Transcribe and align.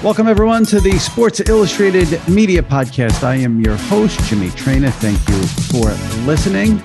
Welcome, 0.00 0.28
everyone, 0.28 0.64
to 0.66 0.80
the 0.80 0.96
Sports 1.00 1.40
Illustrated 1.40 2.20
Media 2.28 2.62
Podcast. 2.62 3.24
I 3.24 3.34
am 3.34 3.60
your 3.60 3.74
host, 3.74 4.20
Jimmy 4.28 4.46
Traina. 4.50 4.92
Thank 4.92 5.18
you 5.28 5.42
for 5.72 5.90
listening. 6.24 6.80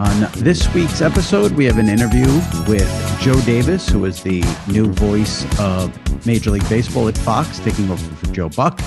On 0.00 0.28
this 0.42 0.72
week's 0.74 1.00
episode, 1.00 1.52
we 1.52 1.64
have 1.66 1.78
an 1.78 1.88
interview 1.88 2.26
with 2.66 3.20
Joe 3.20 3.40
Davis, 3.42 3.88
who 3.88 4.04
is 4.06 4.24
the 4.24 4.42
new 4.66 4.92
voice 4.92 5.46
of 5.60 6.26
Major 6.26 6.50
League 6.50 6.68
Baseball 6.68 7.06
at 7.06 7.16
Fox, 7.18 7.60
taking 7.60 7.88
over 7.92 8.14
for 8.16 8.32
Joe 8.32 8.48
Buck. 8.48 8.80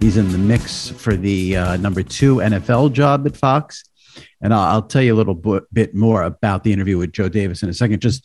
He's 0.00 0.16
in 0.16 0.30
the 0.30 0.38
mix 0.38 0.88
for 0.90 1.16
the 1.16 1.56
uh, 1.56 1.76
number 1.78 2.04
two 2.04 2.36
NFL 2.36 2.92
job 2.92 3.26
at 3.26 3.36
Fox. 3.36 3.82
And 4.40 4.54
I'll, 4.54 4.74
I'll 4.74 4.82
tell 4.82 5.02
you 5.02 5.12
a 5.12 5.18
little 5.18 5.34
b- 5.34 5.66
bit 5.72 5.96
more 5.96 6.22
about 6.22 6.62
the 6.62 6.72
interview 6.72 6.96
with 6.96 7.10
Joe 7.10 7.28
Davis 7.28 7.64
in 7.64 7.68
a 7.68 7.74
second. 7.74 8.00
Just 8.00 8.24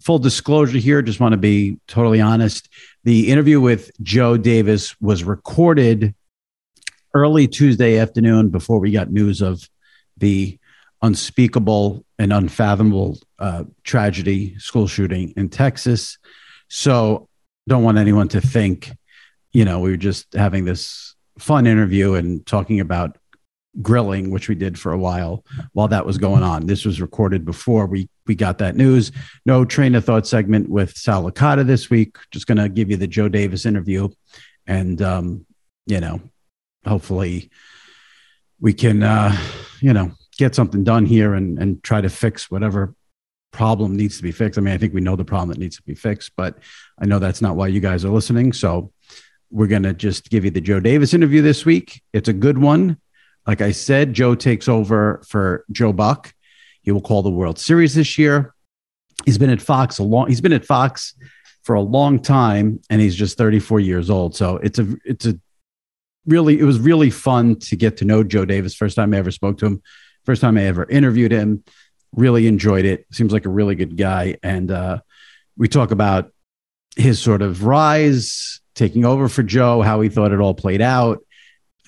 full 0.00 0.18
disclosure 0.18 0.78
here, 0.78 1.02
just 1.02 1.20
want 1.20 1.34
to 1.34 1.38
be 1.38 1.78
totally 1.86 2.20
honest. 2.20 2.68
The 3.04 3.30
interview 3.30 3.60
with 3.60 3.90
Joe 4.02 4.36
Davis 4.36 4.94
was 5.00 5.24
recorded 5.24 6.14
early 7.14 7.48
Tuesday 7.48 7.98
afternoon 7.98 8.50
before 8.50 8.78
we 8.78 8.90
got 8.92 9.10
news 9.10 9.40
of 9.40 9.68
the 10.18 10.58
unspeakable 11.00 12.04
and 12.18 12.32
unfathomable 12.32 13.18
uh, 13.38 13.64
tragedy, 13.84 14.58
school 14.58 14.86
shooting 14.86 15.32
in 15.36 15.48
Texas. 15.48 16.18
So, 16.68 17.28
don't 17.66 17.82
want 17.82 17.98
anyone 17.98 18.28
to 18.28 18.40
think, 18.40 18.92
you 19.52 19.64
know, 19.64 19.80
we 19.80 19.90
were 19.90 19.96
just 19.96 20.34
having 20.34 20.64
this 20.64 21.14
fun 21.38 21.66
interview 21.66 22.14
and 22.14 22.44
talking 22.44 22.80
about 22.80 23.16
grilling, 23.82 24.30
which 24.30 24.48
we 24.48 24.54
did 24.54 24.78
for 24.78 24.92
a 24.92 24.98
while 24.98 25.44
while 25.72 25.88
that 25.88 26.06
was 26.06 26.18
going 26.18 26.42
on. 26.42 26.66
This 26.66 26.84
was 26.84 27.00
recorded 27.00 27.44
before 27.44 27.86
we 27.86 28.08
we 28.26 28.34
got 28.34 28.58
that 28.58 28.76
news. 28.76 29.12
No 29.46 29.64
train 29.64 29.94
of 29.94 30.04
thought 30.04 30.26
segment 30.26 30.68
with 30.68 30.96
Sal 30.96 31.30
Licata 31.30 31.66
this 31.66 31.90
week. 31.90 32.16
Just 32.30 32.46
going 32.46 32.58
to 32.58 32.68
give 32.68 32.90
you 32.90 32.96
the 32.96 33.06
Joe 33.06 33.28
Davis 33.28 33.66
interview, 33.66 34.08
and 34.66 35.00
um, 35.02 35.46
you 35.86 36.00
know, 36.00 36.20
hopefully 36.86 37.50
we 38.60 38.72
can 38.72 39.02
uh, 39.02 39.36
you 39.80 39.92
know 39.92 40.12
get 40.36 40.54
something 40.54 40.84
done 40.84 41.06
here 41.06 41.34
and 41.34 41.58
and 41.58 41.82
try 41.82 42.00
to 42.00 42.08
fix 42.08 42.50
whatever 42.50 42.94
problem 43.52 43.96
needs 43.96 44.16
to 44.16 44.22
be 44.22 44.32
fixed. 44.32 44.58
I 44.58 44.62
mean, 44.62 44.74
I 44.74 44.78
think 44.78 44.94
we 44.94 45.00
know 45.00 45.16
the 45.16 45.24
problem 45.24 45.48
that 45.48 45.58
needs 45.58 45.76
to 45.76 45.82
be 45.82 45.94
fixed, 45.94 46.32
but 46.36 46.58
I 47.00 47.06
know 47.06 47.18
that's 47.18 47.42
not 47.42 47.56
why 47.56 47.66
you 47.66 47.80
guys 47.80 48.04
are 48.04 48.10
listening. 48.10 48.52
So 48.52 48.92
we're 49.50 49.66
going 49.66 49.82
to 49.82 49.92
just 49.92 50.30
give 50.30 50.44
you 50.44 50.50
the 50.50 50.60
Joe 50.60 50.80
Davis 50.80 51.14
interview 51.14 51.42
this 51.42 51.64
week. 51.64 52.02
It's 52.12 52.28
a 52.28 52.32
good 52.32 52.58
one. 52.58 52.98
Like 53.50 53.62
I 53.62 53.72
said, 53.72 54.12
Joe 54.12 54.36
takes 54.36 54.68
over 54.68 55.20
for 55.26 55.64
Joe 55.72 55.92
Buck. 55.92 56.32
He 56.82 56.92
will 56.92 57.00
call 57.00 57.22
the 57.22 57.30
World 57.30 57.58
Series 57.58 57.96
this 57.96 58.16
year. 58.16 58.54
He's 59.24 59.38
been 59.38 59.50
at 59.50 59.60
Fox 59.60 59.98
a 59.98 60.04
long. 60.04 60.28
He's 60.28 60.40
been 60.40 60.52
at 60.52 60.64
Fox 60.64 61.16
for 61.64 61.74
a 61.74 61.80
long 61.80 62.20
time, 62.20 62.80
and 62.90 63.00
he's 63.00 63.16
just 63.16 63.36
34 63.36 63.80
years 63.80 64.08
old. 64.08 64.36
So 64.36 64.58
it's 64.58 64.78
a 64.78 64.94
it's 65.04 65.26
a 65.26 65.36
really 66.26 66.60
it 66.60 66.62
was 66.62 66.78
really 66.78 67.10
fun 67.10 67.56
to 67.56 67.74
get 67.74 67.96
to 67.96 68.04
know 68.04 68.22
Joe 68.22 68.44
Davis. 68.44 68.76
First 68.76 68.94
time 68.94 69.12
I 69.12 69.16
ever 69.16 69.32
spoke 69.32 69.58
to 69.58 69.66
him. 69.66 69.82
First 70.24 70.42
time 70.42 70.56
I 70.56 70.66
ever 70.66 70.84
interviewed 70.84 71.32
him. 71.32 71.64
Really 72.14 72.46
enjoyed 72.46 72.84
it. 72.84 73.04
Seems 73.10 73.32
like 73.32 73.46
a 73.46 73.50
really 73.50 73.74
good 73.74 73.96
guy, 73.96 74.36
and 74.44 74.70
uh, 74.70 75.00
we 75.56 75.66
talk 75.66 75.90
about 75.90 76.30
his 76.94 77.20
sort 77.20 77.42
of 77.42 77.64
rise, 77.64 78.60
taking 78.76 79.04
over 79.04 79.28
for 79.28 79.42
Joe, 79.42 79.82
how 79.82 80.02
he 80.02 80.08
thought 80.08 80.30
it 80.30 80.38
all 80.38 80.54
played 80.54 80.80
out 80.82 81.24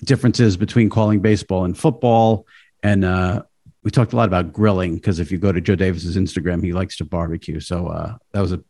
differences 0.03 0.57
between 0.57 0.89
calling 0.89 1.19
baseball 1.19 1.65
and 1.65 1.77
football. 1.77 2.45
And 2.81 3.05
uh, 3.05 3.43
we 3.83 3.91
talked 3.91 4.13
a 4.13 4.15
lot 4.15 4.27
about 4.27 4.53
grilling 4.53 4.95
because 4.95 5.19
if 5.19 5.31
you 5.31 5.37
go 5.37 5.51
to 5.51 5.61
Joe 5.61 5.75
Davis's 5.75 6.17
Instagram, 6.17 6.63
he 6.63 6.73
likes 6.73 6.97
to 6.97 7.05
barbecue. 7.05 7.59
So 7.59 7.87
uh, 7.87 8.15
that 8.31 8.41
was 8.41 8.53
a 8.53 8.63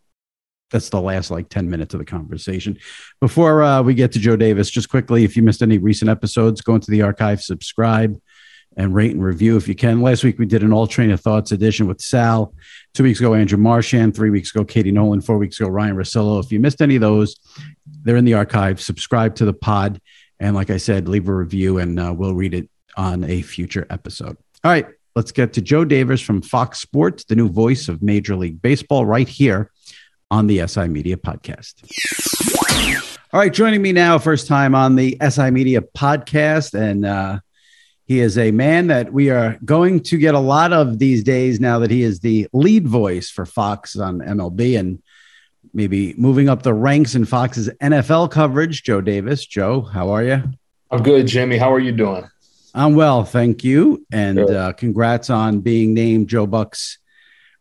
that's 0.71 0.89
the 0.89 0.99
last 0.99 1.29
like 1.29 1.49
10 1.49 1.69
minutes 1.69 1.93
of 1.93 1.99
the 1.99 2.05
conversation. 2.05 2.79
Before 3.21 3.61
uh, 3.61 3.83
we 3.83 3.93
get 3.93 4.11
to 4.13 4.19
Joe 4.19 4.35
Davis, 4.35 4.71
just 4.71 4.89
quickly, 4.89 5.23
if 5.23 5.37
you 5.37 5.43
missed 5.43 5.61
any 5.61 5.77
recent 5.77 6.09
episodes, 6.09 6.61
go 6.61 6.73
into 6.73 6.89
the 6.89 7.03
archive, 7.03 7.41
subscribe, 7.41 8.19
and 8.75 8.95
rate 8.95 9.11
and 9.11 9.23
review 9.23 9.55
if 9.55 9.67
you 9.67 9.75
can. 9.75 10.01
Last 10.01 10.23
week 10.23 10.39
we 10.39 10.47
did 10.47 10.63
an 10.63 10.73
all 10.73 10.87
train 10.87 11.11
of 11.11 11.21
thoughts 11.21 11.51
edition 11.51 11.87
with 11.87 12.01
Sal. 12.01 12.55
Two 12.95 13.03
weeks 13.03 13.19
ago, 13.19 13.35
Andrew 13.35 13.59
Marchand. 13.59 14.15
Three 14.15 14.31
weeks 14.31 14.49
ago, 14.49 14.65
Katie 14.65 14.91
Nolan. 14.91 15.21
Four 15.21 15.37
weeks 15.37 15.59
ago, 15.59 15.69
Ryan 15.69 15.95
Russillo. 15.95 16.43
If 16.43 16.51
you 16.51 16.59
missed 16.59 16.81
any 16.81 16.95
of 16.95 17.01
those, 17.01 17.35
they're 17.85 18.17
in 18.17 18.25
the 18.25 18.33
archive. 18.33 18.81
Subscribe 18.81 19.35
to 19.35 19.45
the 19.45 19.53
pod. 19.53 20.01
And 20.43 20.57
like 20.57 20.69
I 20.69 20.75
said, 20.75 21.07
leave 21.07 21.29
a 21.29 21.33
review 21.33 21.77
and 21.77 21.97
uh, 21.97 22.13
we'll 22.13 22.35
read 22.35 22.53
it 22.53 22.69
on 22.97 23.23
a 23.23 23.41
future 23.41 23.87
episode. 23.89 24.35
All 24.65 24.71
right, 24.71 24.85
let's 25.15 25.31
get 25.31 25.53
to 25.53 25.61
Joe 25.61 25.85
Davis 25.85 26.19
from 26.19 26.41
Fox 26.41 26.81
Sports, 26.81 27.23
the 27.23 27.37
new 27.37 27.47
voice 27.47 27.87
of 27.87 28.03
Major 28.03 28.35
League 28.35 28.61
Baseball, 28.61 29.05
right 29.05 29.27
here 29.27 29.71
on 30.29 30.47
the 30.47 30.67
SI 30.67 30.89
Media 30.89 31.15
Podcast. 31.15 31.75
All 33.31 33.39
right, 33.39 33.53
joining 33.53 33.81
me 33.81 33.93
now, 33.93 34.19
first 34.19 34.45
time 34.45 34.75
on 34.75 34.97
the 34.97 35.17
SI 35.29 35.49
Media 35.49 35.79
Podcast. 35.79 36.77
And 36.77 37.05
uh, 37.05 37.39
he 38.05 38.19
is 38.19 38.37
a 38.37 38.51
man 38.51 38.87
that 38.87 39.13
we 39.13 39.29
are 39.29 39.57
going 39.63 40.01
to 40.01 40.17
get 40.17 40.35
a 40.35 40.39
lot 40.39 40.73
of 40.73 40.99
these 40.99 41.23
days 41.23 41.61
now 41.61 41.79
that 41.79 41.89
he 41.89 42.03
is 42.03 42.19
the 42.19 42.49
lead 42.51 42.85
voice 42.85 43.29
for 43.29 43.45
Fox 43.45 43.95
on 43.95 44.19
MLB. 44.19 44.77
And 44.77 45.01
maybe 45.73 46.13
moving 46.15 46.49
up 46.49 46.63
the 46.63 46.73
ranks 46.73 47.15
in 47.15 47.25
Fox's 47.25 47.69
NFL 47.81 48.31
coverage. 48.31 48.83
Joe 48.83 49.01
Davis. 49.01 49.45
Joe, 49.45 49.81
how 49.81 50.09
are 50.09 50.23
you? 50.23 50.43
I'm 50.91 51.01
good, 51.01 51.27
Jimmy. 51.27 51.57
How 51.57 51.73
are 51.73 51.79
you 51.79 51.91
doing? 51.91 52.29
I'm 52.75 52.95
well, 52.95 53.23
thank 53.23 53.63
you. 53.63 54.05
And 54.11 54.39
uh, 54.39 54.73
congrats 54.73 55.29
on 55.29 55.59
being 55.59 55.93
named 55.93 56.27
Joe 56.27 56.47
Buck's 56.47 56.97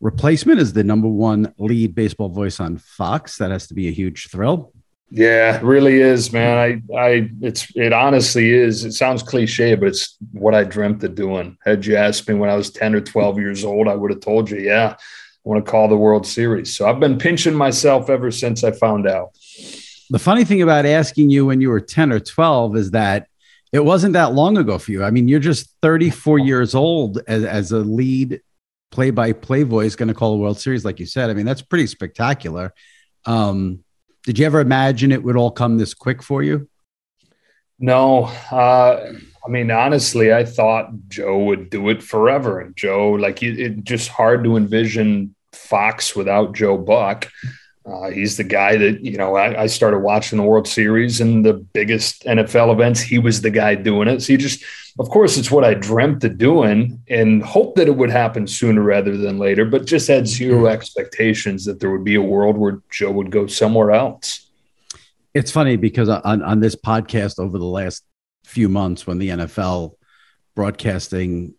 replacement 0.00 0.58
as 0.58 0.72
the 0.72 0.84
number 0.84 1.08
one 1.08 1.54
lead 1.58 1.94
baseball 1.94 2.28
voice 2.28 2.60
on 2.60 2.78
Fox. 2.78 3.38
That 3.38 3.50
has 3.50 3.66
to 3.68 3.74
be 3.74 3.88
a 3.88 3.92
huge 3.92 4.28
thrill. 4.28 4.72
Yeah, 5.14 5.56
it 5.56 5.62
really 5.62 6.00
is, 6.00 6.32
man. 6.32 6.56
I, 6.56 6.96
I, 6.96 7.30
it's, 7.42 7.70
it 7.76 7.92
honestly 7.92 8.50
is. 8.50 8.86
It 8.86 8.92
sounds 8.92 9.22
cliche, 9.22 9.74
but 9.74 9.88
it's 9.88 10.16
what 10.32 10.54
I 10.54 10.64
dreamt 10.64 11.04
of 11.04 11.14
doing. 11.14 11.58
Had 11.62 11.84
you 11.84 11.96
asked 11.96 12.26
me 12.26 12.34
when 12.34 12.48
I 12.48 12.54
was 12.54 12.70
10 12.70 12.94
or 12.94 13.02
12 13.02 13.38
years 13.38 13.62
old, 13.62 13.88
I 13.88 13.94
would 13.94 14.10
have 14.10 14.20
told 14.20 14.50
you, 14.50 14.58
yeah, 14.58 14.96
want 15.44 15.64
to 15.64 15.70
call 15.70 15.88
the 15.88 15.96
World 15.96 16.26
Series. 16.26 16.76
So 16.76 16.88
I've 16.88 17.00
been 17.00 17.18
pinching 17.18 17.54
myself 17.54 18.08
ever 18.08 18.30
since 18.30 18.62
I 18.64 18.70
found 18.72 19.08
out. 19.08 19.32
The 20.10 20.18
funny 20.18 20.44
thing 20.44 20.62
about 20.62 20.86
asking 20.86 21.30
you 21.30 21.46
when 21.46 21.60
you 21.60 21.70
were 21.70 21.80
10 21.80 22.12
or 22.12 22.20
12 22.20 22.76
is 22.76 22.90
that 22.92 23.28
it 23.72 23.84
wasn't 23.84 24.12
that 24.12 24.34
long 24.34 24.58
ago 24.58 24.78
for 24.78 24.92
you. 24.92 25.02
I 25.02 25.10
mean, 25.10 25.28
you're 25.28 25.40
just 25.40 25.74
34 25.80 26.38
years 26.38 26.74
old 26.74 27.20
as, 27.26 27.44
as 27.44 27.72
a 27.72 27.78
lead 27.78 28.42
play 28.90 29.10
by 29.10 29.32
play 29.32 29.62
voice 29.62 29.96
going 29.96 30.08
to 30.08 30.14
call 30.14 30.34
a 30.34 30.36
World 30.36 30.60
Series, 30.60 30.84
like 30.84 31.00
you 31.00 31.06
said. 31.06 31.30
I 31.30 31.34
mean, 31.34 31.46
that's 31.46 31.62
pretty 31.62 31.86
spectacular. 31.86 32.74
Um, 33.24 33.82
did 34.24 34.38
you 34.38 34.46
ever 34.46 34.60
imagine 34.60 35.10
it 35.10 35.22
would 35.22 35.36
all 35.36 35.50
come 35.50 35.78
this 35.78 35.94
quick 35.94 36.22
for 36.22 36.42
you? 36.42 36.68
No. 37.78 38.24
Uh, 38.50 39.14
I 39.44 39.50
mean, 39.50 39.70
honestly, 39.70 40.32
I 40.32 40.44
thought 40.44 40.90
Joe 41.08 41.38
would 41.44 41.68
do 41.68 41.88
it 41.88 42.02
forever. 42.02 42.60
And 42.60 42.76
Joe, 42.76 43.10
like, 43.10 43.42
it, 43.42 43.58
it 43.58 43.84
just 43.84 44.08
hard 44.08 44.44
to 44.44 44.56
envision 44.56 45.34
Fox 45.52 46.14
without 46.14 46.54
Joe 46.54 46.78
Buck. 46.78 47.28
Uh, 47.84 48.10
he's 48.10 48.36
the 48.36 48.44
guy 48.44 48.76
that, 48.76 49.04
you 49.04 49.16
know, 49.16 49.34
I, 49.34 49.62
I, 49.62 49.66
started 49.66 49.98
watching 49.98 50.38
the 50.38 50.44
World 50.44 50.68
Series 50.68 51.20
and 51.20 51.44
the 51.44 51.54
biggest 51.54 52.22
NFL 52.22 52.72
events. 52.72 53.00
He 53.00 53.18
was 53.18 53.40
the 53.40 53.50
guy 53.50 53.74
doing 53.74 54.06
it. 54.06 54.22
So 54.22 54.32
you 54.32 54.38
just, 54.38 54.62
of 55.00 55.08
course, 55.10 55.36
it's 55.36 55.50
what 55.50 55.64
I 55.64 55.74
dreamt 55.74 56.22
of 56.22 56.38
doing 56.38 57.02
and 57.08 57.42
hoped 57.42 57.76
that 57.76 57.88
it 57.88 57.96
would 57.96 58.10
happen 58.10 58.46
sooner 58.46 58.82
rather 58.82 59.16
than 59.16 59.38
later, 59.38 59.64
but 59.64 59.84
just 59.84 60.06
had 60.06 60.28
zero 60.28 60.66
expectations 60.66 61.64
that 61.64 61.80
there 61.80 61.90
would 61.90 62.04
be 62.04 62.14
a 62.14 62.22
world 62.22 62.56
where 62.56 62.80
Joe 62.88 63.10
would 63.10 63.32
go 63.32 63.48
somewhere 63.48 63.90
else. 63.90 64.48
It's 65.34 65.50
funny 65.50 65.76
because 65.76 66.08
on, 66.08 66.42
on 66.42 66.60
this 66.60 66.76
podcast 66.76 67.40
over 67.40 67.58
the 67.58 67.64
last 67.64 68.04
few 68.52 68.68
months, 68.68 69.06
when 69.06 69.18
the 69.18 69.30
NFL 69.30 69.94
broadcasting 70.54 71.54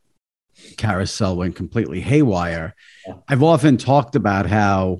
carousel 0.78 1.38
went 1.38 1.56
completely 1.56 2.00
haywire, 2.00 2.75
I've 3.28 3.44
often 3.44 3.78
talked 3.78 4.16
about 4.16 4.45
how 4.45 5.00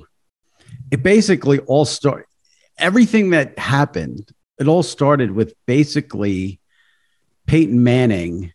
it 0.92 1.04
basically 1.04 1.60
all 1.60 1.86
started 1.86 2.25
everything 2.80 3.30
that 3.30 3.57
happened 3.60 4.34
it 4.60 4.68
all 4.68 4.84
started 4.84 5.31
with 5.31 5.54
basically 5.66 6.60
Peyton 7.48 7.84
Manning 7.84 8.54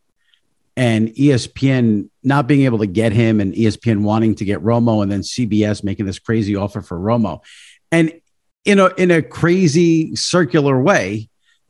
and 0.77 1.09
ESPN 1.09 2.09
not 2.23 2.47
being 2.47 2.63
able 2.63 2.79
to 2.79 2.87
get 2.87 3.13
him 3.13 3.41
and 3.41 3.53
ESPN 3.53 4.03
wanting 4.03 4.37
to 4.37 4.45
get 4.45 4.61
Romo 4.61 5.03
and 5.03 5.11
then 5.11 5.21
CBS 5.21 5.83
making 5.83 6.07
this 6.07 6.19
crazy 6.19 6.55
offer 6.55 6.83
for 6.83 6.99
Romo. 6.99 7.41
And 7.91 8.21
in 8.65 8.79
a 8.79 8.87
in 8.97 9.11
a 9.11 9.23
crazy 9.23 10.15
circular 10.15 10.81
way, 10.81 11.28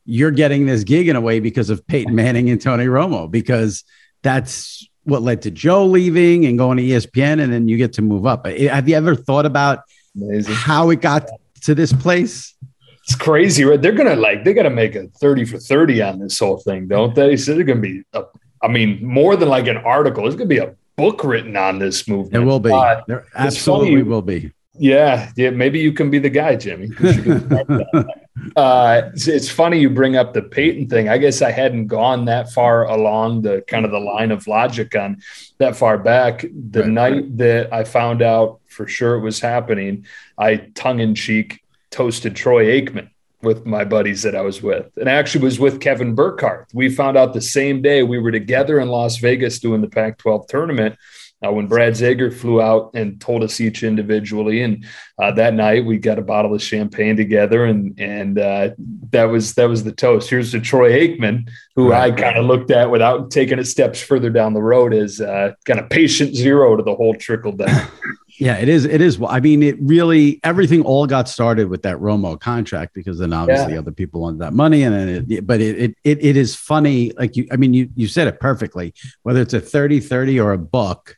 you're 0.09 0.31
getting 0.31 0.65
this 0.65 0.83
gig 0.83 1.07
in 1.07 1.15
a 1.15 1.21
way 1.21 1.39
because 1.39 1.69
of 1.69 1.85
Peyton 1.85 2.15
Manning 2.15 2.49
and 2.49 2.59
Tony 2.59 2.85
Romo 2.85 3.29
because 3.29 3.83
that's 4.23 4.87
what 5.03 5.21
led 5.21 5.43
to 5.43 5.51
Joe 5.51 5.85
leaving 5.85 6.45
and 6.45 6.57
going 6.57 6.77
to 6.77 6.83
ESPN 6.83 7.41
and 7.41 7.53
then 7.53 7.67
you 7.67 7.77
get 7.77 7.93
to 7.93 8.01
move 8.01 8.25
up. 8.25 8.47
Have 8.47 8.89
you 8.89 8.95
ever 8.95 9.13
thought 9.15 9.45
about 9.45 9.81
Amazing. 10.15 10.53
how 10.53 10.89
it 10.89 11.01
got 11.01 11.29
to 11.61 11.75
this 11.75 11.93
place? 11.93 12.55
It's 13.03 13.15
crazy, 13.15 13.63
right? 13.63 13.81
They're 13.81 13.91
gonna 13.91 14.15
like 14.15 14.43
they 14.43 14.53
gotta 14.53 14.69
make 14.69 14.95
a 14.95 15.07
30 15.07 15.45
for 15.45 15.57
30 15.57 16.01
on 16.01 16.19
this 16.19 16.37
whole 16.37 16.57
thing, 16.57 16.87
don't 16.87 17.15
they? 17.15 17.37
So 17.37 17.53
they're 17.53 17.63
gonna 17.63 17.79
be 17.79 18.03
a, 18.13 18.23
I 18.61 18.67
mean, 18.67 19.03
more 19.05 19.35
than 19.35 19.49
like 19.49 19.67
an 19.67 19.77
article, 19.77 20.27
It's 20.27 20.35
gonna 20.35 20.47
be 20.47 20.57
a 20.57 20.75
book 20.95 21.23
written 21.23 21.55
on 21.55 21.79
this 21.79 22.07
movement. 22.07 22.33
There 22.33 22.41
will 22.43 22.59
be. 22.59 22.71
Uh, 22.71 23.01
there 23.07 23.25
absolutely 23.35 23.91
funny, 23.91 24.03
will 24.03 24.21
be. 24.21 24.51
Yeah, 24.73 25.31
yeah. 25.35 25.49
Maybe 25.49 25.79
you 25.79 25.93
can 25.93 26.09
be 26.09 26.19
the 26.19 26.29
guy, 26.29 26.55
Jimmy. 26.55 26.89
uh, 28.55 29.09
it's, 29.13 29.27
it's, 29.27 29.49
funny 29.49 29.79
you 29.79 29.89
bring 29.89 30.15
up 30.15 30.33
the 30.33 30.41
Peyton 30.41 30.87
thing. 30.87 31.09
I 31.09 31.17
guess 31.17 31.41
I 31.41 31.51
hadn't 31.51 31.87
gone 31.87 32.25
that 32.25 32.51
far 32.51 32.85
along 32.87 33.41
the 33.41 33.63
kind 33.67 33.85
of 33.85 33.91
the 33.91 33.99
line 33.99 34.31
of 34.31 34.47
logic 34.47 34.95
on 34.95 35.21
that 35.57 35.75
far 35.75 35.97
back. 35.97 36.41
The 36.41 36.81
right, 36.81 36.89
night 36.89 37.13
right. 37.13 37.37
that 37.37 37.73
I 37.73 37.83
found 37.83 38.21
out 38.21 38.59
for 38.67 38.87
sure 38.87 39.15
it 39.15 39.21
was 39.21 39.39
happening, 39.39 40.05
I 40.37 40.57
tongue 40.75 40.99
in 40.99 41.15
cheek 41.15 41.61
toasted 41.91 42.35
Troy 42.35 42.65
Aikman 42.65 43.09
with 43.41 43.65
my 43.65 43.85
buddies 43.85 44.23
that 44.23 44.35
I 44.35 44.41
was 44.41 44.61
with, 44.61 44.91
and 44.97 45.09
I 45.09 45.13
actually 45.13 45.45
was 45.45 45.59
with 45.59 45.79
Kevin 45.79 46.13
Burkhardt. 46.13 46.67
We 46.73 46.89
found 46.89 47.17
out 47.17 47.33
the 47.33 47.41
same 47.41 47.81
day 47.81 48.03
we 48.03 48.19
were 48.19 48.31
together 48.31 48.79
in 48.79 48.89
Las 48.89 49.17
Vegas 49.17 49.59
doing 49.59 49.81
the 49.81 49.87
Pac-12 49.87 50.47
tournament 50.47 50.97
uh, 51.45 51.51
when 51.51 51.67
Brad 51.67 51.93
Zager 51.93 52.33
flew 52.33 52.61
out 52.61 52.91
and 52.93 53.19
told 53.21 53.43
us 53.43 53.61
each 53.61 53.83
individually, 53.83 54.61
and 54.61 54.85
uh, 55.17 55.31
that 55.31 55.53
night 55.53 55.85
we 55.85 55.97
got 55.97 56.19
a 56.19 56.21
bottle 56.21 56.53
of 56.53 56.61
champagne 56.61 57.15
together, 57.15 57.65
and 57.65 57.97
and 57.97 58.37
uh, 58.37 58.71
that 59.11 59.25
was 59.25 59.53
that 59.53 59.69
was 59.69 59.83
the 59.83 59.93
toast. 59.93 60.29
Here's 60.29 60.51
to 60.51 60.59
Troy 60.59 60.91
Aikman, 60.91 61.49
who 61.75 61.91
right, 61.91 62.13
I 62.13 62.21
kind 62.21 62.37
of 62.37 62.45
looked 62.45 62.71
at 62.71 62.91
without 62.91 63.31
taking 63.31 63.57
it 63.57 63.65
steps 63.65 64.01
further 64.01 64.29
down 64.29 64.53
the 64.53 64.61
road 64.61 64.93
as 64.93 65.21
uh, 65.21 65.53
kind 65.63 65.79
of 65.79 65.89
patient 65.89 66.35
zero 66.35 66.75
to 66.75 66.83
the 66.83 66.95
whole 66.95 67.13
trickle 67.15 67.53
down. 67.53 67.87
yeah, 68.39 68.57
it 68.57 68.67
is. 68.67 68.83
It 68.83 68.99
is. 68.99 69.17
I 69.25 69.39
mean, 69.39 69.63
it 69.63 69.77
really 69.79 70.41
everything 70.43 70.81
all 70.81 71.07
got 71.07 71.29
started 71.29 71.69
with 71.69 71.83
that 71.83 71.95
Romo 71.97 72.37
contract 72.37 72.93
because 72.93 73.17
then 73.17 73.31
obviously 73.31 73.73
yeah. 73.73 73.79
other 73.79 73.91
people 73.91 74.21
wanted 74.21 74.39
that 74.39 74.53
money, 74.53 74.83
and 74.83 74.93
then 74.93 75.25
it, 75.29 75.47
but 75.47 75.61
it, 75.61 75.77
it 75.77 75.95
it 76.03 76.21
it 76.21 76.35
is 76.35 76.53
funny. 76.53 77.13
Like 77.17 77.37
you, 77.37 77.47
I 77.49 77.55
mean, 77.55 77.73
you 77.73 77.89
you 77.95 78.09
said 78.09 78.27
it 78.27 78.41
perfectly. 78.41 78.93
Whether 79.23 79.41
it's 79.41 79.53
a 79.53 79.61
30-30 79.61 80.43
or 80.43 80.51
a 80.51 80.57
buck 80.57 81.15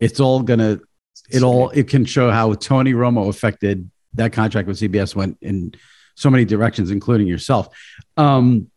it's 0.00 0.20
all 0.20 0.42
gonna 0.42 0.80
it 1.30 1.42
all 1.42 1.70
it 1.70 1.88
can 1.88 2.04
show 2.04 2.30
how 2.30 2.54
Tony 2.54 2.92
Romo 2.92 3.28
affected 3.28 3.90
that 4.14 4.32
contract 4.32 4.68
with 4.68 4.78
CBS 4.78 5.14
went 5.14 5.38
in 5.40 5.74
so 6.14 6.30
many 6.30 6.44
directions, 6.44 6.90
including 6.90 7.26
yourself. 7.26 7.68
Um, 8.16 8.70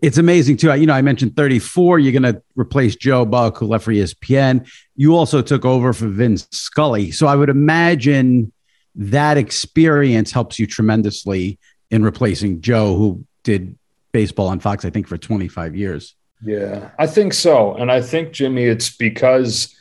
it's 0.00 0.18
amazing 0.18 0.56
too. 0.56 0.74
You 0.74 0.86
know, 0.86 0.94
I 0.94 1.02
mentioned 1.02 1.36
34. 1.36 1.98
You're 1.98 2.18
going 2.18 2.34
to 2.34 2.42
replace 2.54 2.96
Joe 2.96 3.24
Buck, 3.24 3.58
who 3.58 3.66
left 3.66 3.84
for 3.84 3.92
ESPN. 3.92 4.68
You 4.94 5.16
also 5.16 5.42
took 5.42 5.64
over 5.64 5.92
for 5.92 6.06
Vin 6.08 6.36
Scully. 6.36 7.10
So 7.10 7.26
I 7.26 7.34
would 7.34 7.48
imagine 7.48 8.52
that 8.94 9.36
experience 9.36 10.32
helps 10.32 10.58
you 10.58 10.66
tremendously 10.66 11.58
in 11.90 12.02
replacing 12.02 12.60
Joe, 12.60 12.96
who 12.96 13.24
did 13.42 13.78
baseball 14.12 14.48
on 14.48 14.60
Fox, 14.60 14.84
I 14.84 14.90
think, 14.90 15.08
for 15.08 15.18
25 15.18 15.76
years. 15.76 16.14
Yeah, 16.42 16.90
I 16.98 17.06
think 17.06 17.32
so. 17.32 17.74
And 17.74 17.90
I 17.90 18.00
think, 18.00 18.32
Jimmy, 18.32 18.64
it's 18.64 18.94
because 18.94 19.75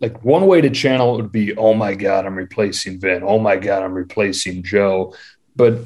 like 0.00 0.24
one 0.24 0.46
way 0.46 0.60
to 0.60 0.70
channel 0.70 1.14
it 1.14 1.22
would 1.22 1.32
be, 1.32 1.54
oh 1.56 1.74
my 1.74 1.94
God, 1.94 2.26
I'm 2.26 2.36
replacing 2.36 3.00
Vin. 3.00 3.22
Oh 3.22 3.38
my 3.38 3.56
God, 3.56 3.82
I'm 3.82 3.92
replacing 3.92 4.62
Joe. 4.62 5.14
But 5.54 5.78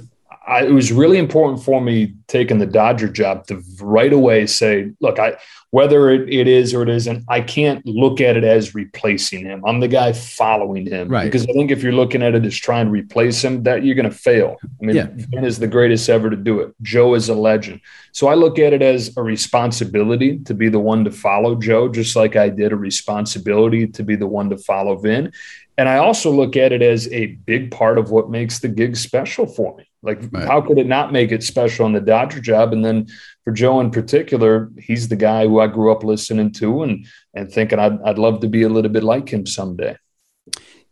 I, 0.46 0.64
it 0.64 0.70
was 0.72 0.92
really 0.92 1.18
important 1.18 1.64
for 1.64 1.80
me 1.80 2.14
taking 2.28 2.58
the 2.58 2.66
Dodger 2.66 3.08
job 3.08 3.46
to 3.46 3.62
right 3.80 4.12
away 4.12 4.46
say, 4.46 4.92
look, 5.00 5.18
I 5.18 5.36
whether 5.74 6.08
it, 6.08 6.32
it 6.32 6.46
is 6.46 6.72
or 6.72 6.84
it 6.84 6.88
isn't, 6.88 7.24
I 7.28 7.40
can't 7.40 7.84
look 7.84 8.20
at 8.20 8.36
it 8.36 8.44
as 8.44 8.76
replacing 8.76 9.44
him. 9.44 9.64
I'm 9.66 9.80
the 9.80 9.88
guy 9.88 10.12
following 10.12 10.86
him. 10.86 11.08
Right. 11.08 11.24
Because 11.24 11.42
I 11.48 11.52
think 11.52 11.72
if 11.72 11.82
you're 11.82 11.90
looking 11.90 12.22
at 12.22 12.36
it 12.36 12.44
as 12.44 12.56
trying 12.56 12.86
to 12.86 12.92
replace 12.92 13.42
him, 13.42 13.64
that 13.64 13.84
you're 13.84 13.96
going 13.96 14.08
to 14.08 14.16
fail. 14.16 14.56
I 14.62 14.84
mean, 14.84 14.94
yeah. 14.94 15.08
Vin 15.10 15.44
is 15.44 15.58
the 15.58 15.66
greatest 15.66 16.08
ever 16.08 16.30
to 16.30 16.36
do 16.36 16.60
it. 16.60 16.72
Joe 16.80 17.14
is 17.14 17.28
a 17.28 17.34
legend. 17.34 17.80
So 18.12 18.28
I 18.28 18.34
look 18.34 18.60
at 18.60 18.72
it 18.72 18.82
as 18.82 19.16
a 19.16 19.22
responsibility 19.24 20.38
to 20.44 20.54
be 20.54 20.68
the 20.68 20.78
one 20.78 21.02
to 21.06 21.10
follow 21.10 21.56
Joe, 21.56 21.88
just 21.88 22.14
like 22.14 22.36
I 22.36 22.50
did 22.50 22.70
a 22.70 22.76
responsibility 22.76 23.88
to 23.88 24.04
be 24.04 24.14
the 24.14 24.28
one 24.28 24.50
to 24.50 24.56
follow 24.56 24.94
Vin. 24.94 25.32
And 25.76 25.88
I 25.88 25.98
also 25.98 26.30
look 26.30 26.56
at 26.56 26.72
it 26.72 26.82
as 26.82 27.10
a 27.12 27.26
big 27.26 27.70
part 27.70 27.98
of 27.98 28.10
what 28.10 28.30
makes 28.30 28.60
the 28.60 28.68
gig 28.68 28.96
special 28.96 29.46
for 29.46 29.76
me. 29.76 29.88
Like, 30.02 30.20
right. 30.30 30.46
how 30.46 30.60
could 30.60 30.78
it 30.78 30.86
not 30.86 31.12
make 31.12 31.32
it 31.32 31.42
special 31.42 31.86
on 31.86 31.92
the 31.92 32.00
Dodger 32.00 32.40
job? 32.40 32.72
And 32.72 32.84
then 32.84 33.08
for 33.42 33.52
Joe 33.52 33.80
in 33.80 33.90
particular, 33.90 34.70
he's 34.78 35.08
the 35.08 35.16
guy 35.16 35.46
who 35.46 35.60
I 35.60 35.66
grew 35.66 35.90
up 35.90 36.04
listening 36.04 36.52
to 36.52 36.82
and 36.82 37.06
and 37.34 37.50
thinking 37.50 37.78
I'd, 37.78 38.00
I'd 38.02 38.18
love 38.18 38.40
to 38.40 38.48
be 38.48 38.62
a 38.62 38.68
little 38.68 38.90
bit 38.90 39.02
like 39.02 39.28
him 39.28 39.46
someday. 39.46 39.96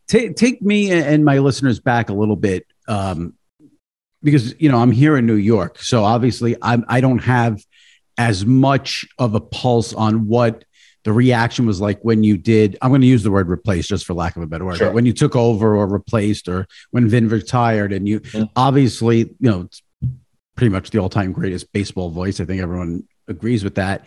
Take, 0.09 0.37
take 0.37 0.61
me 0.61 0.91
and 0.91 1.25
my 1.25 1.39
listeners 1.39 1.79
back 1.79 2.11
a 2.11 2.13
little 2.13 2.37
bit 2.37 2.67
um, 2.89 3.35
because, 4.23 4.61
you 4.61 4.71
know, 4.71 4.79
I'm 4.79 4.91
here 4.91 5.17
in 5.17 5.27
New 5.27 5.35
York. 5.35 5.79
So 5.79 6.05
obviously 6.05 6.57
I'm, 6.61 6.85
I 6.89 7.01
don't 7.01 7.21
have 7.21 7.65
as 8.19 8.45
much 8.45 9.07
of 9.19 9.35
a 9.35 9.41
pulse 9.41 9.95
on 9.95 10.27
what 10.27 10.65
the 11.05 11.13
reaction 11.13 11.67
was 11.67 11.81
like 11.81 12.01
when 12.03 12.23
you 12.23 12.37
did 12.37 12.77
i'm 12.81 12.91
going 12.91 13.01
to 13.01 13.07
use 13.07 13.23
the 13.23 13.31
word 13.31 13.49
replace 13.49 13.89
just 13.89 14.07
for 14.07 14.15
lack 14.15 14.37
of 14.37 14.43
a 14.43 14.47
better 14.47 14.65
word 14.65 14.79
sure. 14.79 14.93
when 14.93 15.05
you 15.05 15.13
took 15.13 15.35
over 15.35 15.75
or 15.75 15.87
replaced 15.87 16.49
or 16.49 16.67
when 16.91 17.09
vin 17.09 17.29
retired 17.29 17.93
and 17.93 18.09
you 18.09 18.21
obviously 18.57 19.19
you 19.19 19.35
know 19.41 19.69
pretty 20.57 20.71
much 20.71 20.91
the 20.91 20.99
all-time 20.99 21.33
greatest 21.33 21.73
baseball 21.73 22.11
voice. 22.11 22.41
I 22.41 22.45
think 22.45 22.63
everyone 22.63 23.05
agrees 23.29 23.65
with 23.65 23.77
that. 23.77 24.07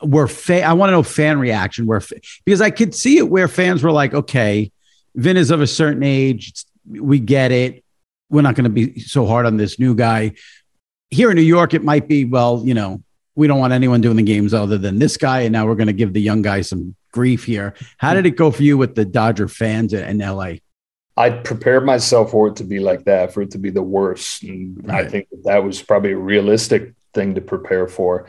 Where 0.00 0.26
fa- 0.26 0.64
i 0.64 0.72
want 0.72 0.88
to 0.88 0.92
know 0.92 1.04
fan 1.04 1.38
reaction 1.38 1.86
where 1.86 2.00
fa- 2.00 2.20
because 2.44 2.60
i 2.60 2.70
could 2.70 2.92
see 2.92 3.18
it 3.18 3.30
where 3.30 3.46
fans 3.46 3.84
were 3.84 3.92
like 3.92 4.12
okay 4.12 4.72
vin 5.14 5.36
is 5.36 5.52
of 5.52 5.60
a 5.60 5.66
certain 5.66 6.02
age 6.02 6.52
we 6.90 7.20
get 7.20 7.52
it 7.52 7.84
we're 8.28 8.42
not 8.42 8.56
going 8.56 8.64
to 8.64 8.70
be 8.70 8.98
so 8.98 9.26
hard 9.26 9.46
on 9.46 9.58
this 9.58 9.78
new 9.78 9.94
guy. 9.94 10.32
Here 11.10 11.30
in 11.30 11.36
new 11.36 11.42
york 11.42 11.72
it 11.72 11.84
might 11.84 12.08
be 12.08 12.24
well 12.24 12.62
you 12.64 12.74
know 12.74 13.00
we 13.34 13.46
don't 13.46 13.58
want 13.58 13.72
anyone 13.72 14.00
doing 14.00 14.16
the 14.16 14.22
games 14.22 14.52
other 14.52 14.78
than 14.78 14.98
this 14.98 15.16
guy. 15.16 15.40
And 15.40 15.52
now 15.52 15.66
we're 15.66 15.74
going 15.74 15.86
to 15.86 15.92
give 15.92 16.12
the 16.12 16.20
young 16.20 16.42
guy 16.42 16.60
some 16.60 16.94
grief 17.12 17.44
here. 17.44 17.74
How 17.98 18.14
did 18.14 18.26
it 18.26 18.32
go 18.32 18.50
for 18.50 18.62
you 18.62 18.76
with 18.76 18.94
the 18.94 19.04
Dodger 19.04 19.48
fans 19.48 19.92
in 19.92 20.18
LA? 20.18 20.54
I 21.16 21.30
prepared 21.30 21.84
myself 21.84 22.30
for 22.30 22.48
it 22.48 22.56
to 22.56 22.64
be 22.64 22.78
like 22.78 23.04
that, 23.04 23.34
for 23.34 23.42
it 23.42 23.50
to 23.52 23.58
be 23.58 23.70
the 23.70 23.82
worst. 23.82 24.42
And 24.42 24.86
right. 24.88 25.06
I 25.06 25.08
think 25.08 25.28
that, 25.30 25.44
that 25.44 25.64
was 25.64 25.82
probably 25.82 26.12
a 26.12 26.18
realistic 26.18 26.94
thing 27.12 27.34
to 27.34 27.40
prepare 27.40 27.86
for. 27.86 28.26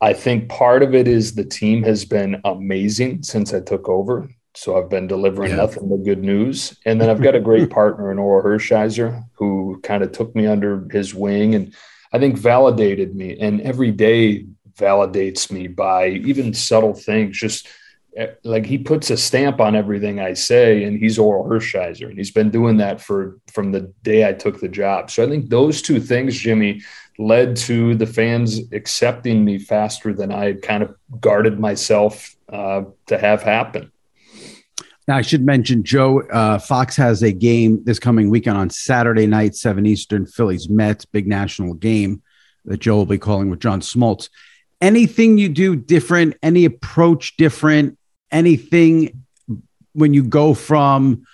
I 0.00 0.12
think 0.12 0.48
part 0.48 0.84
of 0.84 0.94
it 0.94 1.08
is 1.08 1.34
the 1.34 1.44
team 1.44 1.82
has 1.82 2.04
been 2.04 2.40
amazing 2.44 3.24
since 3.24 3.52
I 3.52 3.60
took 3.60 3.88
over. 3.88 4.30
So 4.54 4.78
I've 4.78 4.88
been 4.88 5.06
delivering 5.06 5.50
yeah. 5.50 5.56
nothing 5.56 5.88
but 5.88 6.04
good 6.04 6.22
news. 6.22 6.76
And 6.84 7.00
then 7.00 7.10
I've 7.10 7.22
got 7.22 7.34
a 7.34 7.40
great 7.40 7.70
partner 7.80 8.10
in 8.12 8.18
Orel 8.18 8.44
Hershiser 8.44 9.24
who 9.34 9.80
kind 9.82 10.02
of 10.02 10.12
took 10.12 10.34
me 10.34 10.46
under 10.46 10.86
his 10.90 11.14
wing 11.14 11.54
and 11.54 11.74
I 12.12 12.18
think 12.18 12.38
validated 12.38 13.14
me. 13.14 13.38
And 13.38 13.60
every 13.60 13.90
day 13.90 14.46
validates 14.76 15.50
me 15.50 15.66
by 15.66 16.08
even 16.08 16.54
subtle 16.54 16.94
things, 16.94 17.36
just 17.36 17.66
eh, 18.16 18.28
like 18.44 18.64
he 18.64 18.78
puts 18.78 19.10
a 19.10 19.16
stamp 19.16 19.60
on 19.60 19.76
everything 19.76 20.20
I 20.20 20.34
say, 20.34 20.84
and 20.84 20.98
he's 20.98 21.18
Orel 21.18 21.46
Hershiser, 21.46 22.08
and 22.08 22.16
he's 22.16 22.30
been 22.30 22.50
doing 22.50 22.76
that 22.78 23.00
for 23.00 23.38
from 23.52 23.72
the 23.72 23.92
day 24.02 24.26
I 24.26 24.32
took 24.32 24.60
the 24.60 24.68
job. 24.68 25.10
So 25.10 25.24
I 25.24 25.28
think 25.28 25.50
those 25.50 25.82
two 25.82 26.00
things, 26.00 26.38
Jimmy, 26.38 26.82
led 27.18 27.56
to 27.56 27.94
the 27.96 28.06
fans 28.06 28.60
accepting 28.72 29.44
me 29.44 29.58
faster 29.58 30.14
than 30.14 30.32
I 30.32 30.46
had 30.46 30.62
kind 30.62 30.82
of 30.82 30.94
guarded 31.20 31.58
myself 31.58 32.36
uh, 32.48 32.82
to 33.06 33.18
have 33.18 33.42
happen. 33.42 33.90
Now, 35.08 35.16
I 35.16 35.22
should 35.22 35.44
mention, 35.44 35.84
Joe, 35.84 36.20
uh, 36.20 36.58
Fox 36.58 36.94
has 36.96 37.22
a 37.22 37.32
game 37.32 37.82
this 37.84 37.98
coming 37.98 38.28
weekend 38.28 38.58
on 38.58 38.68
Saturday 38.68 39.26
night, 39.26 39.56
7 39.56 39.86
Eastern, 39.86 40.26
Phillies 40.26 40.68
Mets, 40.68 41.06
big 41.06 41.26
national 41.26 41.72
game 41.72 42.22
that 42.66 42.80
Joe 42.80 42.96
will 42.96 43.06
be 43.06 43.16
calling 43.16 43.48
with 43.48 43.58
John 43.58 43.80
Smoltz. 43.80 44.28
Anything 44.82 45.38
you 45.38 45.48
do 45.48 45.74
different, 45.76 46.36
any 46.42 46.66
approach 46.66 47.38
different, 47.38 47.98
anything 48.30 49.24
when 49.94 50.12
you 50.12 50.22
go 50.22 50.52
from 50.52 51.24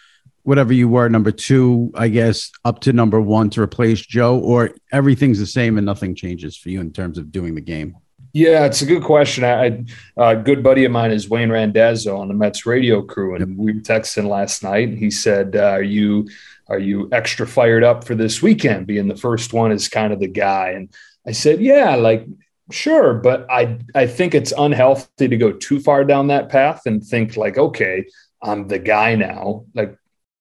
whatever 0.45 0.73
you 0.73 0.89
were, 0.89 1.09
number 1.09 1.33
two, 1.33 1.91
I 1.97 2.09
guess, 2.09 2.53
up 2.65 2.79
to 2.83 2.93
number 2.93 3.21
one 3.21 3.51
to 3.51 3.61
replace 3.61 4.01
Joe, 4.01 4.39
or 4.39 4.71
everything's 4.93 5.41
the 5.41 5.47
same 5.47 5.79
and 5.79 5.85
nothing 5.85 6.15
changes 6.15 6.57
for 6.57 6.69
you 6.69 6.81
in 6.81 6.93
terms 6.93 7.19
of 7.19 7.33
doing 7.33 7.57
the 7.57 7.61
game? 7.61 7.97
Yeah, 8.35 8.67
it's 8.67 8.83
a 8.83 8.87
good 8.87 9.05
question. 9.05 9.45
I, 9.45 9.85
a 10.17 10.35
good 10.35 10.65
buddy 10.65 10.85
of 10.85 10.91
mine 10.91 11.13
is 11.13 11.31
Wayne 11.31 11.51
Randazzo 11.51 12.17
on 12.17 12.27
the 12.27 12.35
Mets 12.35 12.67
radio 12.67 13.01
crew, 13.01 13.37
and 13.37 13.57
we 13.57 13.73
were 13.73 13.81
texting 13.81 14.29
last 14.29 14.65
night, 14.65 14.89
and 14.89 14.99
he 14.99 15.09
said, 15.09 15.55
uh, 15.55 15.71
"Are 15.71 15.83
you 15.83 16.29
are 16.69 16.81
you 16.81 17.09
extra 17.13 17.47
fired 17.47 17.85
up 17.85 18.03
for 18.05 18.17
this 18.17 18.43
weekend? 18.43 18.89
Being 18.89 19.07
the 19.07 19.17
first 19.17 19.53
one 19.53 19.71
is 19.71 19.89
kind 19.89 20.13
of 20.13 20.19
the 20.19 20.27
guy." 20.27 20.71
And 20.71 20.93
I 21.25 21.31
said, 21.31 21.61
"Yeah, 21.61 21.95
like 21.95 22.27
sure, 22.73 23.15
but 23.15 23.47
I 23.49 23.79
I 23.95 24.09
think 24.09 24.35
it's 24.35 24.53
unhealthy 24.59 25.29
to 25.29 25.37
go 25.37 25.53
too 25.53 25.79
far 25.79 26.05
down 26.05 26.27
that 26.29 26.49
path 26.49 26.83
and 26.87 27.05
think 27.05 27.37
like, 27.37 27.57
okay, 27.57 28.05
I'm 28.43 28.67
the 28.67 28.81
guy 28.81 29.15
now. 29.15 29.67
Like 29.77 29.97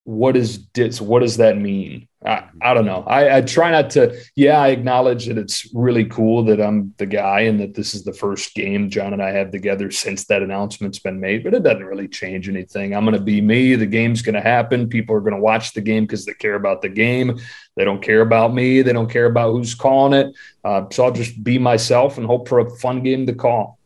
what 0.05 0.35
is 0.35 0.65
this 0.73 0.99
what 0.99 1.19
does 1.21 1.37
that 1.37 1.57
mean 1.57 2.07
I, 2.25 2.45
I 2.61 2.73
don't 2.73 2.85
know. 2.85 3.03
I, 3.05 3.37
I 3.37 3.41
try 3.41 3.71
not 3.71 3.89
to 3.91 4.17
yeah 4.35 4.59
i 4.59 4.69
acknowledge 4.69 5.25
that 5.25 5.37
it's 5.37 5.67
really 5.73 6.05
cool 6.05 6.43
that 6.45 6.61
i'm 6.61 6.93
the 6.97 7.05
guy 7.05 7.41
and 7.41 7.59
that 7.59 7.73
this 7.73 7.93
is 7.93 8.03
the 8.03 8.13
first 8.13 8.53
game 8.53 8.89
john 8.89 9.13
and 9.13 9.21
i 9.21 9.31
have 9.31 9.51
together 9.51 9.91
since 9.91 10.25
that 10.27 10.41
announcement's 10.41 10.99
been 10.99 11.19
made 11.19 11.43
but 11.43 11.53
it 11.53 11.63
doesn't 11.63 11.85
really 11.85 12.07
change 12.07 12.47
anything. 12.47 12.95
I'm 12.95 13.05
going 13.05 13.17
to 13.17 13.23
be 13.23 13.41
me 13.41 13.75
the 13.75 13.85
game's 13.85 14.21
going 14.21 14.35
to 14.35 14.41
happen 14.41 14.87
people 14.87 15.15
are 15.15 15.21
going 15.21 15.35
to 15.35 15.39
watch 15.39 15.73
the 15.73 15.81
game 15.81 16.05
because 16.05 16.25
they 16.25 16.33
care 16.33 16.55
about 16.55 16.81
the 16.81 16.89
game 16.89 17.39
they 17.75 17.83
don't 17.83 18.01
care 18.01 18.21
about 18.21 18.53
me 18.53 18.81
they 18.81 18.93
don't 18.93 19.09
care 19.09 19.25
about 19.25 19.51
who's 19.51 19.75
calling 19.75 20.13
it 20.13 20.35
uh, 20.63 20.83
so 20.91 21.05
i'll 21.05 21.11
just 21.11 21.43
be 21.43 21.59
myself 21.59 22.17
and 22.17 22.25
hope 22.25 22.47
for 22.47 22.59
a 22.59 22.69
fun 22.77 23.03
game 23.03 23.25
to 23.27 23.33
call. 23.33 23.79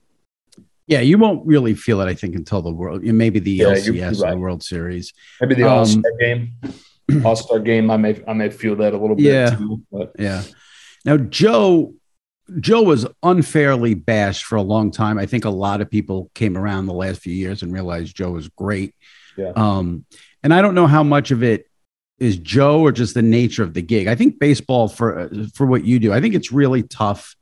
Yeah, 0.87 1.01
you 1.01 1.17
won't 1.17 1.45
really 1.45 1.73
feel 1.73 1.99
it, 1.99 2.05
I 2.05 2.13
think, 2.13 2.35
until 2.35 2.61
the 2.61 2.71
world, 2.71 3.03
maybe 3.03 3.39
the 3.39 3.51
yeah, 3.51 3.65
LCS 3.65 4.21
right. 4.21 4.29
or 4.29 4.35
the 4.35 4.39
World 4.39 4.63
Series, 4.63 5.13
maybe 5.41 5.55
the 5.55 5.63
All 5.63 5.85
Star 5.85 6.01
um, 6.09 6.17
game, 6.17 6.53
All 7.25 7.35
Star 7.35 7.59
game. 7.59 7.89
I 7.89 7.97
may, 7.97 8.21
I 8.27 8.33
may 8.33 8.49
feel 8.49 8.75
that 8.77 8.93
a 8.93 8.97
little 8.97 9.15
bit. 9.15 9.25
Yeah, 9.25 9.49
too, 9.51 9.81
but. 9.91 10.13
yeah. 10.19 10.43
Now, 11.05 11.17
Joe, 11.17 11.93
Joe 12.59 12.81
was 12.81 13.07
unfairly 13.23 13.93
bashed 13.93 14.45
for 14.45 14.55
a 14.55 14.61
long 14.61 14.91
time. 14.91 15.17
I 15.17 15.25
think 15.25 15.45
a 15.45 15.49
lot 15.49 15.81
of 15.81 15.89
people 15.89 16.29
came 16.33 16.57
around 16.57 16.85
the 16.85 16.93
last 16.93 17.21
few 17.21 17.33
years 17.33 17.63
and 17.63 17.73
realized 17.73 18.15
Joe 18.15 18.31
was 18.31 18.49
great. 18.49 18.93
Yeah. 19.37 19.53
Um, 19.55 20.05
and 20.43 20.53
I 20.53 20.61
don't 20.61 20.75
know 20.75 20.87
how 20.87 21.03
much 21.03 21.31
of 21.31 21.43
it 21.43 21.65
is 22.19 22.37
Joe 22.37 22.81
or 22.81 22.91
just 22.91 23.13
the 23.13 23.21
nature 23.21 23.63
of 23.63 23.73
the 23.73 23.81
gig. 23.81 24.07
I 24.07 24.15
think 24.15 24.39
baseball 24.39 24.87
for 24.87 25.29
for 25.53 25.65
what 25.65 25.85
you 25.85 25.99
do, 25.99 26.13
I 26.13 26.21
think 26.21 26.35
it's 26.35 26.51
really 26.51 26.83
tough 26.83 27.35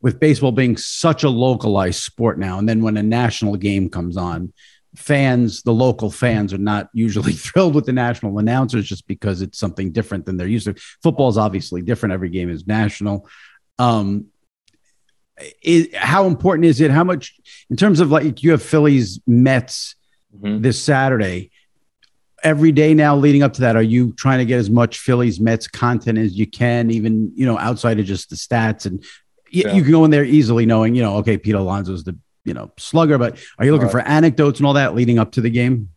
with 0.00 0.20
baseball 0.20 0.52
being 0.52 0.76
such 0.76 1.24
a 1.24 1.30
localized 1.30 2.02
sport 2.02 2.38
now. 2.38 2.58
And 2.58 2.68
then 2.68 2.82
when 2.82 2.96
a 2.96 3.02
national 3.02 3.56
game 3.56 3.88
comes 3.88 4.16
on, 4.16 4.52
fans, 4.94 5.62
the 5.62 5.72
local 5.72 6.10
fans, 6.10 6.52
are 6.52 6.58
not 6.58 6.88
usually 6.92 7.32
thrilled 7.44 7.74
with 7.74 7.86
the 7.86 7.92
national 7.92 8.38
announcers 8.38 8.86
just 8.86 9.06
because 9.06 9.42
it's 9.42 9.58
something 9.58 9.92
different 9.92 10.26
than 10.26 10.36
they're 10.36 10.46
used 10.46 10.66
to. 10.66 10.74
Football 11.02 11.28
is 11.28 11.38
obviously 11.38 11.82
different. 11.82 12.12
Every 12.12 12.30
game 12.30 12.50
is 12.50 12.66
national. 12.66 13.28
Um, 13.78 14.26
is, 15.62 15.88
how 15.94 16.26
important 16.26 16.66
is 16.66 16.80
it? 16.80 16.90
How 16.90 17.04
much, 17.04 17.34
in 17.68 17.76
terms 17.76 18.00
of 18.00 18.10
like 18.10 18.42
you 18.42 18.52
have 18.52 18.62
Phillies 18.62 19.20
Mets 19.26 19.96
mm-hmm. 20.34 20.62
this 20.62 20.80
Saturday? 20.80 21.50
Every 22.42 22.72
day 22.72 22.92
now, 22.92 23.16
leading 23.16 23.42
up 23.42 23.54
to 23.54 23.62
that, 23.62 23.74
are 23.74 23.82
you 23.82 24.12
trying 24.12 24.38
to 24.38 24.44
get 24.44 24.58
as 24.58 24.68
much 24.68 24.98
Phillies 24.98 25.40
Mets 25.40 25.66
content 25.66 26.18
as 26.18 26.38
you 26.38 26.46
can, 26.46 26.90
even 26.90 27.32
you 27.34 27.46
know 27.46 27.58
outside 27.58 27.98
of 27.98 28.04
just 28.04 28.28
the 28.28 28.36
stats 28.36 28.84
and 28.84 29.02
yeah. 29.54 29.72
you 29.72 29.82
can 29.82 29.92
go 29.92 30.04
in 30.04 30.10
there 30.10 30.24
easily 30.24 30.66
knowing, 30.66 30.94
you 30.94 31.02
know, 31.02 31.16
okay, 31.16 31.38
Pete 31.38 31.54
Alonso's 31.54 32.04
the, 32.04 32.18
you 32.44 32.54
know, 32.54 32.70
slugger, 32.76 33.18
but 33.18 33.38
are 33.58 33.64
you 33.64 33.72
looking 33.72 33.86
right. 33.86 33.92
for 33.92 34.00
anecdotes 34.00 34.58
and 34.58 34.66
all 34.66 34.74
that 34.74 34.94
leading 34.94 35.18
up 35.18 35.32
to 35.32 35.40
the 35.40 35.50
game? 35.50 35.88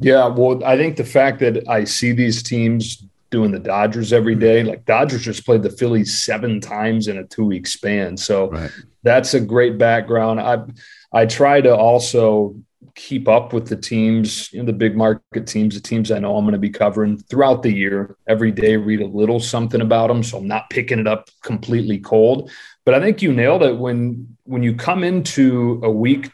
Yeah. 0.00 0.26
Well, 0.28 0.64
I 0.64 0.76
think 0.76 0.96
the 0.96 1.04
fact 1.04 1.40
that 1.40 1.68
I 1.68 1.84
see 1.84 2.12
these 2.12 2.42
teams 2.42 3.04
doing 3.30 3.52
the 3.52 3.58
Dodgers 3.58 4.12
every 4.12 4.36
mm-hmm. 4.36 4.68
like 4.68 4.84
Dodgers 4.84 5.22
just 5.22 5.44
played 5.44 5.62
the 5.62 5.70
Phillies 5.70 6.18
seven 6.22 6.60
times 6.60 7.08
in 7.08 7.18
a 7.18 7.24
two 7.24 7.44
week 7.44 7.66
span. 7.66 8.16
So 8.16 8.50
right. 8.50 8.70
that's 9.02 9.34
a 9.34 9.40
great 9.40 9.78
background. 9.78 10.40
I, 10.40 10.64
I 11.12 11.26
try 11.26 11.60
to 11.60 11.74
also 11.74 12.56
keep 12.94 13.28
up 13.28 13.52
with 13.52 13.68
the 13.68 13.76
teams, 13.76 14.52
you 14.52 14.60
know, 14.60 14.66
the 14.66 14.72
big 14.72 14.96
market 14.96 15.46
teams, 15.46 15.74
the 15.74 15.80
teams 15.80 16.10
I 16.10 16.18
know 16.18 16.36
I'm 16.36 16.44
going 16.44 16.52
to 16.52 16.58
be 16.58 16.70
covering 16.70 17.18
throughout 17.18 17.62
the 17.62 17.72
year. 17.72 18.16
Every 18.28 18.50
day, 18.50 18.76
read 18.76 19.00
a 19.00 19.06
little 19.06 19.40
something 19.40 19.80
about 19.80 20.08
them, 20.08 20.22
so 20.22 20.38
I'm 20.38 20.48
not 20.48 20.70
picking 20.70 20.98
it 20.98 21.06
up 21.06 21.30
completely 21.42 21.98
cold. 21.98 22.50
But 22.84 22.94
I 22.94 23.00
think 23.00 23.22
you 23.22 23.32
nailed 23.32 23.62
it 23.62 23.76
when 23.76 24.36
when 24.44 24.62
you 24.62 24.74
come 24.74 25.04
into 25.04 25.80
a 25.84 25.90
week 25.90 26.30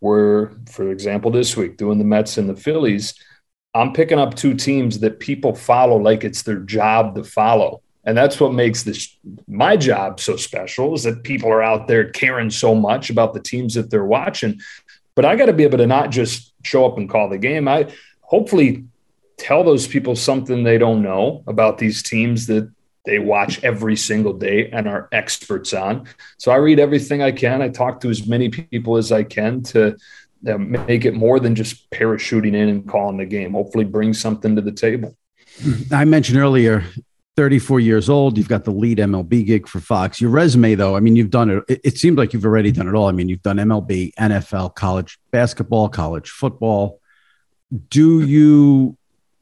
where, 0.00 0.52
for 0.70 0.90
example, 0.90 1.30
this 1.30 1.56
week 1.56 1.76
doing 1.76 1.98
the 1.98 2.04
Mets 2.04 2.38
and 2.38 2.48
the 2.48 2.56
Phillies, 2.56 3.14
I'm 3.74 3.92
picking 3.92 4.18
up 4.18 4.34
two 4.34 4.54
teams 4.54 5.00
that 5.00 5.20
people 5.20 5.54
follow 5.54 5.96
like 5.96 6.24
it's 6.24 6.42
their 6.42 6.60
job 6.60 7.14
to 7.14 7.24
follow. 7.24 7.82
And 8.04 8.16
that's 8.16 8.38
what 8.38 8.54
makes 8.54 8.84
this 8.84 9.16
my 9.48 9.76
job 9.76 10.20
so 10.20 10.36
special 10.36 10.94
is 10.94 11.02
that 11.02 11.24
people 11.24 11.50
are 11.50 11.62
out 11.62 11.88
there 11.88 12.10
caring 12.10 12.50
so 12.50 12.74
much 12.74 13.10
about 13.10 13.34
the 13.34 13.40
teams 13.40 13.74
that 13.74 13.90
they're 13.90 14.04
watching. 14.04 14.60
But 15.16 15.24
I 15.24 15.34
got 15.34 15.46
to 15.46 15.52
be 15.52 15.64
able 15.64 15.78
to 15.78 15.86
not 15.86 16.10
just 16.10 16.52
show 16.62 16.86
up 16.86 16.98
and 16.98 17.08
call 17.08 17.28
the 17.28 17.38
game. 17.38 17.66
I 17.66 17.92
hopefully 18.20 18.84
tell 19.38 19.64
those 19.64 19.86
people 19.86 20.14
something 20.14 20.62
they 20.62 20.78
don't 20.78 21.02
know 21.02 21.42
about 21.46 21.78
these 21.78 22.02
teams 22.02 22.46
that 22.46 22.70
they 23.06 23.18
watch 23.18 23.62
every 23.64 23.96
single 23.96 24.32
day 24.32 24.68
and 24.70 24.86
are 24.88 25.08
experts 25.12 25.72
on. 25.72 26.06
So 26.38 26.52
I 26.52 26.56
read 26.56 26.78
everything 26.78 27.22
I 27.22 27.32
can. 27.32 27.62
I 27.62 27.68
talk 27.68 28.00
to 28.00 28.10
as 28.10 28.26
many 28.26 28.48
people 28.48 28.96
as 28.96 29.12
I 29.12 29.22
can 29.22 29.62
to 29.64 29.96
uh, 30.46 30.58
make 30.58 31.04
it 31.04 31.14
more 31.14 31.40
than 31.40 31.54
just 31.54 31.88
parachuting 31.90 32.54
in 32.54 32.68
and 32.68 32.88
calling 32.88 33.16
the 33.16 33.24
game. 33.24 33.52
Hopefully, 33.52 33.84
bring 33.84 34.12
something 34.12 34.56
to 34.56 34.62
the 34.62 34.72
table. 34.72 35.16
I 35.90 36.04
mentioned 36.04 36.38
earlier 36.38 36.84
34 37.36 37.80
years 37.80 38.08
old. 38.10 38.36
You've 38.36 38.48
got 38.48 38.64
the 38.64 38.70
lead 38.70 38.98
MLB 38.98 39.46
gig 39.46 39.68
for 39.68 39.80
Fox. 39.80 40.20
Your 40.20 40.30
resume, 40.30 40.74
though, 40.74 40.96
I 40.96 41.00
mean, 41.00 41.16
you've 41.16 41.30
done 41.30 41.50
it. 41.50 41.64
It, 41.68 41.80
it 41.84 41.98
seems 41.98 42.18
like 42.18 42.32
you've 42.32 42.44
already 42.44 42.72
done 42.72 42.88
it 42.88 42.94
all. 42.94 43.08
I 43.08 43.12
mean, 43.12 43.28
you've 43.28 43.42
done 43.42 43.56
MLB, 43.56 44.14
NFL, 44.14 44.74
college 44.74 45.18
basketball, 45.30 45.88
college 45.88 46.30
football. 46.30 47.00
Do 47.90 48.20
you 48.20 48.96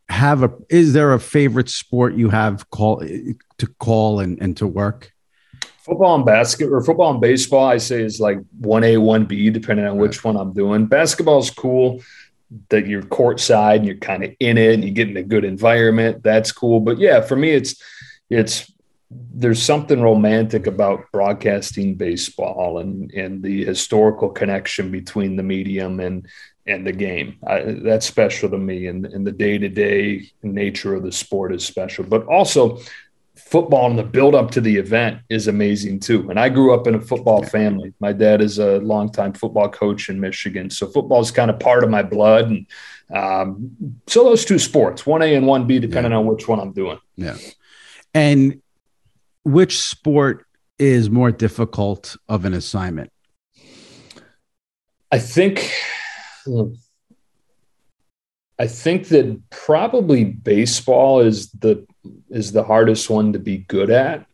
have 0.08 0.42
a 0.42 0.52
is 0.68 0.92
there 0.92 1.12
a 1.12 1.20
favorite 1.20 1.68
sport 1.68 2.14
you 2.14 2.30
have 2.30 2.68
call 2.70 3.00
to 3.00 3.66
call 3.78 4.20
and, 4.20 4.40
and 4.40 4.56
to 4.56 4.66
work? 4.66 5.12
Football 5.78 6.16
and 6.16 6.25
basket 6.25 6.70
or 6.70 6.82
football 6.82 7.11
and 7.11 7.20
baseball 7.20 7.66
i 7.66 7.76
say 7.76 8.02
is 8.02 8.18
like 8.18 8.38
1a 8.61 8.96
1b 8.96 9.52
depending 9.52 9.87
on 9.87 9.99
which 9.99 10.25
one 10.25 10.37
i'm 10.37 10.52
doing. 10.52 10.87
Basketball 10.87 11.38
is 11.38 11.50
cool 11.50 12.02
that 12.68 12.87
you're 12.87 13.02
courtside 13.02 13.76
and 13.76 13.87
you're 13.87 13.96
kind 13.96 14.25
of 14.25 14.30
in 14.40 14.58
it 14.58 14.75
and 14.75 14.84
you 14.84 14.90
get 14.90 15.08
in 15.08 15.16
a 15.16 15.23
good 15.23 15.44
environment. 15.44 16.23
That's 16.23 16.52
cool. 16.52 16.80
But 16.80 16.99
yeah 16.99 17.20
for 17.20 17.37
me 17.37 17.50
it's 17.50 17.82
it's 18.30 18.70
there's 19.35 19.62
something 19.62 20.00
romantic 20.00 20.66
about 20.66 21.11
broadcasting 21.12 21.94
baseball 21.94 22.78
and 22.78 23.11
and 23.12 23.42
the 23.42 23.64
historical 23.64 24.28
connection 24.28 24.90
between 24.90 25.37
the 25.37 25.42
medium 25.42 26.00
and 26.00 26.26
and 26.66 26.87
the 26.87 26.92
game. 26.92 27.37
I, 27.47 27.61
that's 27.61 28.06
special 28.06 28.49
to 28.50 28.59
me, 28.59 28.87
and, 28.87 29.04
and 29.06 29.26
the 29.26 29.33
day 29.33 29.59
to 29.59 29.68
day 29.68 30.30
nature 30.42 30.94
of 30.94 31.02
the 31.02 31.12
sport 31.12 31.54
is 31.54 31.64
special. 31.64 32.04
But 32.04 32.26
also, 32.26 32.80
football 33.37 33.90
and 33.90 33.99
the 33.99 34.04
build 34.04 34.35
up 34.35 34.50
to 34.52 34.61
the 34.61 34.76
event 34.76 35.21
is 35.28 35.49
amazing 35.49 36.00
too. 36.00 36.30
And 36.30 36.40
I 36.40 36.49
grew 36.49 36.73
up 36.73 36.87
in 36.87 36.94
a 36.94 37.00
football 37.00 37.42
family. 37.42 37.92
My 38.00 38.12
dad 38.12 38.40
is 38.40 38.59
a 38.59 38.78
longtime 38.78 39.35
football 39.35 39.68
coach 39.68 40.09
in 40.09 40.21
Michigan, 40.21 40.71
so 40.71 40.87
football 40.87 41.21
is 41.21 41.30
kind 41.30 41.50
of 41.50 41.61
part 41.61 41.85
of 41.85 41.90
my 41.90 42.02
blood. 42.02 42.50
And 42.50 42.66
um, 43.14 43.76
so 44.06 44.25
those 44.25 44.44
two 44.44 44.59
sports, 44.59 45.04
one 45.04 45.23
A 45.23 45.35
and 45.35 45.47
one 45.47 45.66
B, 45.66 45.78
depending 45.78 46.12
yeah. 46.12 46.18
on 46.18 46.26
which 46.26 46.49
one 46.49 46.61
I'm 46.61 46.73
doing. 46.73 46.99
Yeah, 47.16 47.37
and 48.14 48.62
which 49.44 49.80
sport 49.80 50.46
is 50.78 51.08
more 51.08 51.30
difficult 51.30 52.16
of 52.28 52.44
an 52.44 52.54
assignment? 52.54 53.10
I 55.12 55.18
think 55.18 55.70
hmm, 56.44 56.72
I 58.58 58.66
think 58.66 59.08
that 59.08 59.40
probably 59.50 60.24
baseball 60.24 61.20
is 61.20 61.50
the 61.52 61.86
is 62.30 62.52
the 62.52 62.64
hardest 62.64 63.08
one 63.10 63.32
to 63.32 63.38
be 63.38 63.58
good 63.58 63.90
at 63.90 64.26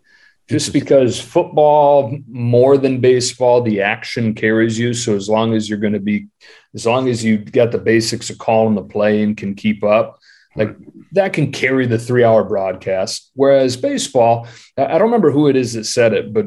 just 0.48 0.72
because 0.72 1.20
football 1.20 2.18
more 2.26 2.76
than 2.76 3.00
baseball 3.00 3.62
the 3.62 3.80
action 3.80 4.34
carries 4.34 4.78
you 4.78 4.92
so 4.92 5.14
as 5.14 5.28
long 5.28 5.54
as 5.54 5.68
you're 5.68 5.78
going 5.78 5.92
to 5.92 6.00
be 6.00 6.26
as 6.74 6.84
long 6.84 7.08
as 7.08 7.24
you 7.24 7.38
got 7.38 7.70
the 7.72 7.78
basics 7.78 8.30
of 8.30 8.38
calling 8.38 8.74
the 8.74 8.82
play 8.82 9.22
and 9.22 9.36
can 9.36 9.54
keep 9.54 9.84
up 9.84 10.18
like 10.56 10.76
that 11.12 11.32
can 11.32 11.52
carry 11.52 11.86
the 11.86 11.98
three 11.98 12.24
hour 12.24 12.44
broadcast 12.44 13.30
whereas 13.34 13.76
baseball 13.76 14.46
i 14.76 14.98
don't 14.98 15.02
remember 15.02 15.30
who 15.30 15.48
it 15.48 15.56
is 15.56 15.74
that 15.74 15.84
said 15.84 16.12
it 16.12 16.32
but 16.32 16.46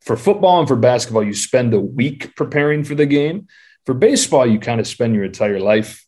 for 0.00 0.16
football 0.16 0.58
and 0.58 0.68
for 0.68 0.76
basketball 0.76 1.22
you 1.22 1.34
spend 1.34 1.72
a 1.74 1.80
week 1.80 2.34
preparing 2.36 2.84
for 2.84 2.94
the 2.94 3.06
game 3.06 3.46
for 3.86 3.94
baseball 3.94 4.46
you 4.46 4.58
kind 4.58 4.80
of 4.80 4.86
spend 4.86 5.14
your 5.14 5.24
entire 5.24 5.60
life 5.60 6.06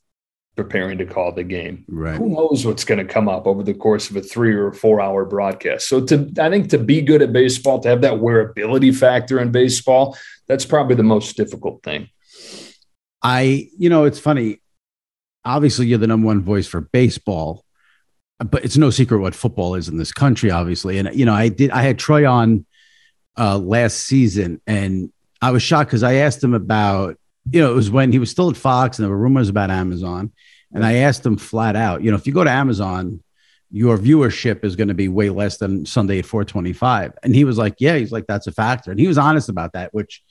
preparing 0.57 0.99
to 0.99 1.07
call 1.07 1.33
the 1.33 1.45
game. 1.45 1.85
Right. 1.89 2.17
Who 2.17 2.29
knows 2.29 2.65
what's 2.65 2.85
going 2.85 3.05
to 3.05 3.13
come 3.13 3.29
up 3.29 3.47
over 3.47 3.63
the 3.63 3.75
course 3.75 4.11
of 4.11 4.17
a 4.17 4.21
three 4.21 4.55
or 4.55 4.73
four 4.73 5.01
hour 5.01 5.25
broadcast. 5.25 5.89
So 5.89 6.05
to 6.07 6.33
I 6.39 6.49
think 6.51 6.71
to 6.71 6.79
be 6.79 7.01
good 7.01 7.23
at 7.23 7.33
baseball, 7.33 7.81
to 7.81 7.89
have 7.89 8.03
that 8.03 8.15
wearability 8.15 8.95
factor 8.95 9.41
in 9.41 9.51
baseball, 9.51 10.17
that's 10.47 10.65
probably 10.65 10.97
the 10.97 11.03
most 11.03 11.37
difficult 11.37 11.83
thing. 11.83 12.09
I, 13.23 13.69
you 13.79 13.89
know, 13.89 14.05
it's 14.05 14.19
funny. 14.19 14.61
Obviously, 15.45 15.87
you're 15.87 15.99
the 15.99 16.07
number 16.07 16.27
one 16.27 16.43
voice 16.43 16.67
for 16.67 16.81
baseball, 16.81 17.65
but 18.39 18.65
it's 18.65 18.77
no 18.77 18.91
secret 18.91 19.19
what 19.19 19.35
football 19.35 19.75
is 19.75 19.89
in 19.89 19.99
this 19.99 20.13
country, 20.13 20.51
obviously. 20.51 20.99
And 20.99 21.15
you 21.15 21.25
know, 21.25 21.35
I 21.35 21.49
did 21.49 21.71
I 21.71 21.83
had 21.83 21.99
Troy 21.99 22.29
on 22.29 22.67
uh 23.37 23.59
last 23.59 23.99
season 23.99 24.61
and 24.67 25.13
I 25.43 25.51
was 25.51 25.63
shocked 25.63 25.91
because 25.91 26.03
I 26.03 26.15
asked 26.15 26.43
him 26.43 26.55
about 26.55 27.19
you 27.51 27.61
know, 27.61 27.71
it 27.71 27.75
was 27.75 27.91
when 27.91 28.13
he 28.13 28.19
was 28.19 28.31
still 28.31 28.51
at 28.51 28.57
Fox 28.57 28.99
and 28.99 29.05
there 29.05 29.11
were 29.11 29.19
rumors 29.19 29.49
about 29.49 29.71
Amazon. 29.71 30.33
And 30.73 30.85
I 30.85 30.95
asked 30.95 31.25
him 31.25 31.37
flat 31.37 31.77
out, 31.77 32.03
you 32.03 32.11
know, 32.11 32.17
if 32.17 32.27
you 32.27 32.33
go 32.33 32.43
to 32.43 32.51
Amazon, 32.51 33.23
your 33.71 33.99
viewership 33.99 34.65
is 34.65 34.77
going 34.77 34.89
to 34.89 34.95
be 34.95 35.09
way 35.09 35.31
less 35.31 35.59
than 35.59 35.85
Sunday 35.85 36.21
at 36.21 36.27
425. 36.27 37.13
And 37.23 37.35
he 37.35 37.45
was 37.45 37.59
like, 37.59 37.75
yeah, 37.79 37.97
he's 37.97 38.13
like, 38.13 38.27
that's 38.27 38.47
a 38.47 38.53
factor. 38.53 38.91
And 38.91 39.01
he 39.01 39.09
was 39.09 39.19
honest 39.19 39.49
about 39.49 39.73
that, 39.73 39.93
which 39.93 40.23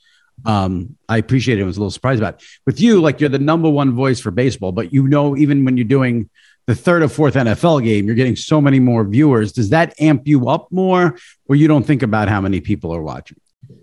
um, 0.46 0.98
I 1.08 1.18
appreciate 1.18 1.60
it. 1.60 1.64
I 1.64 1.66
was 1.66 1.78
a 1.78 1.80
little 1.80 1.92
surprised 1.92 2.22
about. 2.22 2.36
it. 2.36 2.44
With 2.66 2.80
you, 2.80 3.02
like 3.02 3.20
you're 3.20 3.30
the 3.30 3.40
number 3.40 3.70
one 3.70 3.92
voice 3.94 4.20
for 4.20 4.32
baseball, 4.32 4.72
but 4.72 4.94
you 4.94 5.08
know, 5.08 5.38
even 5.38 5.66
when 5.66 5.78
you're 5.78 5.86
doing 5.86 6.30
the 6.66 6.76
third 6.76 7.04
or 7.04 7.10
fourth 7.10 7.36
NFL 7.36 7.84
game, 7.84 8.06
you're 8.06 8.16
getting 8.16 8.36
so 8.36 8.62
many 8.62 8.80
more 8.80 9.04
viewers. 9.04 9.52
Does 9.52 9.70
that 9.70 10.00
amp 10.00 10.28
you 10.28 10.50
up 10.50 10.72
more, 10.72 11.18
or 11.48 11.56
you 11.56 11.68
don't 11.68 11.86
think 11.86 12.04
about 12.04 12.30
how 12.30 12.42
many 12.42 12.62
people 12.62 12.94
are 12.94 13.02
watching? 13.02 13.38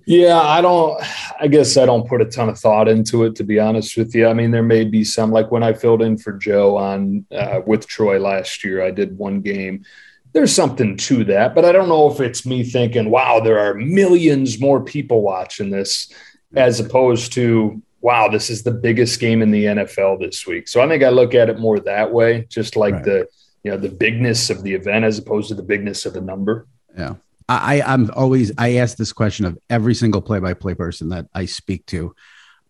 Yeah, 0.06 0.40
I 0.40 0.60
don't, 0.60 1.00
I 1.40 1.46
guess 1.46 1.76
I 1.76 1.86
don't 1.86 2.08
put 2.08 2.20
a 2.20 2.24
ton 2.24 2.48
of 2.48 2.58
thought 2.58 2.88
into 2.88 3.24
it, 3.24 3.36
to 3.36 3.44
be 3.44 3.60
honest 3.60 3.96
with 3.96 4.14
you. 4.14 4.26
I 4.26 4.32
mean, 4.32 4.50
there 4.50 4.62
may 4.62 4.84
be 4.84 5.04
some, 5.04 5.30
like 5.30 5.50
when 5.50 5.62
I 5.62 5.72
filled 5.72 6.02
in 6.02 6.16
for 6.16 6.32
Joe 6.32 6.76
on 6.76 7.26
uh, 7.30 7.60
with 7.66 7.86
Troy 7.86 8.18
last 8.18 8.64
year, 8.64 8.82
I 8.82 8.90
did 8.90 9.16
one 9.16 9.40
game. 9.40 9.84
There's 10.32 10.52
something 10.52 10.96
to 10.96 11.24
that, 11.24 11.54
but 11.54 11.64
I 11.64 11.72
don't 11.72 11.88
know 11.88 12.10
if 12.10 12.20
it's 12.20 12.46
me 12.46 12.62
thinking, 12.62 13.10
wow, 13.10 13.40
there 13.40 13.58
are 13.58 13.74
millions 13.74 14.60
more 14.60 14.82
people 14.82 15.22
watching 15.22 15.70
this 15.70 16.12
as 16.54 16.80
opposed 16.80 17.32
to, 17.34 17.80
wow, 18.00 18.28
this 18.28 18.50
is 18.50 18.62
the 18.62 18.70
biggest 18.70 19.20
game 19.20 19.42
in 19.42 19.50
the 19.50 19.64
NFL 19.64 20.20
this 20.20 20.46
week. 20.46 20.68
So 20.68 20.80
I 20.80 20.88
think 20.88 21.02
I 21.02 21.10
look 21.10 21.34
at 21.34 21.48
it 21.48 21.58
more 21.58 21.78
that 21.80 22.12
way, 22.12 22.46
just 22.48 22.76
like 22.76 22.94
right. 22.94 23.04
the, 23.04 23.28
you 23.62 23.70
know, 23.70 23.76
the 23.76 23.88
bigness 23.88 24.50
of 24.50 24.62
the 24.62 24.74
event 24.74 25.04
as 25.04 25.18
opposed 25.18 25.48
to 25.48 25.54
the 25.54 25.62
bigness 25.62 26.06
of 26.06 26.14
the 26.14 26.20
number. 26.20 26.66
Yeah. 26.96 27.14
I, 27.48 27.82
I'm 27.84 28.10
always 28.14 28.52
I 28.58 28.76
ask 28.76 28.96
this 28.96 29.12
question 29.12 29.44
of 29.44 29.58
every 29.68 29.94
single 29.94 30.22
play-by-play 30.22 30.74
person 30.74 31.08
that 31.08 31.26
I 31.34 31.46
speak 31.46 31.84
to. 31.86 32.14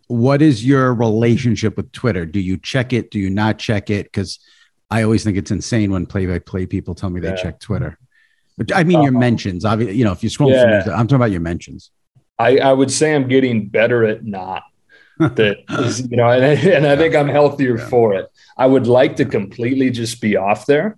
What 0.06 0.40
is 0.40 0.64
your 0.64 0.94
relationship 0.94 1.76
with 1.76 1.92
Twitter? 1.92 2.25
Do 2.25 2.40
you 2.40 2.56
check 2.56 2.94
it? 2.94 3.10
Do 3.10 3.18
you 3.18 3.28
not 3.28 3.58
check 3.58 3.90
it? 3.90 4.06
Because 4.06 4.38
I 4.90 5.02
always 5.02 5.22
think 5.22 5.37
it's 5.37 5.50
insane 5.50 5.90
when 5.92 6.06
play-by-play 6.06 6.66
people 6.66 6.94
tell 6.94 7.10
me 7.10 7.20
they 7.20 7.37
check 7.37 7.60
Twitter. 7.60 7.99
But 8.56 8.75
I 8.75 8.84
mean 8.84 9.02
your 9.02 9.12
uh-huh. 9.12 9.20
mentions. 9.20 9.64
Obviously, 9.66 9.96
you 9.96 10.04
know, 10.04 10.12
if 10.12 10.22
you 10.22 10.30
scroll 10.30 10.50
yeah. 10.50 10.82
through, 10.82 10.94
I'm 10.94 11.06
talking 11.06 11.16
about 11.16 11.30
your 11.30 11.40
mentions. 11.40 11.90
I, 12.40 12.56
I 12.56 12.73
would 12.73 12.90
say 12.90 13.14
I'm 13.14 13.28
getting 13.28 13.68
better 13.68 14.04
at 14.04 14.25
not. 14.25 14.62
That 15.18 15.58
is, 15.69 16.10
you 16.10 16.17
know, 16.17 16.30
and, 16.30 16.58
and 16.67 16.86
I 16.86 16.97
think 16.97 17.15
I'm 17.15 17.28
healthier 17.28 17.76
yeah. 17.76 17.88
for 17.88 18.15
it. 18.15 18.32
I 18.56 18.67
would 18.67 18.86
like 18.86 19.17
to 19.17 19.26
completely 19.26 19.91
just 19.91 20.23
be 20.23 20.36
off 20.36 20.65
there 20.65 20.97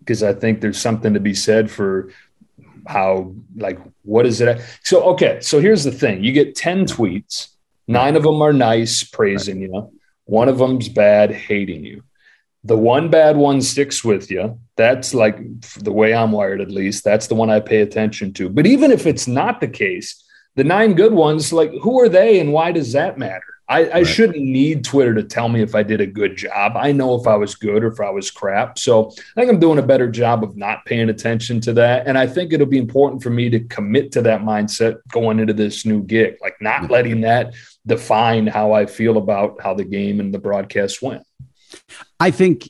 because 0.00 0.22
I 0.22 0.34
think 0.34 0.60
there's 0.60 0.78
something 0.78 1.14
to 1.14 1.20
be 1.20 1.34
said 1.34 1.70
for 1.70 2.10
how 2.86 3.32
like 3.56 3.78
what 4.02 4.26
is 4.26 4.40
it 4.40 4.60
so 4.82 5.04
okay 5.04 5.38
so 5.40 5.60
here's 5.60 5.84
the 5.84 5.92
thing. 5.92 6.22
You 6.22 6.32
get 6.32 6.56
10 6.56 6.86
tweets. 6.86 7.48
Nine 7.88 8.16
of 8.16 8.24
them 8.24 8.42
are 8.42 8.52
nice 8.52 9.02
praising 9.02 9.60
right. 9.60 9.70
you. 9.70 10.00
One 10.24 10.48
of 10.48 10.58
them's 10.58 10.88
bad 10.88 11.30
hating 11.30 11.84
you. 11.84 12.02
The 12.64 12.76
one 12.76 13.08
bad 13.08 13.36
one 13.36 13.62
sticks 13.62 14.04
with 14.04 14.30
you. 14.30 14.58
That's 14.76 15.14
like 15.14 15.38
the 15.78 15.92
way 15.92 16.12
i'm 16.12 16.32
wired 16.32 16.60
at 16.60 16.70
least. 16.70 17.02
That's 17.02 17.28
the 17.28 17.34
one 17.34 17.48
i 17.48 17.60
pay 17.60 17.80
attention 17.80 18.34
to. 18.34 18.50
But 18.50 18.66
even 18.66 18.90
if 18.90 19.06
it's 19.06 19.26
not 19.26 19.60
the 19.60 19.68
case 19.68 20.21
the 20.56 20.64
nine 20.64 20.94
good 20.94 21.12
ones 21.12 21.52
like 21.52 21.72
who 21.82 22.00
are 22.00 22.08
they 22.08 22.40
and 22.40 22.52
why 22.52 22.72
does 22.72 22.92
that 22.92 23.18
matter 23.18 23.52
I, 23.72 24.00
I 24.00 24.02
shouldn't 24.02 24.44
need 24.44 24.84
Twitter 24.84 25.14
to 25.14 25.22
tell 25.22 25.48
me 25.48 25.62
if 25.62 25.74
I 25.74 25.82
did 25.82 26.02
a 26.02 26.06
good 26.06 26.36
job. 26.36 26.72
I 26.76 26.92
know 26.92 27.14
if 27.14 27.26
I 27.26 27.36
was 27.36 27.54
good 27.54 27.82
or 27.84 27.86
if 27.86 28.00
I 28.00 28.10
was 28.10 28.30
crap. 28.30 28.78
So 28.78 29.08
I 29.08 29.40
think 29.40 29.50
I'm 29.50 29.60
doing 29.60 29.78
a 29.78 29.82
better 29.82 30.10
job 30.10 30.44
of 30.44 30.58
not 30.58 30.84
paying 30.84 31.08
attention 31.08 31.58
to 31.62 31.72
that. 31.74 32.06
And 32.06 32.18
I 32.18 32.26
think 32.26 32.52
it'll 32.52 32.66
be 32.66 32.76
important 32.76 33.22
for 33.22 33.30
me 33.30 33.48
to 33.48 33.60
commit 33.60 34.12
to 34.12 34.22
that 34.22 34.42
mindset 34.42 34.98
going 35.10 35.38
into 35.38 35.54
this 35.54 35.86
new 35.86 36.02
gig, 36.02 36.36
like 36.42 36.56
not 36.60 36.90
letting 36.90 37.22
that 37.22 37.54
define 37.86 38.46
how 38.46 38.72
I 38.72 38.84
feel 38.84 39.16
about 39.16 39.62
how 39.62 39.72
the 39.72 39.84
game 39.84 40.20
and 40.20 40.34
the 40.34 40.38
broadcast 40.38 41.00
went. 41.00 41.22
I 42.20 42.30
think 42.30 42.68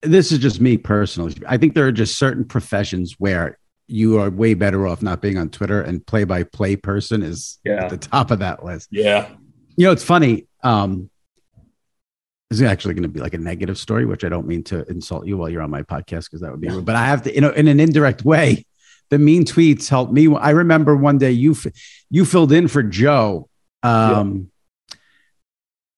this 0.00 0.32
is 0.32 0.38
just 0.38 0.58
me 0.58 0.78
personally. 0.78 1.34
I 1.46 1.58
think 1.58 1.74
there 1.74 1.86
are 1.86 1.92
just 1.92 2.16
certain 2.16 2.46
professions 2.46 3.16
where 3.18 3.58
you 3.86 4.18
are 4.18 4.30
way 4.30 4.54
better 4.54 4.86
off 4.86 5.02
not 5.02 5.20
being 5.20 5.38
on 5.38 5.50
Twitter 5.50 5.82
and 5.82 6.04
play 6.06 6.24
by 6.24 6.42
play 6.42 6.76
person 6.76 7.22
is 7.22 7.58
yeah. 7.64 7.84
at 7.84 7.90
the 7.90 7.96
top 7.98 8.30
of 8.30 8.38
that 8.38 8.64
list. 8.64 8.88
Yeah. 8.90 9.28
You 9.76 9.86
know, 9.86 9.92
it's 9.92 10.04
funny. 10.04 10.46
Um, 10.62 11.10
this 12.50 12.60
is 12.60 12.66
actually 12.66 12.94
going 12.94 13.02
to 13.02 13.08
be 13.08 13.20
like 13.20 13.34
a 13.34 13.38
negative 13.38 13.78
story, 13.78 14.06
which 14.06 14.24
I 14.24 14.28
don't 14.28 14.46
mean 14.46 14.62
to 14.64 14.84
insult 14.88 15.26
you 15.26 15.36
while 15.36 15.48
you're 15.48 15.62
on 15.62 15.70
my 15.70 15.82
podcast 15.82 16.26
because 16.26 16.40
that 16.40 16.50
would 16.50 16.60
be 16.60 16.68
rude. 16.68 16.84
But 16.84 16.96
I 16.96 17.06
have 17.06 17.22
to, 17.22 17.34
you 17.34 17.40
know, 17.40 17.50
in 17.50 17.68
an 17.68 17.80
indirect 17.80 18.24
way, 18.24 18.64
the 19.10 19.18
mean 19.18 19.44
tweets 19.44 19.88
helped 19.88 20.12
me. 20.12 20.34
I 20.34 20.50
remember 20.50 20.96
one 20.96 21.18
day 21.18 21.32
you 21.32 21.56
you 22.10 22.24
filled 22.24 22.52
in 22.52 22.68
for 22.68 22.82
Joe. 22.82 23.48
Um, 23.82 24.50
yeah. 24.90 24.96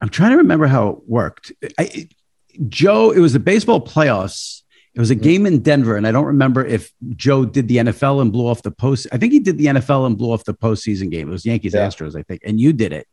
I'm 0.00 0.08
trying 0.08 0.32
to 0.32 0.38
remember 0.38 0.66
how 0.66 0.88
it 0.88 0.98
worked. 1.06 1.52
I, 1.78 2.08
Joe, 2.68 3.10
it 3.10 3.20
was 3.20 3.32
the 3.32 3.38
baseball 3.38 3.84
playoffs. 3.84 4.62
It 4.96 5.00
was 5.00 5.10
a 5.10 5.14
mm-hmm. 5.14 5.22
game 5.22 5.46
in 5.46 5.60
Denver, 5.60 5.94
and 5.96 6.06
I 6.06 6.10
don't 6.10 6.24
remember 6.24 6.64
if 6.64 6.90
Joe 7.16 7.44
did 7.44 7.68
the 7.68 7.76
NFL 7.76 8.22
and 8.22 8.32
blew 8.32 8.48
off 8.48 8.62
the 8.62 8.70
post. 8.70 9.06
I 9.12 9.18
think 9.18 9.34
he 9.34 9.40
did 9.40 9.58
the 9.58 9.66
NFL 9.66 10.06
and 10.06 10.16
blew 10.16 10.32
off 10.32 10.44
the 10.44 10.54
postseason 10.54 11.10
game. 11.10 11.28
It 11.28 11.32
was 11.32 11.44
Yankees 11.44 11.74
yeah. 11.74 11.86
Astros, 11.86 12.18
I 12.18 12.22
think, 12.22 12.40
and 12.44 12.58
you 12.58 12.72
did 12.72 12.94
it. 12.94 13.06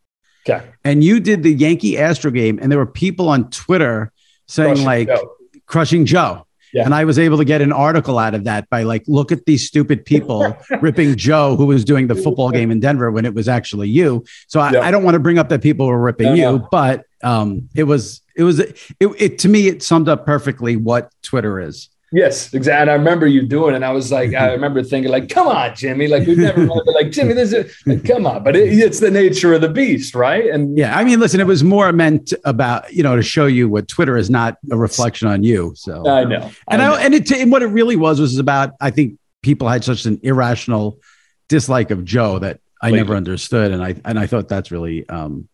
Okay. 0.48 0.66
And 0.82 1.04
you 1.04 1.20
did 1.20 1.42
the 1.42 1.52
Yankee 1.52 1.98
Astro 1.98 2.30
game, 2.30 2.58
and 2.60 2.72
there 2.72 2.78
were 2.78 2.86
people 2.86 3.28
on 3.28 3.50
Twitter 3.50 4.12
saying 4.48 4.76
crushing 4.76 4.86
like 4.86 5.08
Joe. 5.08 5.34
crushing 5.66 6.06
Joe. 6.06 6.46
Yeah. 6.72 6.86
And 6.86 6.94
I 6.94 7.04
was 7.04 7.18
able 7.18 7.36
to 7.36 7.44
get 7.44 7.60
an 7.60 7.70
article 7.70 8.18
out 8.18 8.34
of 8.34 8.44
that 8.44 8.68
by 8.70 8.82
like, 8.82 9.04
look 9.06 9.30
at 9.30 9.44
these 9.44 9.66
stupid 9.66 10.06
people 10.06 10.56
ripping 10.80 11.16
Joe, 11.16 11.54
who 11.54 11.66
was 11.66 11.84
doing 11.84 12.08
the 12.08 12.16
football 12.16 12.50
game 12.50 12.70
in 12.70 12.80
Denver 12.80 13.10
when 13.12 13.26
it 13.26 13.34
was 13.34 13.46
actually 13.46 13.90
you. 13.90 14.24
So 14.48 14.58
I, 14.58 14.72
yeah. 14.72 14.80
I 14.80 14.90
don't 14.90 15.04
want 15.04 15.14
to 15.14 15.20
bring 15.20 15.38
up 15.38 15.50
that 15.50 15.62
people 15.62 15.86
were 15.86 16.00
ripping 16.00 16.28
no, 16.28 16.34
you, 16.34 16.58
no. 16.58 16.68
but 16.72 17.04
um, 17.22 17.68
it 17.76 17.84
was 17.84 18.22
it 18.36 18.42
was 18.42 18.58
it, 18.58 18.78
it 19.00 19.38
to 19.40 19.48
me 19.48 19.68
it 19.68 19.82
summed 19.82 20.08
up 20.08 20.26
perfectly 20.26 20.76
what 20.76 21.12
Twitter 21.22 21.60
is. 21.60 21.88
Yes, 22.14 22.54
exactly. 22.54 22.80
And 22.82 22.90
I 22.90 22.94
remember 22.94 23.26
you 23.26 23.42
doing, 23.42 23.72
it, 23.72 23.76
and 23.76 23.84
I 23.84 23.90
was 23.90 24.12
like, 24.12 24.34
I 24.34 24.52
remember 24.52 24.84
thinking, 24.84 25.10
like, 25.10 25.28
come 25.28 25.48
on, 25.48 25.74
Jimmy, 25.74 26.06
like 26.06 26.28
we've 26.28 26.38
never 26.38 26.64
like 26.64 27.10
Jimmy, 27.10 27.32
this 27.32 27.52
is 27.52 27.74
like, 27.86 28.04
come 28.04 28.24
on, 28.24 28.44
but 28.44 28.54
it, 28.54 28.72
it's 28.72 29.00
the 29.00 29.10
nature 29.10 29.52
of 29.52 29.62
the 29.62 29.68
beast, 29.68 30.14
right? 30.14 30.46
And 30.46 30.78
yeah, 30.78 30.96
I 30.96 31.02
mean, 31.02 31.18
listen, 31.18 31.40
it 31.40 31.46
was 31.48 31.64
more 31.64 31.90
meant 31.92 32.32
about 32.44 32.92
you 32.92 33.02
know 33.02 33.16
to 33.16 33.22
show 33.22 33.46
you 33.46 33.68
what 33.68 33.88
Twitter 33.88 34.16
is 34.16 34.30
not 34.30 34.58
a 34.70 34.76
reflection 34.76 35.26
on 35.26 35.42
you. 35.42 35.72
So 35.74 36.08
I 36.08 36.22
know, 36.22 36.50
and 36.70 36.80
I, 36.82 36.86
know. 36.86 36.94
I 36.94 37.00
and 37.00 37.14
it 37.14 37.32
and 37.32 37.50
what 37.50 37.62
it 37.62 37.66
really 37.66 37.96
was 37.96 38.20
was 38.20 38.38
about 38.38 38.74
I 38.80 38.92
think 38.92 39.18
people 39.42 39.68
had 39.68 39.82
such 39.82 40.06
an 40.06 40.20
irrational 40.22 41.00
dislike 41.48 41.90
of 41.90 42.04
Joe 42.04 42.38
that 42.38 42.60
I 42.80 42.90
like, 42.90 42.98
never 42.98 43.16
understood, 43.16 43.72
and 43.72 43.82
I 43.82 43.96
and 44.04 44.20
I 44.20 44.28
thought 44.28 44.48
that's 44.48 44.70
really 44.70 45.08
um, 45.08 45.48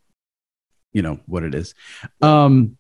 you 0.93 1.03
know 1.03 1.21
what 1.27 1.43
it 1.43 1.55
is. 1.55 1.75
Um, 2.23 2.77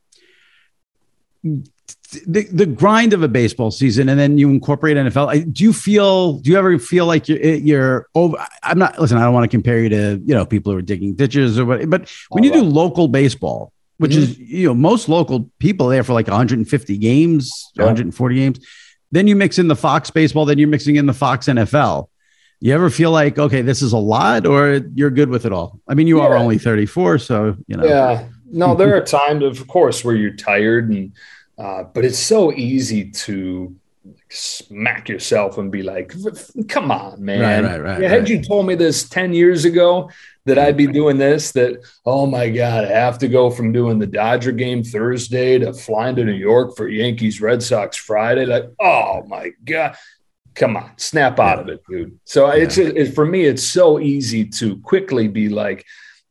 the, 1.43 2.43
the 2.53 2.67
grind 2.67 3.13
of 3.13 3.23
a 3.23 3.29
baseball 3.29 3.71
season 3.71 4.09
and 4.09 4.19
then 4.19 4.37
you 4.37 4.51
incorporate 4.51 4.97
NFL. 4.97 5.53
Do 5.53 5.65
you 5.65 5.73
feel, 5.73 6.35
do 6.35 6.51
you 6.51 6.59
ever 6.59 6.79
feel 6.79 7.07
like 7.07 7.29
you're, 7.29 7.39
you're 7.39 8.09
over? 8.15 8.37
I'm 8.63 8.79
not, 8.79 8.99
listen, 8.99 9.17
I 9.17 9.23
don't 9.23 9.35
want 9.35 9.45
to 9.45 9.55
compare 9.55 9.79
you 9.79 9.89
to, 9.91 10.21
you 10.25 10.35
know, 10.35 10.45
people 10.45 10.73
who 10.73 10.79
are 10.79 10.83
digging 10.83 11.15
ditches 11.15 11.59
or 11.59 11.65
what, 11.65 11.89
but 11.89 12.11
when 12.31 12.45
oh, 12.45 12.47
you 12.47 12.53
do 12.53 12.63
local 12.63 13.09
baseball, 13.09 13.73
which 13.99 14.13
mm-hmm. 14.13 14.23
is, 14.23 14.39
you 14.39 14.67
know, 14.67 14.75
most 14.75 15.09
local 15.09 15.51
people 15.59 15.89
there 15.89 16.03
for 16.03 16.13
like 16.13 16.27
150 16.27 16.99
games, 16.99 17.71
yeah. 17.75 17.85
140 17.85 18.35
games, 18.35 18.67
then 19.13 19.27
you 19.27 19.37
mix 19.37 19.59
in 19.59 19.69
the 19.69 19.77
Fox 19.77 20.11
baseball, 20.11 20.45
then 20.45 20.59
you're 20.59 20.69
mixing 20.69 20.97
in 20.97 21.07
the 21.07 21.15
Fox 21.15 21.47
NFL. 21.47 22.09
You 22.61 22.75
ever 22.75 22.91
feel 22.91 23.11
like, 23.11 23.39
okay, 23.39 23.63
this 23.63 23.83
is 23.83 23.93
a 23.93 23.99
lot 23.99 24.47
or 24.47 24.83
you're 24.95 25.11
good 25.11 25.31
with 25.31 25.47
it 25.47 25.53
all? 25.53 25.81
I 25.89 25.95
mean, 25.95 26.07
you 26.07 26.19
yeah. 26.19 26.27
are 26.27 26.37
only 26.37 26.59
34, 26.59 27.19
so, 27.19 27.57
you 27.67 27.77
know. 27.77 27.85
Yeah. 27.85 28.29
No, 28.51 28.75
there 28.77 28.95
are 28.97 29.01
times, 29.01 29.43
of 29.43 29.67
course, 29.67 30.05
where 30.05 30.15
you're 30.15 30.37
tired 30.37 30.91
and, 30.91 31.13
Uh, 31.59 31.85
but 31.85 32.07
it's 32.07 32.19
so 32.19 32.51
easy 32.53 33.11
to 33.11 33.77
smack 34.31 35.09
yourself 35.09 35.59
and 35.59 35.71
be 35.71 35.83
like, 35.83 36.15
come 36.69 36.91
on, 36.91 37.23
man. 37.23 37.65
Right, 37.65 37.71
right, 37.71 37.83
right, 37.83 38.01
yeah, 38.01 38.09
had 38.09 38.29
you 38.29 38.43
told 38.43 38.67
me 38.67 38.75
this 38.77 39.09
10 39.09 39.35
years 39.35 39.65
ago 39.67 40.11
that 40.47 40.59
I'd 40.59 40.77
be 40.77 40.87
doing 40.87 41.19
this, 41.19 41.53
that, 41.53 41.85
oh 42.07 42.27
my 42.27 42.49
God, 42.49 42.85
I 42.85 42.93
have 42.93 43.19
to 43.19 43.29
go 43.29 43.51
from 43.51 43.73
doing 43.73 43.99
the 43.99 44.07
Dodger 44.07 44.53
game 44.53 44.83
Thursday 44.83 45.59
to 45.59 45.75
flying 45.75 46.17
to 46.17 46.25
New 46.25 46.33
York 46.33 46.77
for 46.77 46.89
Yankees 46.89 47.41
Red 47.41 47.63
Sox 47.63 47.97
Friday. 47.97 48.47
Like, 48.47 48.71
oh 48.81 49.23
my 49.27 49.51
God. 49.65 49.97
Come 50.61 50.77
on, 50.77 50.91
snap 50.99 51.41
out 51.41 51.57
yeah. 51.57 51.63
of 51.63 51.69
it, 51.71 51.81
dude. 51.89 52.21
So 52.27 52.47
yeah. 52.47 52.63
it's 52.63 52.77
it, 52.77 53.15
for 53.15 53.25
me, 53.25 53.47
it's 53.47 53.63
so 53.63 53.99
easy 53.99 54.45
to 54.45 54.77
quickly 54.81 55.27
be 55.27 55.49
like, 55.49 55.87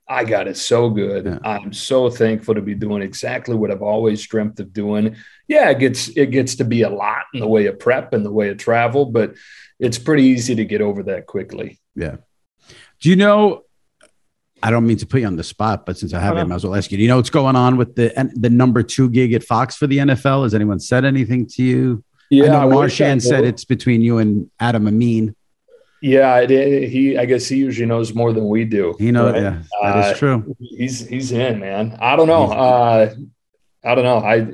I 0.08 0.24
got 0.24 0.48
it 0.48 0.56
so 0.56 0.92
good. 0.92 1.26
Yeah. 1.26 1.39
I'm 1.44 1.74
so 1.74 2.12
thankful 2.12 2.54
to 2.54 2.62
be 2.62 2.76
doing 2.76 3.02
exactly 3.02 3.56
what 3.56 3.72
I've 3.72 3.82
always 3.82 4.26
dreamt 4.28 4.60
of 4.60 4.72
doing. 4.72 5.15
Yeah, 5.48 5.72
it 5.72 5.80
gets 5.80 6.10
it 6.10 6.28
gets 6.28 6.54
to 6.56 6.63
be 6.63 6.84
a 6.84 6.89
lot 6.92 7.24
in 7.34 7.39
the 7.39 7.48
way 7.48 7.65
of 7.65 7.80
prep 7.80 8.13
and 8.13 8.24
the 8.24 8.32
way 8.32 8.50
of 8.50 8.60
travel, 8.60 9.06
but 9.06 9.34
it's 9.80 9.98
pretty 9.98 10.26
easy 10.26 10.54
to 10.54 10.65
get 10.65 10.82
over 10.82 11.02
that 11.04 11.26
quickly. 11.26 11.80
Yeah. 11.96 12.18
Do 13.02 13.10
you 13.10 13.15
know? 13.15 13.63
I 14.62 14.70
don't 14.70 14.86
mean 14.86 14.98
to 14.98 15.08
put 15.08 15.22
you 15.22 15.28
on 15.28 15.38
the 15.38 15.44
spot, 15.44 15.88
but 15.88 15.98
since 15.98 16.13
I 16.13 16.20
have 16.20 16.34
you, 16.34 16.39
I 16.39 16.42
uh-huh. 16.42 16.50
might 16.50 16.56
as 16.56 16.65
well 16.65 16.76
ask 16.76 16.92
you. 16.92 16.98
Do 16.98 17.02
you 17.02 17.10
know 17.10 17.15
what's 17.15 17.32
going 17.32 17.56
on 17.56 17.78
with 17.78 17.96
the 17.96 18.32
the 18.36 18.52
number 18.52 18.84
two 18.84 19.10
gig 19.10 19.34
at 19.34 19.44
Fox 19.44 19.76
for 19.76 19.88
the 19.88 19.98
NFL? 19.98 20.44
Has 20.44 20.54
anyone 20.54 20.80
said 20.80 21.04
anything 21.04 21.48
to 21.48 21.63
you? 21.63 22.04
Yeah, 22.30 22.46
I 22.46 22.48
know 22.65 22.70
Marchand 22.70 23.24
said 23.24 23.44
it's 23.44 23.65
between 23.65 24.02
you 24.02 24.20
and 24.20 24.50
Adam 24.60 24.88
Amin. 24.88 25.36
Yeah, 26.02 26.38
it, 26.39 26.89
he. 26.89 27.18
I 27.18 27.26
guess 27.26 27.48
he 27.48 27.58
usually 27.58 27.88
knows 27.88 28.13
more 28.13 28.32
than 28.32 28.48
we 28.48 28.63
do. 28.63 28.96
He 28.98 29.12
knows. 29.12 29.34
Right? 29.34 29.42
Yeah, 29.42 29.62
that 29.82 29.98
uh, 29.98 30.12
is 30.12 30.18
true. 30.18 30.56
He's 30.60 31.08
he's 31.08 31.32
in, 31.32 31.60
man. 31.60 31.98
I 32.00 32.15
don't 32.15 32.28
know. 32.28 32.52
Uh, 32.52 33.13
I 33.84 33.96
don't 33.96 34.06
know. 34.06 34.20
I 34.20 34.48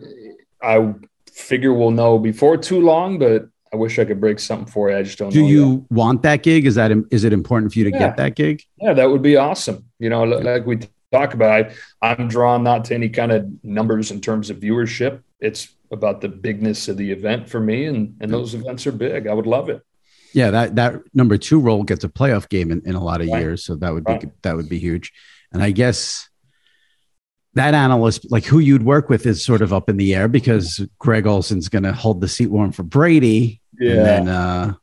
I 0.61 0.93
figure 1.31 1.73
we'll 1.73 1.91
know 1.91 2.17
before 2.17 2.57
too 2.57 2.81
long, 2.81 3.19
but 3.19 3.47
I 3.71 3.75
wish 3.75 3.99
I 3.99 4.05
could 4.05 4.19
break 4.19 4.39
something 4.39 4.71
for 4.71 4.89
you. 4.89 4.97
I 4.97 5.03
just 5.03 5.19
don't. 5.19 5.31
Do 5.31 5.45
you 5.45 5.71
yet. 5.71 5.91
want 5.91 6.21
that 6.23 6.41
gig? 6.41 6.65
Is 6.65 6.75
that 6.75 6.91
is 7.11 7.23
it 7.23 7.33
important 7.33 7.73
for 7.73 7.79
you 7.79 7.85
to 7.85 7.91
yeah. 7.91 7.99
get 7.99 8.17
that 8.17 8.35
gig? 8.35 8.63
Yeah, 8.81 8.93
that 8.93 9.11
would 9.11 9.21
be 9.21 9.35
awesome. 9.35 9.85
You 9.99 10.09
know, 10.09 10.23
like 10.23 10.65
we 10.65 10.79
talk 11.11 11.33
about, 11.33 11.71
I, 12.01 12.11
I'm 12.11 12.27
drawn 12.27 12.63
not 12.63 12.85
to 12.85 12.95
any 12.95 13.09
kind 13.09 13.31
of 13.31 13.47
numbers 13.63 14.11
in 14.11 14.21
terms 14.21 14.49
of 14.49 14.57
viewership. 14.57 15.21
It's 15.39 15.74
about 15.95 16.21
the 16.21 16.29
bigness 16.29 16.87
of 16.87 16.97
the 16.97 17.11
event 17.11 17.49
for 17.49 17.59
me, 17.59 17.85
and 17.85 18.15
and 18.21 18.29
those 18.29 18.53
events 18.53 18.85
are 18.85 18.91
big. 18.91 19.25
I 19.25 19.33
would 19.33 19.47
love 19.47 19.69
it. 19.69 19.81
Yeah, 20.33 20.51
that 20.51 20.75
that 20.75 21.01
number 21.13 21.37
two 21.37 21.59
role 21.59 21.83
gets 21.83 22.03
a 22.03 22.09
playoff 22.09 22.47
game 22.49 22.71
in, 22.71 22.83
in 22.85 22.93
a 22.93 23.03
lot 23.03 23.21
of 23.21 23.27
right. 23.29 23.39
years, 23.39 23.65
so 23.65 23.75
that 23.77 23.93
would 23.93 24.05
right. 24.05 24.21
be 24.21 24.27
that 24.43 24.55
would 24.55 24.69
be 24.69 24.77
huge. 24.77 25.11
And 25.51 25.63
I 25.63 25.71
guess 25.71 26.29
that 27.53 27.73
analyst, 27.73 28.29
like 28.29 28.43
who 28.43 28.59
you'd 28.59 28.83
work 28.83 29.09
with, 29.09 29.25
is 29.25 29.43
sort 29.43 29.61
of 29.61 29.73
up 29.73 29.89
in 29.89 29.97
the 29.97 30.13
air 30.13 30.27
because 30.27 30.85
Greg 30.99 31.25
Olsen's 31.25 31.69
going 31.69 31.83
to 31.83 31.93
hold 31.93 32.19
the 32.19 32.27
seat 32.27 32.47
warm 32.47 32.73
for 32.73 32.83
Brady. 32.83 33.61
Yeah. 33.79 33.91
And 33.91 34.05
then, 34.05 34.27
uh, 34.27 34.73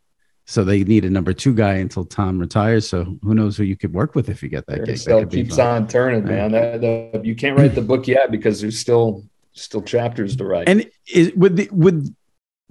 so 0.46 0.64
they 0.64 0.82
need 0.82 1.04
a 1.04 1.10
number 1.10 1.34
two 1.34 1.54
guy 1.54 1.74
until 1.74 2.04
Tom 2.04 2.38
retires. 2.38 2.88
So 2.88 3.18
who 3.22 3.34
knows 3.34 3.56
who 3.56 3.64
you 3.64 3.76
could 3.76 3.92
work 3.92 4.14
with 4.14 4.28
if 4.28 4.42
you 4.42 4.48
get 4.48 4.66
that 4.66 4.86
gig. 4.86 4.98
Still 4.98 5.26
keeps 5.26 5.58
on 5.58 5.86
turning, 5.86 6.24
man. 6.24 6.52
That, 6.52 6.80
the, 6.80 7.20
you 7.22 7.34
can't 7.34 7.56
write 7.58 7.74
the 7.74 7.82
book 7.82 8.08
yet 8.08 8.30
because 8.30 8.60
there's 8.60 8.78
still 8.78 9.24
still 9.52 9.82
chapters 9.82 10.36
to 10.36 10.44
write. 10.44 10.68
And 10.68 10.90
is, 11.12 11.32
would 11.34 11.56
the 11.56 11.68
would 11.72 12.14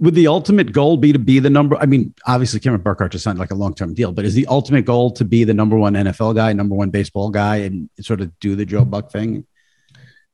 would 0.02 0.14
the 0.16 0.26
ultimate 0.26 0.72
goal 0.72 0.96
be 0.96 1.12
to 1.12 1.18
be 1.18 1.38
the 1.38 1.48
number? 1.48 1.76
I 1.76 1.86
mean, 1.86 2.12
obviously, 2.26 2.58
Cameron 2.58 2.82
Burkhardt 2.82 3.12
just 3.12 3.24
signed 3.24 3.38
like 3.38 3.52
a 3.52 3.54
long 3.54 3.74
term 3.74 3.94
deal, 3.94 4.12
but 4.12 4.24
is 4.24 4.34
the 4.34 4.46
ultimate 4.46 4.84
goal 4.84 5.12
to 5.12 5.24
be 5.24 5.44
the 5.44 5.54
number 5.54 5.76
one 5.76 5.94
NFL 5.94 6.34
guy, 6.34 6.52
number 6.52 6.74
one 6.74 6.90
baseball 6.90 7.30
guy, 7.30 7.58
and 7.58 7.88
sort 8.00 8.20
of 8.20 8.38
do 8.40 8.56
the 8.56 8.64
Joe 8.64 8.84
Buck 8.84 9.12
thing? 9.12 9.46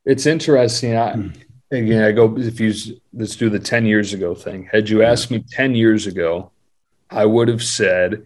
It's 0.06 0.24
interesting. 0.24 0.96
I, 0.96 1.12
hmm. 1.12 1.28
again, 1.70 2.02
I 2.02 2.12
go 2.12 2.36
if 2.38 2.60
you 2.60 2.72
let's 3.12 3.36
do 3.36 3.50
the 3.50 3.58
ten 3.58 3.84
years 3.84 4.14
ago 4.14 4.34
thing. 4.34 4.68
Had 4.72 4.88
you 4.88 5.02
asked 5.02 5.30
me 5.30 5.44
ten 5.50 5.74
years 5.74 6.06
ago, 6.06 6.50
I 7.10 7.26
would 7.26 7.48
have 7.48 7.62
said, 7.62 8.24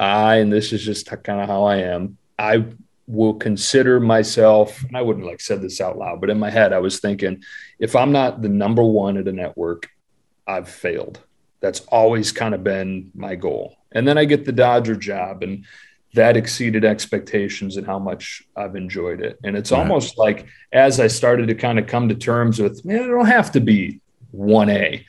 I 0.00 0.36
and 0.36 0.52
this 0.52 0.72
is 0.72 0.84
just 0.84 1.06
kind 1.22 1.40
of 1.40 1.48
how 1.48 1.62
I 1.62 1.76
am. 1.76 2.18
I 2.38 2.64
will 3.06 3.34
consider 3.34 4.00
myself, 4.00 4.82
and 4.84 4.96
I 4.96 5.02
wouldn't 5.02 5.26
like 5.26 5.40
said 5.40 5.60
this 5.60 5.80
out 5.80 5.98
loud, 5.98 6.20
but 6.20 6.30
in 6.30 6.38
my 6.38 6.50
head, 6.50 6.72
I 6.72 6.78
was 6.78 7.00
thinking, 7.00 7.42
if 7.78 7.96
I'm 7.96 8.12
not 8.12 8.42
the 8.42 8.48
number 8.48 8.82
one 8.82 9.16
at 9.16 9.28
a 9.28 9.32
network, 9.32 9.88
I've 10.46 10.68
failed. 10.68 11.20
That's 11.60 11.80
always 11.80 12.32
kind 12.32 12.54
of 12.54 12.64
been 12.64 13.10
my 13.14 13.34
goal. 13.34 13.76
And 13.92 14.06
then 14.06 14.18
I 14.18 14.24
get 14.24 14.44
the 14.44 14.52
Dodger 14.52 14.96
job, 14.96 15.42
and 15.42 15.64
that 16.14 16.36
exceeded 16.36 16.84
expectations 16.84 17.76
and 17.76 17.86
how 17.86 17.98
much 17.98 18.42
I've 18.56 18.76
enjoyed 18.76 19.22
it. 19.22 19.38
And 19.44 19.56
it's 19.56 19.72
right. 19.72 19.78
almost 19.78 20.18
like 20.18 20.46
as 20.72 21.00
I 21.00 21.06
started 21.06 21.48
to 21.48 21.54
kind 21.54 21.78
of 21.78 21.86
come 21.86 22.08
to 22.08 22.14
terms 22.14 22.60
with, 22.60 22.84
man, 22.84 23.02
I 23.02 23.06
don't 23.06 23.26
have 23.26 23.52
to 23.52 23.60
be 23.60 24.00
1A. 24.34 25.04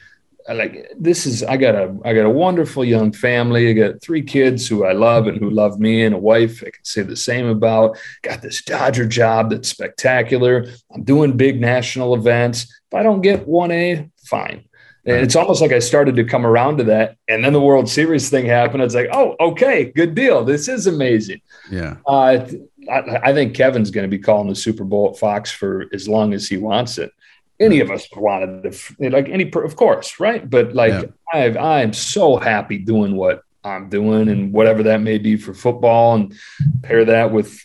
Like 0.49 0.91
this 0.97 1.25
is 1.25 1.43
I 1.43 1.57
got 1.57 1.75
a 1.75 1.95
I 2.03 2.13
got 2.13 2.25
a 2.25 2.29
wonderful 2.29 2.83
young 2.83 3.11
family. 3.11 3.69
I 3.69 3.73
got 3.73 4.01
three 4.01 4.21
kids 4.21 4.67
who 4.67 4.85
I 4.85 4.91
love 4.91 5.27
and 5.27 5.37
who 5.37 5.49
love 5.49 5.79
me 5.79 6.03
and 6.03 6.13
a 6.13 6.17
wife 6.17 6.61
I 6.61 6.71
can 6.71 6.83
say 6.83 7.01
the 7.01 7.15
same 7.15 7.47
about. 7.47 7.97
Got 8.23 8.41
this 8.41 8.61
Dodger 8.63 9.05
job 9.05 9.49
that's 9.49 9.69
spectacular. 9.69 10.65
I'm 10.93 11.03
doing 11.03 11.37
big 11.37 11.61
national 11.61 12.13
events. 12.15 12.63
If 12.63 12.97
I 12.97 13.03
don't 13.03 13.21
get 13.21 13.47
1A, 13.47 14.11
fine. 14.25 14.65
And 15.05 15.17
it's 15.17 15.35
almost 15.35 15.61
like 15.61 15.73
I 15.73 15.79
started 15.79 16.15
to 16.15 16.23
come 16.23 16.45
around 16.45 16.77
to 16.77 16.85
that. 16.85 17.17
And 17.27 17.43
then 17.43 17.51
the 17.51 17.59
World 17.59 17.89
Series 17.89 18.29
thing 18.29 18.45
happened. 18.45 18.83
It's 18.83 18.95
like, 18.95 19.09
oh, 19.11 19.35
okay, 19.37 19.91
good 19.93 20.15
deal. 20.15 20.45
This 20.45 20.69
is 20.69 20.87
amazing. 20.87 21.41
Yeah. 21.69 21.97
Uh, 22.07 22.45
I, 22.89 23.19
I, 23.21 23.33
think 23.33 23.53
Kevin's 23.53 23.91
going 23.91 24.09
to 24.09 24.17
be 24.17 24.21
calling 24.21 24.47
the 24.47 24.55
Super 24.55 24.85
Bowl 24.85 25.09
at 25.09 25.17
Fox 25.17 25.51
for 25.51 25.87
as 25.93 26.07
long 26.07 26.33
as 26.33 26.47
he 26.47 26.55
wants 26.55 26.97
it. 26.97 27.11
Any 27.59 27.79
of 27.79 27.91
us 27.91 28.07
wanted 28.15 28.71
to, 28.71 29.09
like 29.09 29.29
any, 29.29 29.51
of 29.53 29.75
course, 29.75 30.19
right? 30.19 30.47
But 30.49 30.73
like, 30.73 30.91
yeah. 30.91 31.05
I've, 31.33 31.57
I'm 31.57 31.93
so 31.93 32.37
happy 32.37 32.77
doing 32.77 33.15
what 33.15 33.43
I'm 33.63 33.89
doing 33.89 34.27
and 34.29 34.51
whatever 34.51 34.83
that 34.83 35.01
may 35.01 35.17
be 35.17 35.37
for 35.37 35.53
football 35.53 36.15
and 36.15 36.35
pair 36.81 37.05
that 37.05 37.31
with 37.31 37.57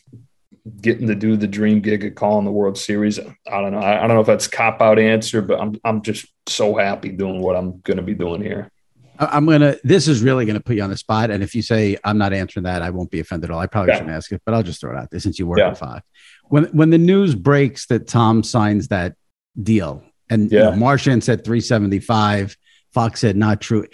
getting 0.81 1.07
to 1.09 1.15
do 1.15 1.37
the 1.37 1.47
dream 1.47 1.81
gig 1.81 2.05
of 2.05 2.15
calling 2.15 2.45
the 2.45 2.53
World 2.53 2.79
Series. 2.79 3.19
I 3.19 3.61
don't 3.61 3.73
know. 3.73 3.79
I, 3.79 4.05
I 4.05 4.07
don't 4.07 4.17
know 4.17 4.21
if 4.21 4.27
that's 4.27 4.47
cop 4.47 4.81
out 4.81 4.99
answer, 4.99 5.43
but 5.43 5.61
I'm 5.61 5.81
I'm 5.85 6.03
just 6.03 6.27
so 6.47 6.75
happy 6.75 7.09
doing 7.09 7.41
what 7.41 7.57
I'm 7.57 7.81
going 7.81 7.97
to 7.97 8.03
be 8.03 8.15
doing 8.15 8.43
here. 8.43 8.71
I'm 9.19 9.47
gonna. 9.47 9.77
This 9.83 10.07
is 10.07 10.23
really 10.23 10.47
gonna 10.47 10.61
put 10.61 10.77
you 10.77 10.83
on 10.83 10.91
the 10.91 10.97
spot. 10.97 11.31
And 11.31 11.43
if 11.43 11.55
you 11.55 11.63
say 11.63 11.97
I'm 12.05 12.19
not 12.19 12.33
answering 12.33 12.65
that, 12.65 12.83
I 12.83 12.91
won't 12.91 13.11
be 13.11 13.19
offended 13.19 13.51
at 13.51 13.55
all. 13.55 13.59
I 13.61 13.67
probably 13.67 13.93
yeah. 13.93 13.99
shouldn't 13.99 14.15
ask 14.15 14.31
it, 14.31 14.43
but 14.45 14.55
I'll 14.55 14.63
just 14.63 14.81
throw 14.81 14.93
it 14.93 14.97
out 14.97 15.11
there 15.11 15.19
since 15.19 15.39
you 15.41 15.47
work 15.47 15.59
yeah. 15.59 15.71
at 15.71 15.79
Fox. 15.79 16.07
When 16.45 16.67
when 16.67 16.91
the 16.91 16.99
news 16.99 17.35
breaks 17.35 17.87
that 17.87 18.07
Tom 18.07 18.45
signs 18.45 18.89
that 18.89 19.17
deal, 19.63 20.03
and 20.31 20.51
yeah. 20.51 20.59
you 20.59 20.71
know, 20.71 20.77
Marchand 20.77 21.25
said 21.25 21.45
375, 21.45 22.57
Fox 22.93 23.21
said 23.21 23.37
not 23.37 23.61
true 23.61 23.87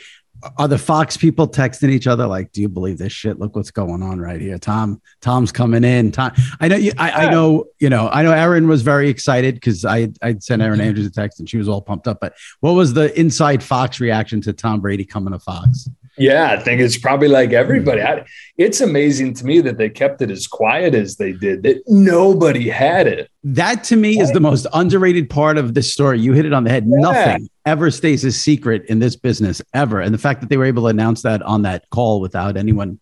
are 0.58 0.68
the 0.68 0.78
Fox 0.78 1.16
people 1.16 1.48
texting 1.48 1.90
each 1.90 2.06
other 2.06 2.26
like, 2.26 2.52
"Do 2.52 2.60
you 2.60 2.68
believe 2.68 2.98
this 2.98 3.12
shit? 3.12 3.38
Look 3.38 3.56
what's 3.56 3.70
going 3.70 4.02
on 4.02 4.20
right 4.20 4.40
here." 4.40 4.58
Tom, 4.58 5.00
Tom's 5.20 5.52
coming 5.52 5.84
in. 5.84 6.12
Tom, 6.12 6.32
I 6.60 6.68
know 6.68 6.76
you. 6.76 6.92
I, 6.98 7.26
I 7.26 7.30
know 7.30 7.66
you 7.78 7.88
know. 7.88 8.08
I 8.08 8.22
know 8.22 8.32
Erin 8.32 8.68
was 8.68 8.82
very 8.82 9.08
excited 9.08 9.54
because 9.54 9.84
I 9.84 10.08
I 10.22 10.36
sent 10.38 10.62
Erin 10.62 10.80
Andrews 10.80 11.06
a 11.06 11.10
text 11.10 11.40
and 11.40 11.48
she 11.48 11.56
was 11.56 11.68
all 11.68 11.80
pumped 11.80 12.08
up. 12.08 12.20
But 12.20 12.34
what 12.60 12.72
was 12.72 12.94
the 12.94 13.18
inside 13.18 13.62
Fox 13.62 14.00
reaction 14.00 14.40
to 14.42 14.52
Tom 14.52 14.80
Brady 14.80 15.04
coming 15.04 15.32
to 15.32 15.38
Fox? 15.38 15.88
Yeah, 16.16 16.52
I 16.52 16.62
think 16.62 16.80
it's 16.80 16.96
probably 16.96 17.28
like 17.28 17.52
everybody. 17.52 18.00
Mm-hmm. 18.00 18.20
I, 18.20 18.26
it's 18.56 18.80
amazing 18.80 19.34
to 19.34 19.46
me 19.46 19.60
that 19.62 19.78
they 19.78 19.88
kept 19.88 20.22
it 20.22 20.30
as 20.30 20.46
quiet 20.46 20.94
as 20.94 21.16
they 21.16 21.32
did, 21.32 21.64
that 21.64 21.82
nobody 21.88 22.68
had 22.68 23.06
it. 23.06 23.28
That 23.42 23.82
to 23.84 23.96
me 23.96 24.20
is 24.20 24.30
the 24.30 24.40
most 24.40 24.66
underrated 24.72 25.28
part 25.28 25.58
of 25.58 25.74
this 25.74 25.92
story. 25.92 26.20
You 26.20 26.32
hit 26.32 26.44
it 26.44 26.52
on 26.52 26.64
the 26.64 26.70
head. 26.70 26.84
Yeah. 26.86 26.98
Nothing 27.00 27.48
ever 27.66 27.90
stays 27.90 28.24
a 28.24 28.30
secret 28.30 28.84
in 28.86 29.00
this 29.00 29.16
business 29.16 29.60
ever. 29.74 30.00
And 30.00 30.14
the 30.14 30.18
fact 30.18 30.40
that 30.40 30.50
they 30.50 30.56
were 30.56 30.64
able 30.64 30.84
to 30.84 30.88
announce 30.88 31.22
that 31.22 31.42
on 31.42 31.62
that 31.62 31.90
call 31.90 32.20
without 32.20 32.56
anyone 32.56 33.00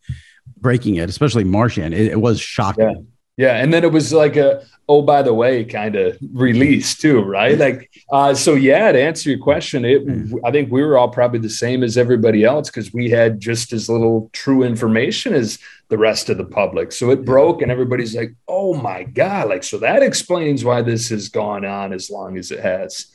breaking 0.57 0.95
it, 0.97 1.11
especially 1.11 1.45
Marchand, 1.45 1.93
it, 1.93 2.13
it 2.13 2.21
was 2.21 2.41
shocking. 2.41 2.89
Yeah. 2.89 2.95
Yeah, 3.37 3.57
and 3.57 3.73
then 3.73 3.83
it 3.83 3.93
was 3.93 4.13
like 4.13 4.37
a 4.37 4.63
oh 4.89 5.01
by 5.01 5.23
the 5.23 5.33
way 5.33 5.65
kind 5.65 5.97
of 5.97 6.19
release 6.35 6.95
too, 6.97 7.21
right? 7.23 7.57
Like 7.59 7.91
uh, 8.13 8.35
so 8.35 8.55
yeah, 8.55 8.93
to 8.93 9.01
answer 9.01 9.31
your 9.31 9.39
question, 9.39 9.85
it 9.85 10.03
hmm. 10.03 10.37
I 10.45 10.51
think 10.51 10.71
we 10.71 10.83
were 10.83 10.99
all 10.99 11.09
probably 11.09 11.39
the 11.39 11.49
same 11.49 11.83
as 11.83 11.97
everybody 11.97 12.45
else 12.45 12.69
because 12.69 12.93
we 12.93 13.09
had 13.09 13.41
just 13.41 13.73
as 13.73 13.89
little 13.89 14.29
true 14.35 14.63
information 14.63 15.33
as 15.33 15.59
the 15.89 15.97
rest 15.97 16.29
of 16.29 16.37
the 16.37 16.45
public. 16.45 16.93
So 16.93 17.11
it 17.11 17.25
broke 17.25 17.63
and 17.63 17.71
everybody's 17.71 18.15
like, 18.15 18.35
"Oh 18.49 18.75
my 18.75 19.05
god." 19.05 19.49
Like 19.49 19.65
so 19.65 19.79
that 19.79 20.03
explains 20.03 20.63
why 20.63 20.83
this 20.83 21.09
has 21.09 21.31
gone 21.31 21.65
on 21.65 21.95
as 21.95 22.11
long 22.11 22.37
as 22.37 22.51
it 22.51 22.61
has. 22.61 23.07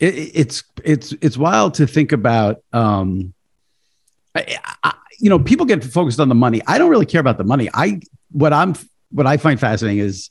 It, 0.00 0.14
it's 0.34 0.64
it's 0.84 1.14
it's 1.20 1.36
wild 1.36 1.74
to 1.74 1.86
think 1.86 2.10
about 2.10 2.62
um 2.72 3.34
I, 4.34 4.58
I, 4.82 4.94
you 5.18 5.30
know, 5.30 5.38
people 5.38 5.66
get 5.66 5.84
focused 5.84 6.20
on 6.20 6.28
the 6.28 6.34
money. 6.34 6.60
I 6.66 6.78
don't 6.78 6.90
really 6.90 7.06
care 7.06 7.20
about 7.20 7.38
the 7.38 7.44
money. 7.44 7.68
I 7.72 8.00
what 8.30 8.52
I'm 8.52 8.74
what 9.10 9.26
I 9.26 9.36
find 9.36 9.58
fascinating 9.58 9.98
is 9.98 10.30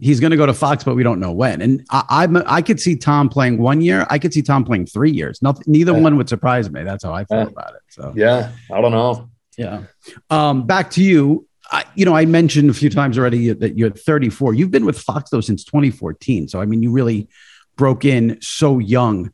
he's 0.00 0.20
going 0.20 0.32
to 0.32 0.36
go 0.36 0.46
to 0.46 0.54
Fox, 0.54 0.82
but 0.82 0.96
we 0.96 1.02
don't 1.02 1.20
know 1.20 1.32
when. 1.32 1.62
And 1.62 1.86
I, 1.90 2.24
am 2.24 2.36
I 2.46 2.60
could 2.62 2.80
see 2.80 2.96
Tom 2.96 3.28
playing 3.28 3.58
one 3.58 3.80
year. 3.80 4.06
I 4.10 4.18
could 4.18 4.32
see 4.32 4.42
Tom 4.42 4.64
playing 4.64 4.86
three 4.86 5.12
years. 5.12 5.40
Nothing, 5.42 5.64
neither 5.66 5.92
yeah. 5.92 6.00
one 6.00 6.16
would 6.16 6.28
surprise 6.28 6.70
me. 6.70 6.82
That's 6.82 7.04
how 7.04 7.14
I 7.14 7.24
feel 7.24 7.38
yeah. 7.38 7.46
about 7.46 7.74
it. 7.74 7.82
So 7.88 8.12
yeah, 8.16 8.52
I 8.72 8.80
don't 8.80 8.92
know. 8.92 9.28
Yeah. 9.56 9.84
Um, 10.30 10.66
back 10.66 10.90
to 10.92 11.02
you. 11.02 11.46
I, 11.70 11.84
you 11.94 12.04
know, 12.04 12.14
I 12.14 12.26
mentioned 12.26 12.70
a 12.70 12.74
few 12.74 12.90
times 12.90 13.18
already 13.18 13.52
that 13.52 13.76
you're 13.76 13.90
34. 13.90 14.54
You've 14.54 14.70
been 14.70 14.84
with 14.84 14.98
Fox 14.98 15.30
though 15.30 15.40
since 15.40 15.64
2014. 15.64 16.48
So 16.48 16.60
I 16.60 16.66
mean, 16.66 16.82
you 16.82 16.90
really 16.90 17.28
broke 17.76 18.04
in 18.04 18.38
so 18.40 18.78
young. 18.78 19.32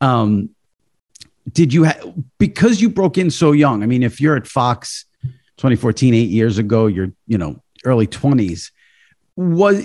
Um, 0.00 0.50
did 1.52 1.72
you 1.72 1.84
ha- 1.84 2.12
because 2.38 2.80
you 2.80 2.88
broke 2.88 3.18
in 3.18 3.30
so 3.30 3.52
young? 3.52 3.82
I 3.82 3.86
mean, 3.86 4.02
if 4.02 4.20
you're 4.20 4.36
at 4.36 4.46
Fox 4.46 5.06
2014, 5.58 6.14
eight 6.14 6.28
years 6.28 6.58
ago, 6.58 6.86
you're 6.86 7.12
you 7.26 7.38
know 7.38 7.62
early 7.86 8.06
20s. 8.06 8.70
Was 9.36 9.76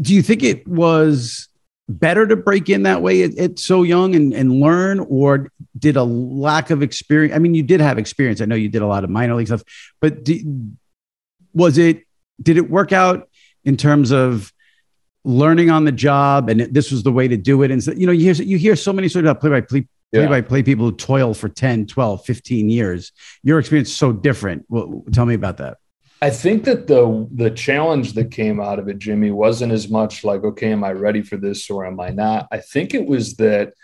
do 0.00 0.14
you 0.14 0.22
think 0.22 0.42
it 0.42 0.66
was 0.66 1.48
better 1.88 2.26
to 2.26 2.36
break 2.36 2.68
in 2.68 2.82
that 2.82 3.02
way 3.02 3.22
at, 3.22 3.38
at, 3.38 3.58
so 3.58 3.84
young 3.84 4.16
and, 4.16 4.32
and 4.34 4.60
learn, 4.60 4.98
or 5.08 5.52
did 5.78 5.96
a 5.96 6.02
lack 6.02 6.70
of 6.70 6.82
experience? 6.82 7.34
I 7.34 7.38
mean, 7.38 7.54
you 7.54 7.62
did 7.62 7.80
have 7.80 7.98
experience. 7.98 8.40
I 8.40 8.46
know 8.46 8.56
you 8.56 8.68
did 8.68 8.82
a 8.82 8.86
lot 8.86 9.04
of 9.04 9.10
minor 9.10 9.34
league 9.36 9.46
stuff, 9.46 9.62
but 10.00 10.24
did, 10.24 10.44
was 11.54 11.78
it 11.78 12.02
did 12.42 12.56
it 12.56 12.68
work 12.68 12.92
out 12.92 13.28
in 13.64 13.76
terms 13.76 14.10
of 14.12 14.52
learning 15.24 15.70
on 15.70 15.84
the 15.84 15.92
job 15.92 16.48
and 16.48 16.60
this 16.60 16.90
was 16.90 17.02
the 17.02 17.12
way 17.12 17.28
to 17.28 17.36
do 17.36 17.62
it? 17.62 17.70
And 17.70 17.82
so, 17.82 17.92
you 17.92 18.06
know, 18.06 18.12
you 18.12 18.32
hear 18.32 18.44
you 18.44 18.58
hear 18.58 18.76
so 18.76 18.92
many 18.92 19.08
sort 19.08 19.26
of 19.26 19.40
play 19.40 19.50
by 19.50 19.60
play 19.60 19.86
play 20.12 20.26
by 20.26 20.40
play 20.40 20.62
people 20.62 20.86
who 20.86 20.92
toil 20.92 21.34
for 21.34 21.48
10, 21.48 21.86
12, 21.86 22.24
15 22.24 22.70
years. 22.70 23.12
Your 23.42 23.58
experience 23.58 23.88
is 23.88 23.96
so 23.96 24.12
different. 24.12 24.64
Well, 24.68 25.04
tell 25.12 25.26
me 25.26 25.34
about 25.34 25.58
that. 25.58 25.78
I 26.22 26.30
think 26.30 26.64
that 26.64 26.86
the 26.86 27.28
the 27.32 27.50
challenge 27.50 28.14
that 28.14 28.30
came 28.30 28.60
out 28.60 28.78
of 28.78 28.88
it, 28.88 28.98
Jimmy, 28.98 29.30
wasn't 29.30 29.72
as 29.72 29.90
much 29.90 30.24
like, 30.24 30.44
okay, 30.44 30.72
am 30.72 30.82
I 30.82 30.92
ready 30.92 31.22
for 31.22 31.36
this 31.36 31.68
or 31.68 31.84
am 31.84 32.00
I 32.00 32.08
not? 32.08 32.48
I 32.50 32.58
think 32.58 32.94
it 32.94 33.06
was 33.06 33.36
that, 33.36 33.74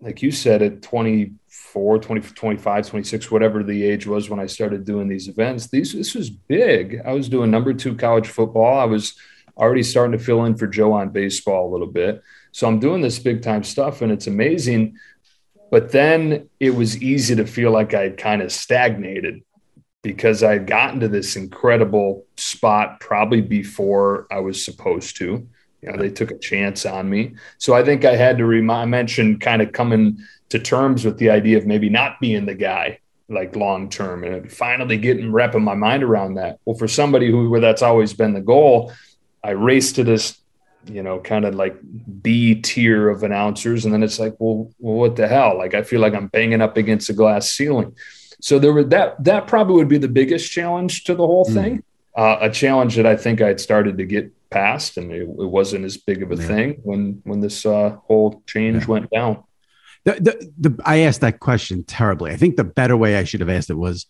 like 0.00 0.20
you 0.20 0.30
said, 0.30 0.60
at 0.60 0.82
24, 0.82 1.98
20, 1.98 2.20
25, 2.20 2.86
26, 2.88 3.30
whatever 3.30 3.62
the 3.62 3.84
age 3.84 4.06
was 4.06 4.28
when 4.28 4.38
I 4.38 4.46
started 4.46 4.84
doing 4.84 5.08
these 5.08 5.28
events, 5.28 5.68
these 5.68 5.92
this 5.92 6.14
was 6.14 6.28
big. 6.28 7.00
I 7.04 7.12
was 7.14 7.28
doing 7.28 7.50
number 7.50 7.72
two 7.72 7.96
college 7.96 8.28
football. 8.28 8.78
I 8.78 8.84
was 8.84 9.14
already 9.56 9.82
starting 9.82 10.18
to 10.18 10.24
fill 10.24 10.44
in 10.44 10.56
for 10.56 10.66
Joe 10.66 10.92
on 10.92 11.10
baseball 11.10 11.68
a 11.68 11.72
little 11.72 11.86
bit. 11.86 12.22
So 12.52 12.66
I'm 12.66 12.80
doing 12.80 13.00
this 13.00 13.18
big 13.18 13.42
time 13.42 13.64
stuff 13.64 14.02
and 14.02 14.12
it's 14.12 14.26
amazing 14.26 14.98
but 15.72 15.90
then 15.90 16.50
it 16.60 16.74
was 16.74 17.02
easy 17.02 17.34
to 17.34 17.46
feel 17.46 17.70
like 17.70 17.94
I'd 17.94 18.18
kind 18.18 18.42
of 18.42 18.52
stagnated 18.52 19.42
because 20.02 20.42
I 20.42 20.52
had 20.54 20.66
gotten 20.66 21.00
to 21.00 21.08
this 21.08 21.36
incredible 21.36 22.26
spot 22.36 23.00
probably 23.00 23.40
before 23.40 24.26
I 24.30 24.40
was 24.40 24.64
supposed 24.64 25.16
to. 25.18 25.46
You 25.80 25.90
know, 25.90 25.96
they 25.96 26.10
took 26.10 26.30
a 26.30 26.38
chance 26.38 26.86
on 26.86 27.08
me. 27.08 27.34
So 27.58 27.74
I 27.74 27.84
think 27.84 28.04
I 28.04 28.14
had 28.16 28.38
to 28.38 28.44
remind, 28.44 28.82
I 28.82 28.84
mentioned 28.86 29.40
kind 29.40 29.62
of 29.62 29.72
coming 29.72 30.18
to 30.50 30.58
terms 30.58 31.04
with 31.04 31.18
the 31.18 31.30
idea 31.30 31.58
of 31.58 31.66
maybe 31.66 31.88
not 31.88 32.20
being 32.20 32.46
the 32.46 32.54
guy 32.54 33.00
like 33.28 33.56
long 33.56 33.88
term 33.88 34.24
and 34.24 34.52
finally 34.52 34.98
getting 34.98 35.32
wrapping 35.32 35.64
my 35.64 35.74
mind 35.74 36.02
around 36.02 36.34
that. 36.34 36.58
Well, 36.64 36.76
for 36.76 36.88
somebody 36.88 37.30
who 37.30 37.48
where 37.48 37.60
that's 37.60 37.82
always 37.82 38.12
been 38.12 38.34
the 38.34 38.40
goal, 38.40 38.92
I 39.42 39.50
raced 39.50 39.96
to 39.96 40.04
this 40.04 40.42
you 40.86 41.02
know, 41.02 41.20
kind 41.20 41.44
of 41.44 41.54
like 41.54 41.76
B 42.22 42.56
tier 42.56 43.08
of 43.08 43.22
announcers. 43.22 43.84
And 43.84 43.94
then 43.94 44.02
it's 44.02 44.18
like, 44.18 44.34
well, 44.38 44.70
well, 44.78 44.96
what 44.96 45.16
the 45.16 45.28
hell? 45.28 45.56
Like, 45.56 45.74
I 45.74 45.82
feel 45.82 46.00
like 46.00 46.14
I'm 46.14 46.26
banging 46.28 46.60
up 46.60 46.76
against 46.76 47.10
a 47.10 47.12
glass 47.12 47.48
ceiling. 47.48 47.94
So 48.42 48.58
there 48.58 48.72
were 48.72 48.82
that, 48.84 49.22
that 49.22 49.46
probably 49.46 49.76
would 49.76 49.88
be 49.88 49.98
the 49.98 50.08
biggest 50.08 50.50
challenge 50.50 51.04
to 51.04 51.14
the 51.14 51.24
whole 51.24 51.44
mm. 51.44 51.54
thing. 51.54 51.84
Uh, 52.14 52.38
a 52.40 52.50
challenge 52.50 52.96
that 52.96 53.06
I 53.06 53.16
think 53.16 53.40
I'd 53.40 53.60
started 53.60 53.96
to 53.98 54.04
get 54.04 54.32
past 54.50 54.98
and 54.98 55.12
it, 55.12 55.22
it 55.22 55.26
wasn't 55.26 55.84
as 55.84 55.96
big 55.96 56.22
of 56.22 56.32
a 56.32 56.36
yeah. 56.36 56.46
thing 56.46 56.80
when, 56.82 57.22
when 57.24 57.40
this 57.40 57.64
uh, 57.64 57.96
whole 58.08 58.42
change 58.46 58.82
yeah. 58.82 58.88
went 58.88 59.10
down. 59.10 59.44
The, 60.04 60.12
the, 60.14 60.70
the, 60.70 60.82
I 60.84 60.98
asked 60.98 61.20
that 61.20 61.38
question 61.38 61.84
terribly. 61.84 62.32
I 62.32 62.36
think 62.36 62.56
the 62.56 62.64
better 62.64 62.96
way 62.96 63.16
I 63.16 63.22
should 63.24 63.40
have 63.40 63.48
asked 63.48 63.70
it 63.70 63.74
was, 63.74 64.06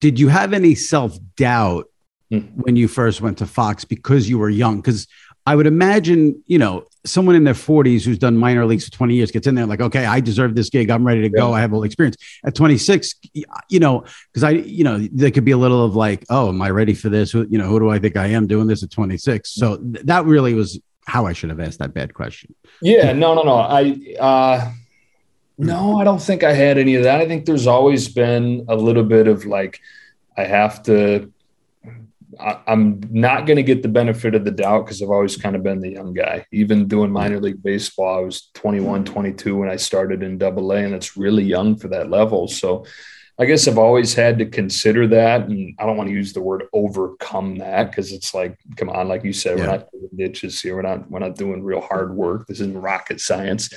did 0.00 0.18
you 0.18 0.26
have 0.26 0.52
any 0.52 0.74
self 0.74 1.16
doubt 1.36 1.88
mm. 2.32 2.50
when 2.56 2.74
you 2.74 2.88
first 2.88 3.20
went 3.20 3.38
to 3.38 3.46
Fox 3.46 3.84
because 3.84 4.28
you 4.28 4.38
were 4.38 4.50
young? 4.50 4.80
Because 4.80 5.06
I 5.48 5.56
would 5.56 5.66
imagine, 5.66 6.44
you 6.46 6.58
know, 6.58 6.84
someone 7.06 7.34
in 7.34 7.44
their 7.44 7.54
40s 7.54 8.04
who's 8.04 8.18
done 8.18 8.36
minor 8.36 8.66
leagues 8.66 8.84
for 8.84 8.90
20 8.90 9.14
years 9.14 9.30
gets 9.30 9.46
in 9.46 9.54
there 9.54 9.64
like, 9.64 9.80
okay, 9.80 10.04
I 10.04 10.20
deserve 10.20 10.54
this 10.54 10.68
gig. 10.68 10.90
I'm 10.90 11.06
ready 11.06 11.22
to 11.22 11.30
go. 11.30 11.54
I 11.54 11.60
have 11.60 11.72
all 11.72 11.80
the 11.80 11.86
experience. 11.86 12.18
At 12.44 12.54
26, 12.54 13.14
you 13.70 13.80
know, 13.80 14.04
because 14.30 14.44
I, 14.44 14.50
you 14.50 14.84
know, 14.84 14.98
there 15.10 15.30
could 15.30 15.46
be 15.46 15.52
a 15.52 15.56
little 15.56 15.82
of 15.82 15.96
like, 15.96 16.26
oh, 16.28 16.50
am 16.50 16.60
I 16.60 16.68
ready 16.68 16.92
for 16.92 17.08
this? 17.08 17.32
You 17.32 17.46
know, 17.48 17.66
who 17.66 17.80
do 17.80 17.88
I 17.88 17.98
think 17.98 18.18
I 18.18 18.26
am 18.26 18.46
doing 18.46 18.66
this 18.66 18.82
at 18.82 18.90
26? 18.90 19.48
So 19.48 19.78
th- 19.78 20.04
that 20.04 20.26
really 20.26 20.52
was 20.52 20.78
how 21.06 21.24
I 21.24 21.32
should 21.32 21.48
have 21.48 21.60
asked 21.60 21.78
that 21.78 21.94
bad 21.94 22.12
question. 22.12 22.54
Yeah, 22.82 23.14
no, 23.14 23.32
no, 23.32 23.42
no. 23.42 23.56
I, 23.56 23.98
uh, 24.20 24.70
no, 25.56 25.98
I 25.98 26.04
don't 26.04 26.20
think 26.20 26.44
I 26.44 26.52
had 26.52 26.76
any 26.76 26.94
of 26.96 27.04
that. 27.04 27.22
I 27.22 27.26
think 27.26 27.46
there's 27.46 27.66
always 27.66 28.06
been 28.06 28.66
a 28.68 28.76
little 28.76 29.02
bit 29.02 29.26
of 29.26 29.46
like, 29.46 29.80
I 30.36 30.44
have 30.44 30.82
to 30.82 31.32
I, 32.38 32.60
am 32.66 33.00
not 33.10 33.46
going 33.46 33.56
to 33.56 33.62
get 33.62 33.82
the 33.82 33.88
benefit 33.88 34.34
of 34.34 34.44
the 34.44 34.50
doubt 34.50 34.84
because 34.84 35.02
I've 35.02 35.10
always 35.10 35.36
kind 35.36 35.56
of 35.56 35.62
been 35.62 35.80
the 35.80 35.90
young 35.92 36.14
guy. 36.14 36.46
Even 36.52 36.88
doing 36.88 37.10
minor 37.10 37.40
league 37.40 37.62
baseball, 37.62 38.18
I 38.18 38.20
was 38.20 38.50
21, 38.54 39.04
22 39.04 39.56
when 39.56 39.68
I 39.68 39.76
started 39.76 40.22
in 40.22 40.38
double 40.38 40.72
A, 40.72 40.78
and 40.78 40.94
it's 40.94 41.16
really 41.16 41.44
young 41.44 41.76
for 41.76 41.88
that 41.88 42.10
level. 42.10 42.48
So 42.48 42.84
I 43.40 43.44
guess 43.44 43.68
I've 43.68 43.78
always 43.78 44.14
had 44.14 44.38
to 44.38 44.46
consider 44.46 45.06
that. 45.08 45.42
And 45.42 45.74
I 45.78 45.86
don't 45.86 45.96
want 45.96 46.08
to 46.08 46.14
use 46.14 46.32
the 46.32 46.42
word 46.42 46.64
overcome 46.72 47.56
that 47.58 47.90
because 47.90 48.12
it's 48.12 48.34
like, 48.34 48.58
come 48.76 48.90
on, 48.90 49.06
like 49.06 49.22
you 49.24 49.32
said, 49.32 49.58
yeah. 49.58 49.64
we're 49.64 49.70
not 49.72 49.92
doing 49.92 50.08
niches 50.12 50.60
here. 50.60 50.74
We're 50.74 50.82
not, 50.82 51.08
we're 51.08 51.20
not 51.20 51.36
doing 51.36 51.62
real 51.62 51.80
hard 51.80 52.14
work. 52.14 52.46
This 52.46 52.60
isn't 52.60 52.76
rocket 52.76 53.20
science. 53.20 53.70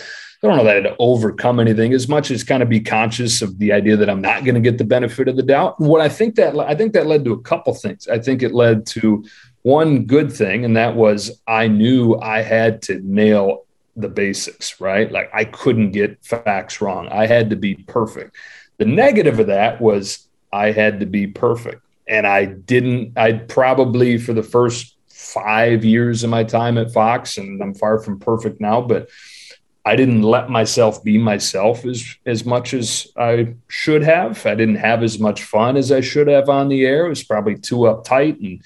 I 0.43 0.47
don't 0.47 0.57
know 0.57 0.63
that 0.63 0.71
I 0.71 0.75
had 0.75 0.83
to 0.85 0.95
overcome 0.97 1.59
anything 1.59 1.93
as 1.93 2.07
much 2.07 2.31
as 2.31 2.43
kind 2.43 2.63
of 2.63 2.69
be 2.69 2.79
conscious 2.79 3.43
of 3.43 3.59
the 3.59 3.71
idea 3.71 3.95
that 3.97 4.09
I'm 4.09 4.21
not 4.21 4.43
going 4.43 4.55
to 4.55 4.61
get 4.61 4.79
the 4.79 4.83
benefit 4.83 5.27
of 5.27 5.35
the 5.35 5.43
doubt. 5.43 5.79
And 5.79 5.87
what 5.87 6.01
I 6.01 6.09
think 6.09 6.35
that 6.35 6.57
I 6.57 6.73
think 6.73 6.93
that 6.93 7.05
led 7.05 7.23
to 7.25 7.33
a 7.33 7.41
couple 7.41 7.75
things. 7.75 8.07
I 8.07 8.17
think 8.17 8.41
it 8.41 8.53
led 8.53 8.87
to 8.87 9.23
one 9.61 10.05
good 10.05 10.33
thing, 10.33 10.65
and 10.65 10.75
that 10.75 10.95
was 10.95 11.39
I 11.47 11.67
knew 11.67 12.15
I 12.15 12.41
had 12.41 12.81
to 12.83 12.99
nail 13.03 13.65
the 13.95 14.09
basics, 14.09 14.81
right? 14.81 15.11
Like 15.11 15.29
I 15.31 15.45
couldn't 15.45 15.91
get 15.91 16.23
facts 16.25 16.81
wrong. 16.81 17.07
I 17.09 17.27
had 17.27 17.51
to 17.51 17.55
be 17.55 17.75
perfect. 17.75 18.35
The 18.77 18.85
negative 18.85 19.39
of 19.39 19.47
that 19.47 19.79
was 19.79 20.27
I 20.51 20.71
had 20.71 20.99
to 21.01 21.05
be 21.05 21.27
perfect. 21.27 21.83
And 22.07 22.25
I 22.25 22.45
didn't, 22.45 23.17
I 23.17 23.33
probably 23.33 24.17
for 24.17 24.33
the 24.33 24.43
first 24.43 24.95
five 25.07 25.85
years 25.85 26.23
of 26.23 26.29
my 26.29 26.43
time 26.43 26.77
at 26.77 26.91
Fox, 26.91 27.37
and 27.37 27.61
I'm 27.61 27.75
far 27.75 27.99
from 27.99 28.19
perfect 28.19 28.59
now, 28.59 28.81
but 28.81 29.09
I 29.83 29.95
didn't 29.95 30.21
let 30.21 30.49
myself 30.49 31.03
be 31.03 31.17
myself 31.17 31.85
as 31.85 32.15
as 32.25 32.45
much 32.45 32.73
as 32.73 33.07
I 33.17 33.55
should 33.67 34.03
have. 34.03 34.45
I 34.45 34.55
didn't 34.55 34.75
have 34.75 35.01
as 35.01 35.19
much 35.19 35.43
fun 35.43 35.75
as 35.75 35.91
I 35.91 36.01
should 36.01 36.27
have 36.27 36.49
on 36.49 36.69
the 36.69 36.85
air. 36.85 37.07
It 37.07 37.09
was 37.09 37.23
probably 37.23 37.57
too 37.57 37.77
uptight, 37.77 38.39
and 38.39 38.61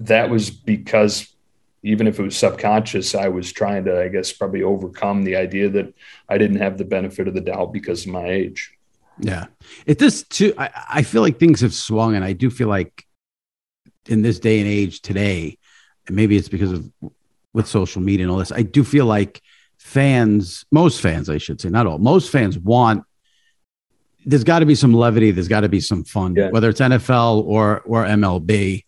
that 0.00 0.28
was 0.28 0.50
because 0.50 1.28
even 1.82 2.06
if 2.06 2.18
it 2.18 2.22
was 2.22 2.36
subconscious, 2.36 3.14
I 3.14 3.28
was 3.28 3.52
trying 3.52 3.84
to, 3.84 4.02
I 4.02 4.08
guess, 4.08 4.32
probably 4.32 4.62
overcome 4.62 5.22
the 5.22 5.36
idea 5.36 5.70
that 5.70 5.94
I 6.28 6.36
didn't 6.36 6.58
have 6.58 6.78
the 6.78 6.84
benefit 6.84 7.28
of 7.28 7.34
the 7.34 7.40
doubt 7.40 7.72
because 7.72 8.04
of 8.04 8.12
my 8.12 8.28
age. 8.28 8.72
Yeah, 9.18 9.46
it 9.86 9.98
does 9.98 10.24
too. 10.24 10.52
I, 10.58 10.70
I 10.90 11.02
feel 11.02 11.22
like 11.22 11.38
things 11.38 11.60
have 11.60 11.74
swung, 11.74 12.16
and 12.16 12.24
I 12.24 12.32
do 12.32 12.50
feel 12.50 12.68
like 12.68 13.06
in 14.06 14.22
this 14.22 14.40
day 14.40 14.58
and 14.58 14.68
age 14.68 15.00
today, 15.00 15.58
and 16.06 16.16
maybe 16.16 16.36
it's 16.36 16.48
because 16.48 16.72
of 16.72 16.90
with 17.52 17.68
social 17.68 18.02
media 18.02 18.24
and 18.24 18.32
all 18.32 18.38
this. 18.38 18.52
I 18.52 18.62
do 18.62 18.82
feel 18.82 19.06
like 19.06 19.42
fans, 19.80 20.66
most 20.70 21.00
fans, 21.00 21.28
I 21.30 21.38
should 21.38 21.60
say, 21.60 21.70
not 21.70 21.86
all, 21.86 21.98
most 21.98 22.30
fans 22.30 22.58
want. 22.58 23.04
There's 24.26 24.44
got 24.44 24.58
to 24.58 24.66
be 24.66 24.74
some 24.74 24.92
levity. 24.92 25.30
There's 25.30 25.48
got 25.48 25.60
to 25.60 25.68
be 25.68 25.80
some 25.80 26.04
fun, 26.04 26.34
yeah. 26.36 26.50
whether 26.50 26.68
it's 26.68 26.80
NFL 26.80 27.42
or 27.44 27.80
or 27.80 28.04
MLB. 28.04 28.84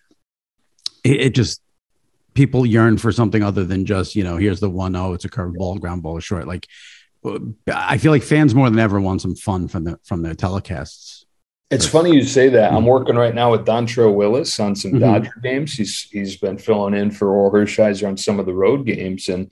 It, 1.02 1.20
it, 1.20 1.34
just 1.34 1.62
people 2.34 2.66
yearn 2.66 2.98
for 2.98 3.10
something 3.10 3.42
other 3.42 3.64
than 3.64 3.86
just 3.86 4.14
you 4.14 4.22
know 4.22 4.36
here's 4.36 4.60
the 4.60 4.70
one 4.70 4.94
oh 4.94 5.14
it's 5.14 5.24
a 5.24 5.30
curveball, 5.30 5.80
ground 5.80 6.02
ball 6.02 6.20
short. 6.20 6.46
Like 6.46 6.68
I 7.66 7.96
feel 7.96 8.12
like 8.12 8.22
fans 8.22 8.54
more 8.54 8.68
than 8.68 8.78
ever 8.78 9.00
want 9.00 9.22
some 9.22 9.34
fun 9.34 9.68
from 9.68 9.84
the 9.84 9.98
from 10.04 10.22
their 10.22 10.34
telecasts. 10.34 11.24
It's 11.70 11.86
funny 11.86 12.12
you 12.12 12.22
say 12.22 12.50
that. 12.50 12.74
I'm 12.74 12.84
working 12.84 13.16
right 13.16 13.34
now 13.34 13.52
with 13.52 13.64
Dontrelle 13.64 14.14
Willis 14.14 14.60
on 14.60 14.76
some 14.76 14.90
mm-hmm. 14.90 15.00
Dodger 15.00 15.40
games. 15.42 15.72
He's 15.72 16.02
he's 16.12 16.36
been 16.36 16.58
filling 16.58 16.92
in 16.92 17.10
for 17.10 17.28
Orel 17.28 17.50
Hershiser 17.50 18.06
on 18.06 18.18
some 18.18 18.38
of 18.38 18.44
the 18.44 18.52
road 18.52 18.84
games, 18.84 19.30
and 19.30 19.50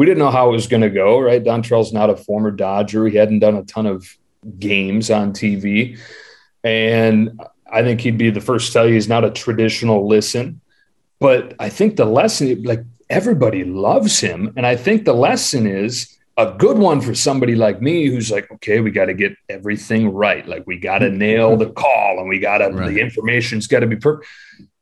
we 0.00 0.06
didn't 0.06 0.20
know 0.20 0.30
how 0.30 0.48
it 0.48 0.52
was 0.52 0.66
going 0.66 0.80
to 0.80 0.88
go, 0.88 1.20
right? 1.20 1.44
Dontrelle's 1.44 1.92
not 1.92 2.08
a 2.08 2.16
former 2.16 2.50
Dodger. 2.50 3.06
He 3.06 3.18
hadn't 3.18 3.40
done 3.40 3.54
a 3.54 3.64
ton 3.64 3.84
of 3.84 4.08
games 4.58 5.10
on 5.10 5.34
TV. 5.34 5.98
And 6.64 7.38
I 7.70 7.82
think 7.82 8.00
he'd 8.00 8.16
be 8.16 8.30
the 8.30 8.40
first 8.40 8.68
to 8.68 8.72
tell 8.72 8.88
you 8.88 8.94
he's 8.94 9.10
not 9.10 9.26
a 9.26 9.30
traditional 9.30 10.08
listen. 10.08 10.62
But 11.18 11.54
I 11.58 11.68
think 11.68 11.96
the 11.96 12.06
lesson, 12.06 12.62
like 12.62 12.82
everybody 13.10 13.62
loves 13.62 14.20
him. 14.20 14.54
And 14.56 14.64
I 14.64 14.74
think 14.74 15.04
the 15.04 15.12
lesson 15.12 15.66
is 15.66 16.16
a 16.38 16.54
good 16.56 16.78
one 16.78 17.02
for 17.02 17.14
somebody 17.14 17.54
like 17.54 17.82
me 17.82 18.06
who's 18.06 18.30
like, 18.30 18.50
okay, 18.52 18.80
we 18.80 18.90
got 18.90 19.04
to 19.04 19.14
get 19.14 19.36
everything 19.50 20.14
right. 20.14 20.48
Like 20.48 20.66
we 20.66 20.78
got 20.78 21.00
to 21.00 21.08
mm-hmm. 21.08 21.18
nail 21.18 21.56
the 21.58 21.72
call 21.72 22.20
and 22.20 22.26
we 22.26 22.38
got 22.38 22.58
to, 22.58 22.68
right. 22.68 22.88
the 22.88 23.00
information's 23.02 23.66
got 23.66 23.80
to 23.80 23.86
be 23.86 23.96
perfect 23.96 24.26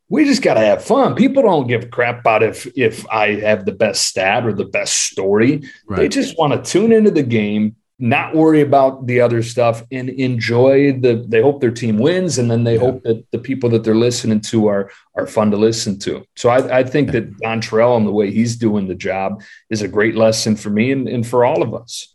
we 0.08 0.24
just 0.24 0.42
got 0.42 0.54
to 0.54 0.60
have 0.60 0.84
fun. 0.84 1.14
People 1.14 1.42
don't 1.42 1.66
give 1.66 1.84
a 1.84 1.88
crap 1.88 2.20
about 2.20 2.42
if 2.42 2.66
if 2.76 3.08
I 3.10 3.34
have 3.40 3.64
the 3.64 3.72
best 3.72 4.06
stat 4.06 4.46
or 4.46 4.52
the 4.52 4.64
best 4.64 4.94
story. 5.10 5.62
Right. 5.86 5.98
They 5.98 6.08
just 6.08 6.38
want 6.38 6.52
to 6.52 6.70
tune 6.70 6.92
into 6.92 7.10
the 7.10 7.22
game, 7.22 7.76
not 7.98 8.34
worry 8.34 8.62
about 8.62 9.06
the 9.06 9.20
other 9.20 9.42
stuff, 9.42 9.82
and 9.92 10.08
enjoy 10.08 10.92
the. 10.92 11.26
They 11.28 11.42
hope 11.42 11.60
their 11.60 11.70
team 11.70 11.98
wins, 11.98 12.38
and 12.38 12.50
then 12.50 12.64
they 12.64 12.74
yeah. 12.74 12.80
hope 12.80 13.02
that 13.02 13.30
the 13.32 13.38
people 13.38 13.68
that 13.70 13.84
they're 13.84 13.94
listening 13.94 14.40
to 14.42 14.66
are 14.68 14.90
are 15.14 15.26
fun 15.26 15.50
to 15.50 15.58
listen 15.58 15.98
to. 16.00 16.24
So 16.36 16.48
I, 16.48 16.78
I 16.78 16.84
think 16.84 17.08
yeah. 17.08 17.20
that 17.20 17.36
Dontrelle 17.38 17.96
and 17.96 18.06
the 18.06 18.12
way 18.12 18.30
he's 18.30 18.56
doing 18.56 18.88
the 18.88 18.94
job 18.94 19.42
is 19.68 19.82
a 19.82 19.88
great 19.88 20.16
lesson 20.16 20.56
for 20.56 20.70
me 20.70 20.90
and, 20.90 21.06
and 21.06 21.26
for 21.26 21.44
all 21.44 21.62
of 21.62 21.74
us. 21.74 22.14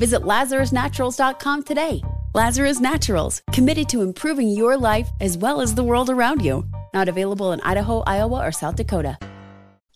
Visit 0.00 0.22
LazarusNaturals.com 0.22 1.62
today. 1.64 2.00
Lazarus 2.34 2.80
Naturals, 2.80 3.42
committed 3.52 3.86
to 3.90 4.00
improving 4.00 4.48
your 4.48 4.78
life 4.78 5.10
as 5.20 5.36
well 5.36 5.60
as 5.60 5.74
the 5.74 5.84
world 5.84 6.08
around 6.08 6.42
you. 6.42 6.64
Not 6.94 7.10
available 7.10 7.52
in 7.52 7.60
Idaho, 7.60 8.00
Iowa, 8.06 8.46
or 8.46 8.50
South 8.50 8.76
Dakota. 8.76 9.18
All 9.20 9.28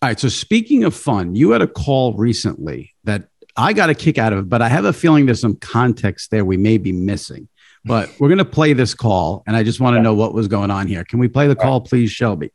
right. 0.03 0.19
So 0.19 0.29
speaking 0.29 0.83
of 0.83 0.93
fun, 0.93 1.35
you 1.35 1.49
had 1.51 1.63
a 1.63 1.67
call 1.67 2.13
recently 2.13 2.93
that 3.05 3.29
I 3.57 3.73
got 3.73 3.89
a 3.89 3.95
kick 3.95 4.19
out 4.19 4.31
of, 4.31 4.47
but 4.47 4.61
I 4.61 4.69
have 4.69 4.85
a 4.85 4.93
feeling 4.93 5.25
there's 5.25 5.41
some 5.41 5.55
context 5.55 6.29
there 6.29 6.45
we 6.45 6.57
may 6.57 6.77
be 6.77 6.91
missing. 6.91 7.47
But 7.83 8.11
we're 8.19 8.29
going 8.29 8.37
to 8.37 8.45
play 8.45 8.73
this 8.73 8.93
call, 8.93 9.43
and 9.47 9.55
I 9.55 9.63
just 9.63 9.79
want 9.79 9.95
to 9.95 10.03
know 10.03 10.13
what 10.13 10.35
was 10.35 10.47
going 10.47 10.69
on 10.69 10.85
here. 10.85 11.03
Can 11.03 11.17
we 11.17 11.27
play 11.27 11.47
the 11.47 11.55
call, 11.55 11.81
please, 11.81 12.11
Shelby? 12.11 12.51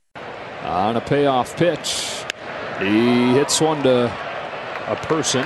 On 0.63 0.97
a 0.97 1.01
payoff 1.01 1.57
pitch, 1.57 2.23
he 2.79 3.33
hits 3.33 3.61
one 3.61 3.83
to 3.83 4.07
a 4.87 4.97
person. 4.97 5.45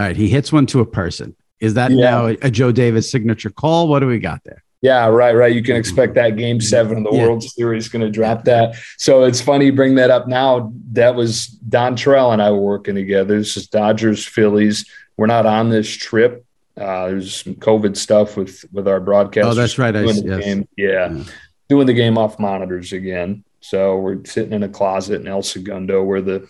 All 0.00 0.06
right. 0.06 0.16
He 0.16 0.28
hits 0.30 0.50
one 0.50 0.64
to 0.66 0.80
a 0.80 0.86
person. 0.86 1.36
Is 1.60 1.74
that 1.74 1.90
Yeah. 1.90 2.10
now 2.10 2.26
a, 2.40 2.50
Joe 2.50 2.72
Davis 2.72 3.10
signature 3.10 3.50
call? 3.50 3.86
What 3.86 3.98
do 3.98 4.06
we 4.06 4.18
got 4.18 4.42
there? 4.44 4.62
Yeah, 4.80 5.08
right, 5.08 5.36
right. 5.36 5.54
You 5.54 5.62
can 5.62 5.76
expect 5.76 6.14
that 6.14 6.36
game 6.38 6.58
seven 6.58 6.98
of 6.98 7.04
the 7.12 7.18
Yeah. 7.18 7.26
World 7.26 7.42
Series 7.42 7.90
going 7.90 8.00
to 8.00 8.10
drop 8.10 8.44
that. 8.44 8.76
So 8.96 9.24
it's 9.24 9.42
funny 9.42 9.66
you 9.66 9.74
bring 9.74 9.96
that 9.96 10.08
up 10.10 10.26
now. 10.26 10.72
That 10.92 11.14
was 11.14 11.54
Dontrelle 11.68 12.32
and 12.32 12.40
I 12.40 12.50
were 12.50 12.60
working 12.60 12.94
together. 12.94 13.36
This 13.36 13.58
is 13.58 13.66
Dodgers, 13.66 14.24
Phillies. 14.26 14.86
We're 15.18 15.26
not 15.26 15.44
on 15.44 15.68
this 15.68 15.86
trip. 15.86 16.46
Uh, 16.78 17.08
there's 17.08 17.34
some 17.44 17.56
COVID 17.56 17.94
stuff 17.94 18.38
with 18.38 18.64
with 18.72 18.88
our 18.88 19.00
broadcast. 19.00 19.48
Oh, 19.48 19.52
that's 19.52 19.78
right. 19.78 19.94
I- 19.94 20.00
yes. 20.04 20.20
game. 20.22 20.66
Yeah. 20.78 21.10
Yeah. 21.12 21.24
doing 21.68 21.86
the 21.86 21.92
game 21.92 22.16
off 22.16 22.38
monitors 22.38 22.94
again. 22.94 23.44
So 23.60 23.98
we're 23.98 24.24
sitting 24.24 24.54
in 24.54 24.62
a 24.62 24.68
closet 24.68 25.20
in 25.20 25.28
El 25.28 25.42
Segundo 25.42 26.02
where 26.02 26.22
the 26.22 26.48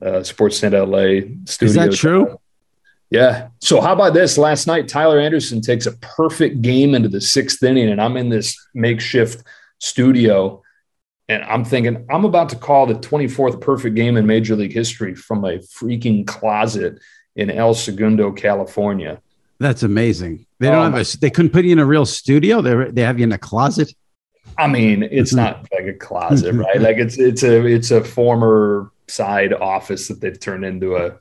uh, 0.00 0.22
Sportsnet 0.24 0.72
LA 0.72 1.28
studio. 1.44 1.68
Is 1.68 1.74
that 1.74 1.92
true? 1.92 2.38
Yeah. 3.10 3.48
So 3.60 3.80
how 3.80 3.94
about 3.94 4.12
this? 4.12 4.36
Last 4.36 4.66
night, 4.66 4.88
Tyler 4.88 5.18
Anderson 5.18 5.60
takes 5.60 5.86
a 5.86 5.92
perfect 5.98 6.60
game 6.60 6.94
into 6.94 7.08
the 7.08 7.20
sixth 7.20 7.62
inning, 7.62 7.88
and 7.88 8.00
I'm 8.00 8.16
in 8.16 8.28
this 8.28 8.56
makeshift 8.74 9.42
studio, 9.78 10.62
and 11.28 11.42
I'm 11.44 11.64
thinking 11.64 12.06
I'm 12.10 12.24
about 12.24 12.50
to 12.50 12.56
call 12.56 12.86
the 12.86 12.94
24th 12.94 13.60
perfect 13.60 13.94
game 13.94 14.16
in 14.16 14.26
Major 14.26 14.56
League 14.56 14.74
history 14.74 15.14
from 15.14 15.44
a 15.44 15.58
freaking 15.58 16.26
closet 16.26 16.98
in 17.34 17.50
El 17.50 17.72
Segundo, 17.74 18.32
California. 18.32 19.22
That's 19.58 19.82
amazing. 19.82 20.46
They 20.60 20.68
don't 20.68 20.92
my- 20.92 20.98
have 20.98 21.14
a, 21.14 21.18
they 21.18 21.30
couldn't 21.30 21.52
put 21.52 21.64
you 21.64 21.72
in 21.72 21.78
a 21.78 21.86
real 21.86 22.06
studio. 22.06 22.60
They 22.60 22.90
they 22.90 23.02
have 23.02 23.18
you 23.18 23.24
in 23.24 23.32
a 23.32 23.38
closet. 23.38 23.92
I 24.56 24.66
mean, 24.66 25.02
it's 25.02 25.32
not 25.32 25.66
like 25.72 25.86
a 25.86 25.94
closet, 25.94 26.52
right? 26.54 26.80
Like 26.80 26.98
it's 26.98 27.18
it's 27.18 27.42
a 27.42 27.64
it's 27.64 27.90
a 27.90 28.02
former 28.04 28.92
side 29.08 29.52
office 29.52 30.08
that 30.08 30.20
they've 30.20 30.38
turned 30.38 30.64
into 30.64 30.96
a. 30.96 31.16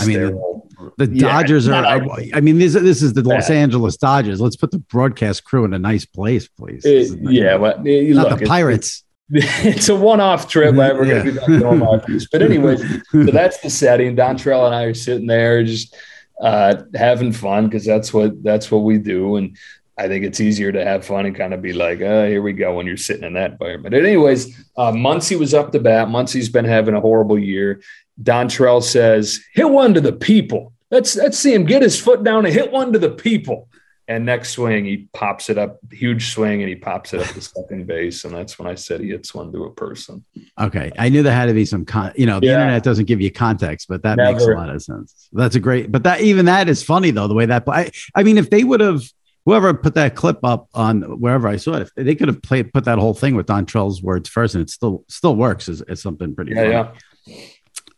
I 0.00 0.06
mean, 0.06 0.18
the- 0.20 0.58
The 0.96 1.06
Yeah, 1.12 1.32
Dodgers 1.32 1.68
are. 1.68 1.84
ugly. 1.84 2.30
I 2.34 2.40
mean, 2.40 2.58
this 2.58 2.72
this 2.74 3.02
is 3.02 3.12
the 3.12 3.22
Los 3.22 3.50
Angeles 3.50 3.96
Dodgers. 3.96 4.40
Let's 4.40 4.56
put 4.56 4.70
the 4.70 4.78
broadcast 4.78 5.44
crew 5.44 5.64
in 5.64 5.74
a 5.74 5.78
nice 5.78 6.04
place, 6.06 6.46
please. 6.48 6.84
It- 6.84 6.90
This 6.90 7.10
is 7.10 7.16
not- 7.16 7.32
yeah, 7.32 7.58
but 7.58 7.78
eh, 7.86 8.12
not 8.14 8.30
look, 8.30 8.38
the 8.40 8.46
Pirates. 8.46 9.04
it's 9.30 9.88
a 9.88 9.94
one-off 9.96 10.48
trip. 10.48 10.74
We're 10.74 11.04
Yeah. 11.04 11.22
be 11.22 11.30
back 11.32 11.44
to 11.46 11.58
normal 11.58 11.88
office. 11.94 12.26
But 12.32 12.42
anyways, 12.42 12.80
so 13.12 13.24
that's 13.24 13.58
the 13.58 13.70
setting. 13.70 14.16
Dontrelle 14.16 14.66
and 14.66 14.74
I 14.74 14.84
are 14.84 14.94
sitting 14.94 15.26
there 15.26 15.62
just 15.64 15.94
uh, 16.40 16.76
having 16.94 17.32
fun 17.32 17.66
because 17.66 17.84
that's 17.84 18.14
what 18.14 18.42
that's 18.44 18.70
what 18.70 18.78
we 18.84 18.98
do. 18.98 19.36
And 19.36 19.56
I 19.98 20.06
think 20.06 20.24
it's 20.24 20.40
easier 20.40 20.70
to 20.70 20.84
have 20.84 21.04
fun 21.04 21.26
and 21.26 21.34
kind 21.34 21.52
of 21.52 21.60
be 21.60 21.72
like, 21.72 22.00
oh, 22.00 22.28
here 22.28 22.40
we 22.40 22.52
go 22.52 22.76
when 22.76 22.86
you're 22.86 22.96
sitting 22.96 23.24
in 23.24 23.34
that 23.34 23.52
environment. 23.52 23.92
But 23.92 24.04
anyways, 24.04 24.56
uh, 24.76 24.92
Muncy 24.92 25.36
was 25.36 25.52
up 25.54 25.72
to 25.72 25.80
bat. 25.80 26.06
Muncy's 26.08 26.48
been 26.48 26.64
having 26.64 26.94
a 26.94 27.00
horrible 27.00 27.38
year. 27.38 27.80
Dontrelle 28.22 28.82
says, 28.82 29.40
hit 29.54 29.68
one 29.68 29.94
to 29.94 30.00
the 30.00 30.12
people. 30.12 30.72
Let's 30.90 31.16
let's 31.16 31.38
see 31.38 31.52
him 31.54 31.64
get 31.66 31.82
his 31.82 32.00
foot 32.00 32.24
down 32.24 32.46
and 32.46 32.54
hit 32.54 32.72
one 32.72 32.92
to 32.92 32.98
the 32.98 33.10
people. 33.10 33.68
And 34.10 34.24
next 34.24 34.52
swing, 34.52 34.86
he 34.86 35.06
pops 35.12 35.50
it 35.50 35.58
up, 35.58 35.80
huge 35.92 36.32
swing, 36.32 36.62
and 36.62 36.68
he 36.70 36.76
pops 36.76 37.12
it 37.12 37.20
up 37.20 37.26
to 37.26 37.42
second 37.42 37.86
base. 37.86 38.24
And 38.24 38.34
that's 38.34 38.58
when 38.58 38.66
I 38.66 38.74
said 38.74 39.02
he 39.02 39.08
hits 39.08 39.34
one 39.34 39.52
to 39.52 39.64
a 39.64 39.70
person. 39.70 40.24
Okay, 40.58 40.90
I 40.98 41.10
knew 41.10 41.22
there 41.22 41.34
had 41.34 41.46
to 41.46 41.52
be 41.52 41.66
some 41.66 41.84
con. 41.84 42.12
You 42.16 42.24
know, 42.24 42.40
the 42.40 42.46
Yeah. 42.46 42.54
internet 42.54 42.82
doesn't 42.84 43.04
give 43.04 43.20
you 43.20 43.30
context, 43.30 43.86
but 43.86 44.02
that 44.04 44.16
makes 44.16 44.44
a 44.44 44.52
lot 44.52 44.70
of 44.70 44.82
sense. 44.82 45.28
That's 45.34 45.56
a 45.56 45.60
great. 45.60 45.92
But 45.92 46.04
that 46.04 46.22
even 46.22 46.46
that 46.46 46.70
is 46.70 46.82
funny 46.82 47.10
though. 47.10 47.28
The 47.28 47.34
way 47.34 47.44
that 47.44 47.64
I, 47.68 47.90
I 48.14 48.22
mean, 48.22 48.38
if 48.38 48.48
they 48.48 48.64
would 48.64 48.80
have 48.80 49.02
whoever 49.44 49.74
put 49.74 49.94
that 49.96 50.14
clip 50.14 50.38
up 50.42 50.68
on 50.72 51.02
wherever 51.20 51.46
I 51.46 51.56
saw 51.56 51.74
it, 51.74 51.90
they 51.94 52.14
could 52.14 52.28
have 52.28 52.40
played 52.40 52.72
put 52.72 52.84
that 52.86 52.96
whole 52.98 53.12
thing 53.14 53.34
with 53.34 53.44
Dontrelle's 53.46 54.02
words 54.02 54.26
first, 54.30 54.54
and 54.54 54.62
it 54.62 54.70
still 54.70 55.04
still 55.08 55.36
works. 55.36 55.68
Is, 55.68 55.82
is 55.82 56.00
something 56.00 56.34
pretty. 56.34 56.54
Yeah, 56.54 56.84
funny. 56.84 56.98
yeah. 57.26 57.44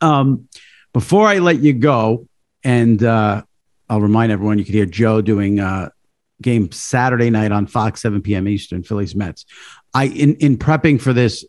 Um, 0.01 0.47
before 0.93 1.27
I 1.27 1.37
let 1.39 1.59
you 1.59 1.73
go, 1.73 2.27
and 2.63 3.01
uh, 3.03 3.43
I'll 3.89 4.01
remind 4.01 4.31
everyone 4.31 4.57
you 4.57 4.65
could 4.65 4.73
hear 4.73 4.85
Joe 4.85 5.21
doing 5.21 5.59
uh, 5.59 5.89
game 6.41 6.71
Saturday 6.71 7.29
night 7.29 7.51
on 7.51 7.67
Fox, 7.67 8.01
7 8.01 8.21
p.m. 8.21 8.47
Eastern, 8.47 8.83
Phillies 8.83 9.15
Mets. 9.15 9.45
I 9.93 10.05
in 10.07 10.35
in 10.35 10.57
prepping 10.57 10.99
for 11.01 11.13
this 11.13 11.45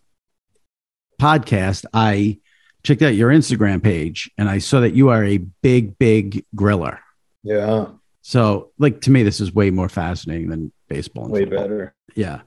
podcast, 1.20 1.84
I 1.92 2.38
checked 2.82 3.02
out 3.02 3.14
your 3.14 3.30
Instagram 3.30 3.82
page 3.82 4.30
and 4.36 4.48
I 4.48 4.58
saw 4.58 4.80
that 4.80 4.94
you 4.94 5.10
are 5.10 5.24
a 5.24 5.38
big, 5.38 5.98
big 5.98 6.44
griller. 6.56 6.98
Yeah, 7.44 7.86
So, 8.22 8.70
like 8.78 9.00
to 9.02 9.10
me, 9.10 9.22
this 9.22 9.40
is 9.40 9.52
way 9.52 9.70
more 9.70 9.88
fascinating 9.88 10.48
than 10.48 10.72
baseball. 10.88 11.28
way 11.28 11.40
football. 11.44 11.58
better. 11.58 11.94
Yeah. 12.14 12.40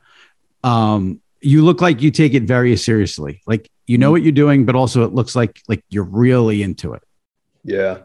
Um, 0.63 1.22
you 1.41 1.63
look 1.63 1.82
like 1.82 2.02
you 2.02 2.12
take 2.12 2.34
it 2.34 2.44
very 2.44 2.76
seriously. 2.78 3.41
Like 3.46 3.70
you 3.88 3.98
know 3.98 4.12
what 4.12 4.24
you're 4.24 4.32
doing, 4.32 4.65
but 4.65 4.76
also 4.76 5.04
it 5.04 5.13
looks 5.13 5.36
like 5.36 5.62
like 5.67 5.84
you're 5.89 6.04
really 6.04 6.63
into 6.63 6.93
it. 6.93 7.04
Yeah. 7.63 8.00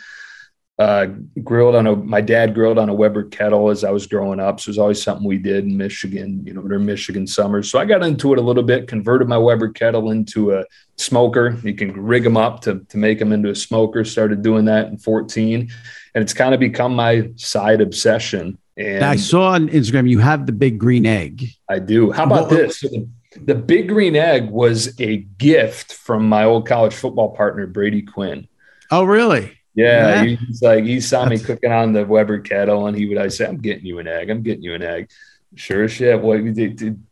uh, 0.79 1.07
grilled 1.43 1.75
on 1.75 1.87
a 1.87 1.97
my 1.97 2.21
dad 2.21 2.55
grilled 2.55 2.79
on 2.79 2.91
a 2.91 2.95
Weber 2.95 3.25
kettle 3.25 3.71
as 3.71 3.83
I 3.83 3.91
was 3.91 4.07
growing 4.07 4.41
up. 4.41 4.61
So 4.61 4.69
it 4.69 4.73
was 4.73 4.79
always 4.79 5.03
something 5.03 5.27
we 5.27 5.39
did 5.39 5.65
in 5.65 5.77
Michigan, 5.77 6.43
you 6.45 6.53
know, 6.53 6.63
during 6.63 6.85
Michigan 6.85 7.27
summers. 7.27 7.71
So 7.71 7.79
I 7.79 7.87
got 7.87 8.03
into 8.03 8.33
it 8.35 8.39
a 8.39 8.43
little 8.43 8.63
bit, 8.63 8.87
converted 8.87 9.27
my 9.27 9.39
Weber 9.39 9.71
kettle 9.71 10.11
into 10.11 10.53
a 10.53 10.65
smoker. 10.97 11.59
You 11.63 11.75
can 11.75 11.93
rig 11.93 12.25
them 12.25 12.37
up 12.37 12.61
to, 12.63 12.85
to 12.91 12.99
make 12.99 13.19
them 13.19 13.33
into 13.33 13.49
a 13.49 13.55
smoker. 13.55 14.05
Started 14.05 14.43
doing 14.43 14.67
that 14.67 14.89
in 14.89 14.99
14. 14.99 15.71
And 16.15 16.23
it's 16.23 16.35
kind 16.35 16.53
of 16.53 16.61
become 16.61 16.95
my 16.95 17.31
side 17.37 17.81
obsession 17.81 18.59
And 18.77 19.05
I 19.05 19.17
saw 19.17 19.53
on 19.53 19.69
Instagram 19.69 20.09
you 20.09 20.19
have 20.19 20.45
the 20.45 20.53
big 20.53 20.79
green 20.79 21.07
egg. 21.07 21.49
I 21.69 21.79
do. 21.79 22.13
How 22.13 22.25
about 22.25 22.51
this? 22.51 22.81
So 22.81 22.89
the, 22.89 23.09
the 23.43 23.55
big 23.55 23.89
green 23.89 24.15
egg 24.15 24.51
was 24.51 24.99
a 25.01 25.19
gift 25.39 25.95
from 25.95 26.29
my 26.29 26.45
old 26.45 26.67
college 26.67 26.95
football 26.95 27.35
partner, 27.35 27.67
Brady 27.67 28.03
Quinn. 28.03 28.47
Oh, 28.91 29.05
really? 29.05 29.59
Yeah, 29.77 30.23
Yeah. 30.23 30.37
he's 30.37 30.63
like 30.63 30.85
he 30.85 31.01
saw 31.01 31.27
me 31.27 31.39
cooking 31.39 31.71
on 31.71 31.93
the 31.93 32.05
Weber 32.05 32.39
kettle, 32.41 32.87
and 32.87 32.97
he 32.97 33.07
would 33.07 33.19
I 33.19 33.29
say, 33.29 33.47
"I'm 33.47 33.59
getting 33.59 33.85
you 33.87 33.99
an 34.01 34.09
egg. 34.09 34.31
I'm 34.31 34.43
getting 34.43 34.63
you 34.65 34.75
an 34.75 34.83
egg." 34.83 35.11
Sure 35.55 35.85
as 35.85 35.93
shit. 35.93 36.21
What 36.21 36.43
we 36.43 36.53
did, 36.53 36.77
did- 36.77 37.03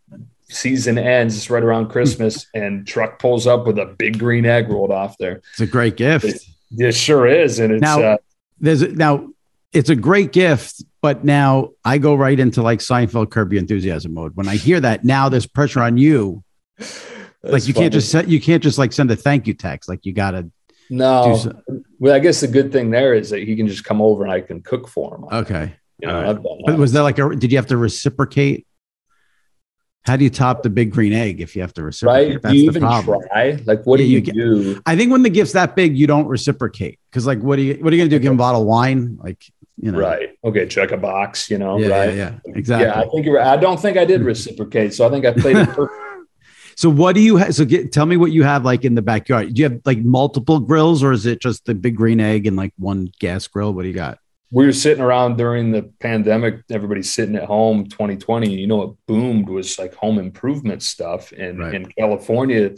season 0.48 0.98
ends 0.98 1.36
it's 1.36 1.50
right 1.50 1.62
around 1.62 1.88
Christmas, 1.88 2.46
and 2.54 2.86
truck 2.86 3.18
pulls 3.18 3.46
up 3.46 3.66
with 3.66 3.78
a 3.78 3.86
big 3.86 4.18
green 4.18 4.46
egg 4.46 4.68
rolled 4.70 4.90
off 4.90 5.16
there. 5.18 5.40
It's 5.52 5.60
a 5.60 5.66
great 5.66 5.96
gift. 5.96 6.26
It 6.76 6.92
sure 6.94 7.26
is, 7.26 7.58
and 7.60 7.72
it's 7.72 7.80
Now- 7.82 8.00
uh, 8.02 8.16
There's 8.60 8.82
a, 8.82 8.88
now 8.88 9.28
it's 9.72 9.90
a 9.90 9.96
great 9.96 10.32
gift, 10.32 10.82
but 11.02 11.24
now 11.24 11.70
I 11.84 11.98
go 11.98 12.14
right 12.14 12.38
into 12.38 12.62
like 12.62 12.78
Seinfeld 12.80 13.30
Curb 13.30 13.52
Your 13.52 13.60
Enthusiasm 13.60 14.14
mode. 14.14 14.36
When 14.36 14.48
I 14.48 14.56
hear 14.56 14.80
that, 14.80 15.04
now 15.04 15.28
there's 15.28 15.46
pressure 15.46 15.80
on 15.82 15.98
you. 15.98 16.42
Like 17.42 17.66
you 17.66 17.74
funny. 17.74 17.84
can't 17.84 17.92
just 17.92 18.10
set, 18.10 18.28
you 18.28 18.40
can't 18.40 18.62
just 18.62 18.78
like 18.78 18.92
send 18.92 19.10
a 19.10 19.16
thank 19.16 19.46
you 19.46 19.52
text. 19.54 19.88
Like 19.88 20.06
you 20.06 20.12
gotta 20.12 20.44
do 20.44 20.50
no. 20.90 21.52
Well, 21.98 22.14
I 22.14 22.18
guess 22.18 22.40
the 22.40 22.48
good 22.48 22.72
thing 22.72 22.90
there 22.90 23.14
is 23.14 23.30
that 23.30 23.42
he 23.42 23.56
can 23.56 23.66
just 23.68 23.84
come 23.84 24.02
over 24.02 24.24
and 24.24 24.32
I 24.32 24.40
can 24.40 24.62
cook 24.62 24.88
for 24.88 25.14
him. 25.16 25.24
Okay. 25.32 25.74
You 26.00 26.08
know, 26.08 26.32
right. 26.34 26.42
But 26.66 26.78
was 26.78 26.92
that 26.92 27.02
like 27.02 27.18
a? 27.18 27.34
Did 27.36 27.52
you 27.52 27.58
have 27.58 27.68
to 27.68 27.76
reciprocate? 27.76 28.66
How 30.04 30.16
do 30.16 30.24
you 30.24 30.28
top 30.30 30.62
the 30.62 30.68
big 30.70 30.90
green 30.92 31.14
egg 31.14 31.40
if 31.40 31.56
you 31.56 31.62
have 31.62 31.72
to 31.74 31.82
reciprocate? 31.82 32.32
right? 32.34 32.42
That's 32.42 32.52
Do 32.52 32.58
you 32.58 32.70
the 32.70 32.78
even 32.78 32.82
problem. 32.82 33.20
try? 33.32 33.58
Like, 33.64 33.84
what 33.86 34.00
Yeah, 34.00 34.04
do 34.06 34.10
you, 34.10 34.16
you 34.16 34.20
get- 34.20 34.34
do? 34.34 34.82
I 34.84 34.96
think 34.96 35.10
when 35.12 35.22
the 35.22 35.30
gift's 35.30 35.52
that 35.54 35.74
big, 35.76 35.96
you 35.96 36.06
don't 36.06 36.26
reciprocate 36.26 36.98
because, 37.10 37.26
like, 37.26 37.38
what 37.40 37.58
are 37.58 37.62
you 37.62 37.74
what 37.80 37.92
are 37.92 37.96
you 37.96 38.02
gonna 38.02 38.10
do? 38.10 38.18
Give 38.18 38.30
him 38.30 38.36
a 38.36 38.38
bottle 38.38 38.62
of 38.62 38.66
wine? 38.66 39.16
Like, 39.22 39.42
you 39.80 39.92
know, 39.92 39.98
Right. 40.00 40.30
Okay. 40.44 40.66
Check 40.66 40.90
a 40.90 40.96
box. 40.98 41.48
You 41.48 41.56
know. 41.58 41.78
Yeah, 41.78 41.88
right. 41.88 42.14
yeah, 42.14 42.34
yeah, 42.44 42.52
exactly. 42.54 42.86
Yeah, 42.86 43.00
I 43.00 43.08
think 43.08 43.24
you're. 43.24 43.40
I 43.40 43.56
don't 43.56 43.80
think 43.80 43.96
I 43.96 44.04
did 44.04 44.20
reciprocate, 44.22 44.92
so 44.92 45.06
I 45.06 45.10
think 45.10 45.24
I 45.24 45.32
played 45.32 45.56
it 45.56 45.68
perfect. 45.70 46.00
So, 46.76 46.90
what 46.90 47.14
do 47.14 47.20
you 47.20 47.36
have? 47.36 47.54
So, 47.54 47.64
get, 47.64 47.92
tell 47.92 48.06
me 48.06 48.16
what 48.16 48.32
you 48.32 48.42
have 48.42 48.64
like 48.64 48.84
in 48.84 48.94
the 48.94 49.02
backyard. 49.02 49.54
Do 49.54 49.62
you 49.62 49.68
have 49.68 49.80
like 49.84 49.98
multiple 49.98 50.60
grills, 50.60 51.02
or 51.02 51.12
is 51.12 51.26
it 51.26 51.40
just 51.40 51.64
the 51.66 51.74
big 51.74 51.96
green 51.96 52.20
egg 52.20 52.46
and 52.46 52.56
like 52.56 52.72
one 52.78 53.10
gas 53.20 53.46
grill? 53.46 53.72
What 53.72 53.82
do 53.82 53.88
you 53.88 53.94
got? 53.94 54.18
we 54.50 54.64
were 54.66 54.72
sitting 54.72 55.02
around 55.02 55.36
during 55.36 55.72
the 55.72 55.82
pandemic. 55.98 56.60
Everybody's 56.70 57.12
sitting 57.12 57.34
at 57.34 57.42
home. 57.42 57.86
2020. 57.86 58.52
You 58.52 58.68
know, 58.68 58.76
what 58.76 58.94
boomed 59.08 59.48
was 59.48 59.78
like 59.80 59.94
home 59.94 60.16
improvement 60.18 60.82
stuff, 60.82 61.32
and 61.32 61.58
Right. 61.58 61.74
in 61.74 61.86
California, 61.98 62.70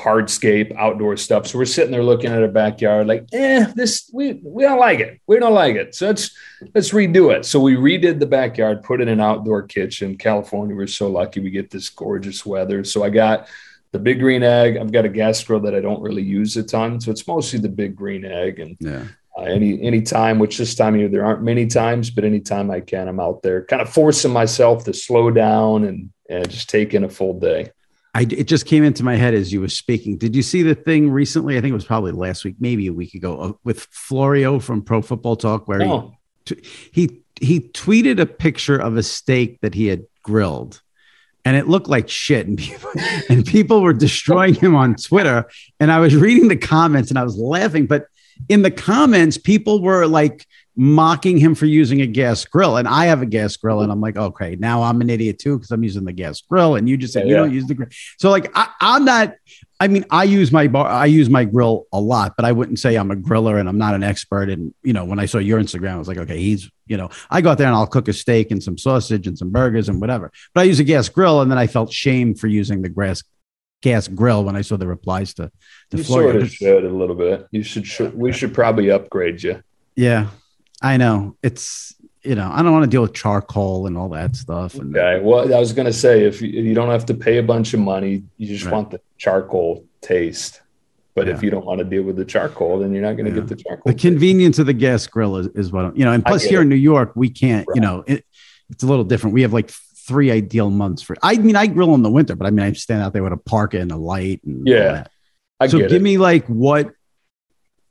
hardscape 0.00 0.74
outdoor 0.76 1.16
stuff. 1.16 1.46
So 1.46 1.58
we're 1.58 1.64
sitting 1.66 1.90
there 1.92 2.02
looking 2.02 2.30
at 2.30 2.42
our 2.42 2.48
backyard, 2.48 3.06
like, 3.06 3.26
eh, 3.32 3.66
this 3.74 4.10
we 4.12 4.40
we 4.42 4.62
don't 4.64 4.78
like 4.78 5.00
it. 5.00 5.20
We 5.26 5.38
don't 5.38 5.54
like 5.54 5.76
it. 5.76 5.94
So 5.94 6.06
let's 6.06 6.30
let's 6.74 6.90
redo 6.90 7.34
it. 7.36 7.44
So 7.44 7.60
we 7.60 7.76
redid 7.76 8.18
the 8.18 8.26
backyard, 8.26 8.82
put 8.82 9.00
in 9.00 9.08
an 9.08 9.20
outdoor 9.20 9.62
kitchen. 9.62 10.16
California, 10.16 10.74
we're 10.74 10.86
so 10.86 11.08
lucky 11.08 11.40
we 11.40 11.50
get 11.50 11.70
this 11.70 11.88
gorgeous 11.90 12.44
weather. 12.46 12.84
So 12.84 13.04
I 13.04 13.10
got 13.10 13.48
the 13.92 13.98
big 13.98 14.20
green 14.20 14.42
egg. 14.42 14.76
I've 14.76 14.92
got 14.92 15.04
a 15.04 15.08
gas 15.08 15.42
grill 15.42 15.60
that 15.60 15.74
I 15.74 15.80
don't 15.80 16.00
really 16.02 16.22
use 16.22 16.56
a 16.56 16.62
ton, 16.62 17.00
so 17.00 17.10
it's 17.10 17.26
mostly 17.26 17.58
the 17.58 17.68
big 17.68 17.96
green 17.96 18.24
egg. 18.24 18.60
And 18.60 18.76
Yeah. 18.80 19.04
uh, 19.36 19.42
any 19.42 19.82
any 19.82 20.02
time, 20.02 20.38
which 20.38 20.58
this 20.58 20.74
time 20.74 20.94
of 20.94 21.00
year 21.00 21.08
there 21.08 21.24
aren't 21.24 21.42
many 21.42 21.66
times, 21.66 22.10
but 22.10 22.24
anytime 22.24 22.70
I 22.70 22.80
can, 22.80 23.08
I'm 23.08 23.20
out 23.20 23.42
there, 23.42 23.64
kind 23.64 23.82
of 23.82 23.88
forcing 23.92 24.32
myself 24.32 24.84
to 24.84 24.92
slow 24.94 25.30
down 25.30 25.84
and 25.84 26.10
and 26.28 26.48
just 26.48 26.70
take 26.70 26.94
in 26.94 27.02
a 27.04 27.08
full 27.08 27.38
day. 27.40 27.70
I, 28.14 28.22
it 28.22 28.48
just 28.48 28.66
came 28.66 28.82
into 28.82 29.04
my 29.04 29.14
head 29.14 29.34
as 29.34 29.52
you 29.52 29.60
were 29.60 29.68
speaking. 29.68 30.18
Did 30.18 30.34
you 30.34 30.42
see 30.42 30.62
the 30.62 30.74
thing 30.74 31.10
recently? 31.10 31.56
I 31.56 31.60
think 31.60 31.70
it 31.70 31.74
was 31.74 31.84
probably 31.84 32.12
last 32.12 32.44
week, 32.44 32.56
maybe 32.58 32.88
a 32.88 32.92
week 32.92 33.14
ago, 33.14 33.38
uh, 33.40 33.52
with 33.62 33.82
Florio 33.90 34.58
from 34.58 34.82
Pro 34.82 35.00
Football 35.00 35.36
Talk, 35.36 35.68
where 35.68 35.82
Oh, 35.82 36.12
he 36.44 36.56
he 36.92 37.22
he 37.40 37.60
tweeted 37.60 38.20
a 38.20 38.26
picture 38.26 38.76
of 38.76 38.96
a 38.96 39.02
steak 39.02 39.60
that 39.60 39.74
he 39.74 39.86
had 39.86 40.04
grilled, 40.24 40.82
and 41.44 41.56
it 41.56 41.68
looked 41.68 41.86
like 41.88 42.08
shit, 42.08 42.48
and 42.48 42.58
people 42.58 42.90
and 43.28 43.46
people 43.46 43.80
were 43.80 43.92
destroying 43.92 44.54
him 44.54 44.74
on 44.74 44.96
Twitter. 44.96 45.44
And 45.78 45.92
I 45.92 46.00
was 46.00 46.16
reading 46.16 46.48
the 46.48 46.56
comments 46.56 47.10
and 47.10 47.18
I 47.18 47.22
was 47.22 47.36
laughing, 47.36 47.86
but 47.86 48.06
in 48.48 48.62
the 48.62 48.70
comments, 48.70 49.38
people 49.38 49.82
were 49.82 50.06
like 50.06 50.46
mocking 50.76 51.36
him 51.36 51.54
for 51.54 51.66
using 51.66 52.00
a 52.00 52.06
gas 52.06 52.44
grill, 52.44 52.76
and 52.76 52.88
I 52.88 53.06
have 53.06 53.22
a 53.22 53.26
gas 53.26 53.56
grill, 53.56 53.80
and 53.82 53.90
I'm 53.92 54.00
like, 54.00 54.16
okay, 54.16 54.56
now 54.56 54.82
I'm 54.82 55.00
an 55.00 55.10
idiot 55.10 55.38
too 55.38 55.58
because 55.58 55.70
I'm 55.70 55.82
using 55.82 56.04
the 56.04 56.12
gas 56.12 56.40
grill, 56.40 56.76
and 56.76 56.88
you 56.88 56.96
just 56.96 57.12
said 57.12 57.24
Yeah, 57.24 57.28
you 57.28 57.34
yeah. 57.34 57.40
don't 57.42 57.52
use 57.52 57.66
the 57.66 57.74
grill. 57.74 57.88
So 58.18 58.30
like 58.30 58.50
I, 58.54 58.68
I'm 58.80 59.04
not. 59.04 59.34
I 59.82 59.88
mean, 59.88 60.04
I 60.10 60.24
use 60.24 60.52
my 60.52 60.66
bar, 60.68 60.86
I 60.86 61.06
use 61.06 61.30
my 61.30 61.44
grill 61.44 61.86
a 61.92 62.00
lot, 62.00 62.34
but 62.36 62.44
I 62.44 62.52
wouldn't 62.52 62.78
say 62.78 62.96
I'm 62.96 63.10
a 63.10 63.16
griller 63.16 63.58
and 63.58 63.66
I'm 63.66 63.78
not 63.78 63.94
an 63.94 64.02
expert. 64.02 64.50
And 64.50 64.74
you 64.82 64.92
know, 64.92 65.04
when 65.06 65.18
I 65.18 65.24
saw 65.26 65.38
your 65.38 65.58
Instagram, 65.58 65.92
I 65.92 65.98
was 65.98 66.08
like, 66.08 66.18
okay, 66.18 66.38
he's 66.38 66.70
you 66.86 66.96
know, 66.96 67.08
I 67.30 67.40
go 67.40 67.50
out 67.50 67.58
there 67.58 67.68
and 67.68 67.76
I'll 67.76 67.86
cook 67.86 68.08
a 68.08 68.12
steak 68.12 68.50
and 68.50 68.62
some 68.62 68.76
sausage 68.76 69.26
and 69.26 69.38
some 69.38 69.50
burgers 69.50 69.88
and 69.88 70.00
whatever. 70.00 70.32
But 70.54 70.62
I 70.62 70.64
use 70.64 70.80
a 70.80 70.84
gas 70.84 71.08
grill, 71.08 71.40
and 71.40 71.50
then 71.50 71.58
I 71.58 71.66
felt 71.66 71.92
shame 71.92 72.34
for 72.34 72.46
using 72.46 72.82
the 72.82 72.88
grass 72.88 73.22
gas 73.82 74.08
grill 74.08 74.44
when 74.44 74.56
I 74.56 74.60
saw 74.60 74.76
the 74.76 74.86
replies 74.86 75.32
to 75.34 75.50
the 75.90 75.98
you 75.98 76.04
floor. 76.04 76.22
sort 76.24 76.36
of 76.36 76.50
should 76.50 76.84
a 76.84 76.90
little 76.90 77.16
bit. 77.16 77.46
You 77.50 77.62
should. 77.62 77.86
should 77.86 78.14
we 78.14 78.32
should 78.32 78.52
probably 78.52 78.90
upgrade 78.90 79.42
you. 79.42 79.62
Yeah, 79.96 80.28
I 80.82 80.96
know. 80.96 81.36
It's 81.42 81.94
you 82.22 82.34
know, 82.34 82.50
I 82.52 82.62
don't 82.62 82.72
want 82.72 82.84
to 82.84 82.90
deal 82.90 83.00
with 83.00 83.14
charcoal 83.14 83.86
and 83.86 83.96
all 83.96 84.10
that 84.10 84.36
stuff. 84.36 84.74
And 84.74 84.94
Okay. 84.94 85.20
Well, 85.24 85.54
I 85.54 85.58
was 85.58 85.72
gonna 85.72 85.92
say 85.92 86.24
if 86.24 86.42
you, 86.42 86.48
you 86.48 86.74
don't 86.74 86.90
have 86.90 87.06
to 87.06 87.14
pay 87.14 87.38
a 87.38 87.42
bunch 87.42 87.72
of 87.72 87.80
money, 87.80 88.24
you 88.36 88.46
just 88.46 88.66
Right. 88.66 88.74
want 88.74 88.90
the 88.90 89.00
charcoal 89.16 89.86
taste. 90.02 90.60
But 91.14 91.26
Yeah. 91.28 91.34
if 91.34 91.42
you 91.42 91.48
don't 91.50 91.64
want 91.64 91.78
to 91.78 91.84
deal 91.84 92.02
with 92.02 92.16
the 92.16 92.26
charcoal, 92.26 92.78
then 92.78 92.92
you're 92.92 93.02
not 93.02 93.14
going 93.16 93.24
to 93.24 93.30
Yeah. 93.32 93.40
get 93.40 93.48
the 93.48 93.56
charcoal. 93.56 93.82
the 93.86 93.92
taste. 93.94 94.02
convenience 94.02 94.58
of 94.58 94.66
the 94.66 94.74
gas 94.74 95.06
grill 95.06 95.36
is, 95.36 95.46
is 95.54 95.72
what 95.72 95.86
I'm, 95.86 95.96
you 95.96 96.04
know, 96.04 96.12
and 96.12 96.22
plus 96.24 96.42
here 96.44 96.58
it. 96.60 96.62
in 96.64 96.68
New 96.68 96.74
York, 96.76 97.12
we 97.16 97.30
can't, 97.30 97.66
you 97.74 97.80
know, 97.80 98.04
it, 98.06 98.24
it's 98.70 98.82
a 98.82 98.86
little 98.86 99.04
different. 99.04 99.32
We 99.34 99.40
have 99.42 99.52
like 99.54 99.70
three 99.70 100.30
ideal 100.30 100.68
months 100.70 101.00
for, 101.02 101.16
I 101.22 101.36
mean, 101.38 101.56
I 101.56 101.68
grill 101.68 101.94
in 101.94 102.02
the 102.02 102.10
winter, 102.10 102.36
but 102.36 102.46
I 102.46 102.50
mean, 102.50 102.64
I 102.66 102.72
stand 102.72 103.02
out 103.02 103.12
there 103.14 103.22
with 103.22 103.32
a 103.32 103.36
parka 103.38 103.80
and 103.80 103.90
a 103.92 103.96
light. 103.96 104.42
And 104.44 104.68
all 104.68 104.74
Yeah, 104.74 105.04
so 105.68 105.78
give 105.78 105.92
it. 105.92 106.02
me 106.02 106.18
like 106.18 106.46
what, 106.46 106.90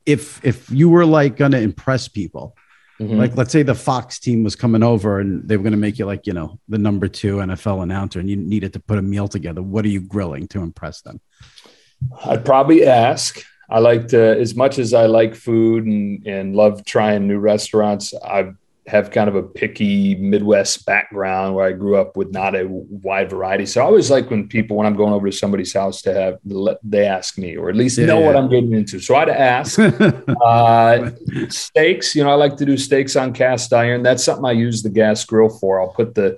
if, 0.06 0.44
if 0.46 0.70
you 0.72 0.90
were 0.90 1.06
like 1.06 1.36
going 1.36 1.52
to 1.52 1.60
impress 1.60 2.08
people, 2.08 2.56
Mhm. 3.00 3.18
like 3.18 3.38
let's 3.38 3.52
say 3.52 3.64
the 3.64 3.76
Fox 3.76 4.20
team 4.20 4.44
was 4.44 4.56
coming 4.56 4.84
over 4.84 5.20
and 5.20 5.48
they 5.48 5.56
were 5.56 5.64
going 5.64 5.72
to 5.72 5.78
make 5.78 5.98
you 5.98 6.06
like, 6.06 6.28
you 6.28 6.34
know, 6.34 6.60
the 6.68 6.78
number 6.78 7.08
two 7.08 7.38
NFL 7.38 7.82
announcer 7.82 8.20
and 8.20 8.30
you 8.30 8.36
needed 8.36 8.74
to 8.74 8.80
put 8.80 8.98
a 8.98 9.02
meal 9.02 9.28
together. 9.28 9.62
What 9.62 9.86
are 9.86 9.90
you 9.90 10.02
grilling 10.02 10.48
to 10.50 10.62
impress 10.62 11.02
them? 11.02 11.22
I'd 12.26 12.44
probably 12.44 12.86
ask. 12.86 13.42
I 13.70 13.80
like 13.80 14.08
to, 14.10 14.38
as 14.38 14.56
much 14.56 14.80
as 14.80 14.94
I 14.94 15.06
like 15.06 15.36
food 15.36 15.86
and, 15.86 16.26
and 16.28 16.56
love 16.56 16.84
trying 16.84 17.28
new 17.28 17.38
restaurants, 17.40 18.14
I 18.14 18.52
have 18.90 19.12
kind 19.12 19.30
of 19.30 19.36
a 19.36 19.44
picky 19.44 20.16
Midwest 20.16 20.86
background 20.86 21.56
where 21.56 21.66
I 21.66 21.72
grew 21.72 21.96
up 21.96 22.18
with 22.18 22.32
not 22.32 22.56
a 22.56 22.66
wide 22.68 23.30
variety. 23.30 23.66
So 23.66 23.82
I 23.82 23.86
always 23.86 24.10
like 24.10 24.30
when 24.30 24.48
people, 24.48 24.76
when 24.78 24.88
I'm 24.88 24.96
going 24.96 25.14
over 25.14 25.30
to 25.30 25.36
somebody's 25.36 25.72
house 25.74 26.02
to 26.02 26.14
have, 26.14 26.40
they 26.84 27.06
ask 27.06 27.38
me, 27.38 27.56
or 27.56 27.70
at 27.70 27.76
least 27.76 27.98
Yeah, 27.98 28.08
know 28.08 28.20
what. 28.20 28.36
I'm 28.36 28.50
getting 28.50 28.74
into. 28.74 29.00
So 29.00 29.16
I'd 29.16 29.30
ask. 29.30 29.80
Uh, 30.46 31.12
steaks, 31.50 32.16
you 32.16 32.24
know, 32.24 32.30
I 32.30 32.34
like 32.36 32.58
to 32.58 32.66
do 32.66 32.78
steaks 32.78 33.16
on 33.16 33.34
cast 33.34 33.72
iron. 33.74 34.04
That's 34.04 34.24
something 34.24 34.46
I 34.46 34.52
use 34.54 34.82
the 34.84 34.90
gas 34.90 35.24
grill 35.26 35.50
for. 35.50 35.82
I'll 35.82 35.90
put 35.94 36.16
the 36.16 36.38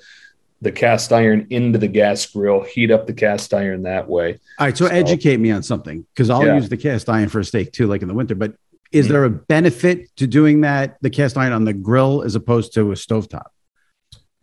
the 0.63 0.71
cast 0.71 1.11
iron 1.11 1.47
into 1.49 1.79
the 1.79 1.87
gas 1.87 2.23
grill, 2.27 2.61
heat 2.61 2.91
up 2.91 3.07
the 3.07 3.13
cast 3.13 3.51
iron 3.53 3.81
that 3.83 4.07
way. 4.07 4.39
All 4.59 4.67
right, 4.67 4.77
so, 4.77 4.85
So- 4.87 4.91
educate 4.93 5.37
me 5.37 5.49
on 5.51 5.63
something 5.63 6.05
because 6.13 6.29
I'll 6.29 6.45
Yeah. 6.45 6.55
use 6.55 6.69
the 6.69 6.77
cast 6.77 7.09
iron 7.09 7.29
for 7.29 7.39
a 7.39 7.45
steak 7.45 7.71
too, 7.71 7.87
like 7.87 8.01
in 8.03 8.07
the 8.07 8.13
winter. 8.13 8.35
But 8.35 8.53
is 8.91 9.07
there 9.07 9.23
a 9.23 9.29
benefit 9.29 10.09
to 10.17 10.27
doing 10.27 10.61
that, 10.61 10.97
the 11.01 11.09
cast 11.09 11.37
iron 11.37 11.53
on 11.53 11.63
the 11.65 11.73
grill 11.73 12.23
as 12.23 12.35
opposed 12.35 12.73
to 12.73 12.91
a 12.91 12.95
stovetop? 12.95 13.47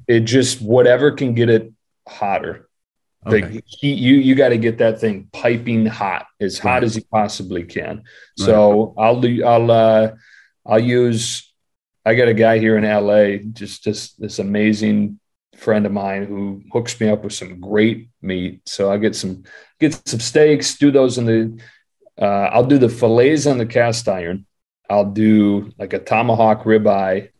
It 0.07 0.21
just 0.21 0.63
whatever 0.63 1.13
can 1.13 1.35
get 1.35 1.51
it 1.51 1.73
hotter. 2.09 2.69
Okay. 3.27 3.43
Like 3.43 3.65
heat, 3.67 3.99
you 3.99 4.15
you 4.15 4.35
got 4.35 4.51
to 4.51 4.59
get 4.59 4.79
that 4.79 5.01
thing 5.01 5.29
piping 5.33 5.85
hot, 5.87 6.27
as 6.41 6.59
hot 6.59 6.75
Right. 6.75 6.85
as 6.85 6.97
you 6.97 7.03
possibly 7.11 7.65
can. 7.65 8.05
So 8.37 8.95
I'll 8.97 9.21
do 9.21 9.45
I'll 9.45 9.71
uh 9.71 10.13
I'll 10.65 10.79
use 10.79 11.53
I 12.07 12.15
got 12.15 12.29
a 12.29 12.35
guy 12.35 12.59
here 12.59 12.79
in 12.79 12.85
LA, 12.85 13.39
just 13.53 13.85
just 13.85 14.19
this 14.21 14.39
amazing 14.39 15.21
friend 15.57 15.85
of 15.85 15.93
mine 15.93 16.25
who 16.25 16.63
hooks 16.73 16.99
me 17.01 17.09
up 17.09 17.25
with 17.25 17.35
some 17.35 17.61
great 17.61 18.09
meat. 18.23 18.63
So 18.67 18.91
I 18.91 18.97
get 18.97 19.15
some 19.17 19.43
get 19.81 20.01
some 20.09 20.21
steaks, 20.21 20.79
do 20.79 20.91
those 20.91 21.19
in 21.19 21.27
the 21.27 21.61
uh 22.19 22.51
I'll 22.53 22.67
do 22.67 22.79
the 22.79 22.89
fillets 22.89 23.47
on 23.47 23.59
the 23.59 23.67
cast 23.67 24.09
iron. 24.09 24.47
I'll 24.91 25.11
do 25.11 25.73
like 25.79 25.93
a 25.93 25.99
tomahawk 25.99 26.65
ribeye 26.65 27.31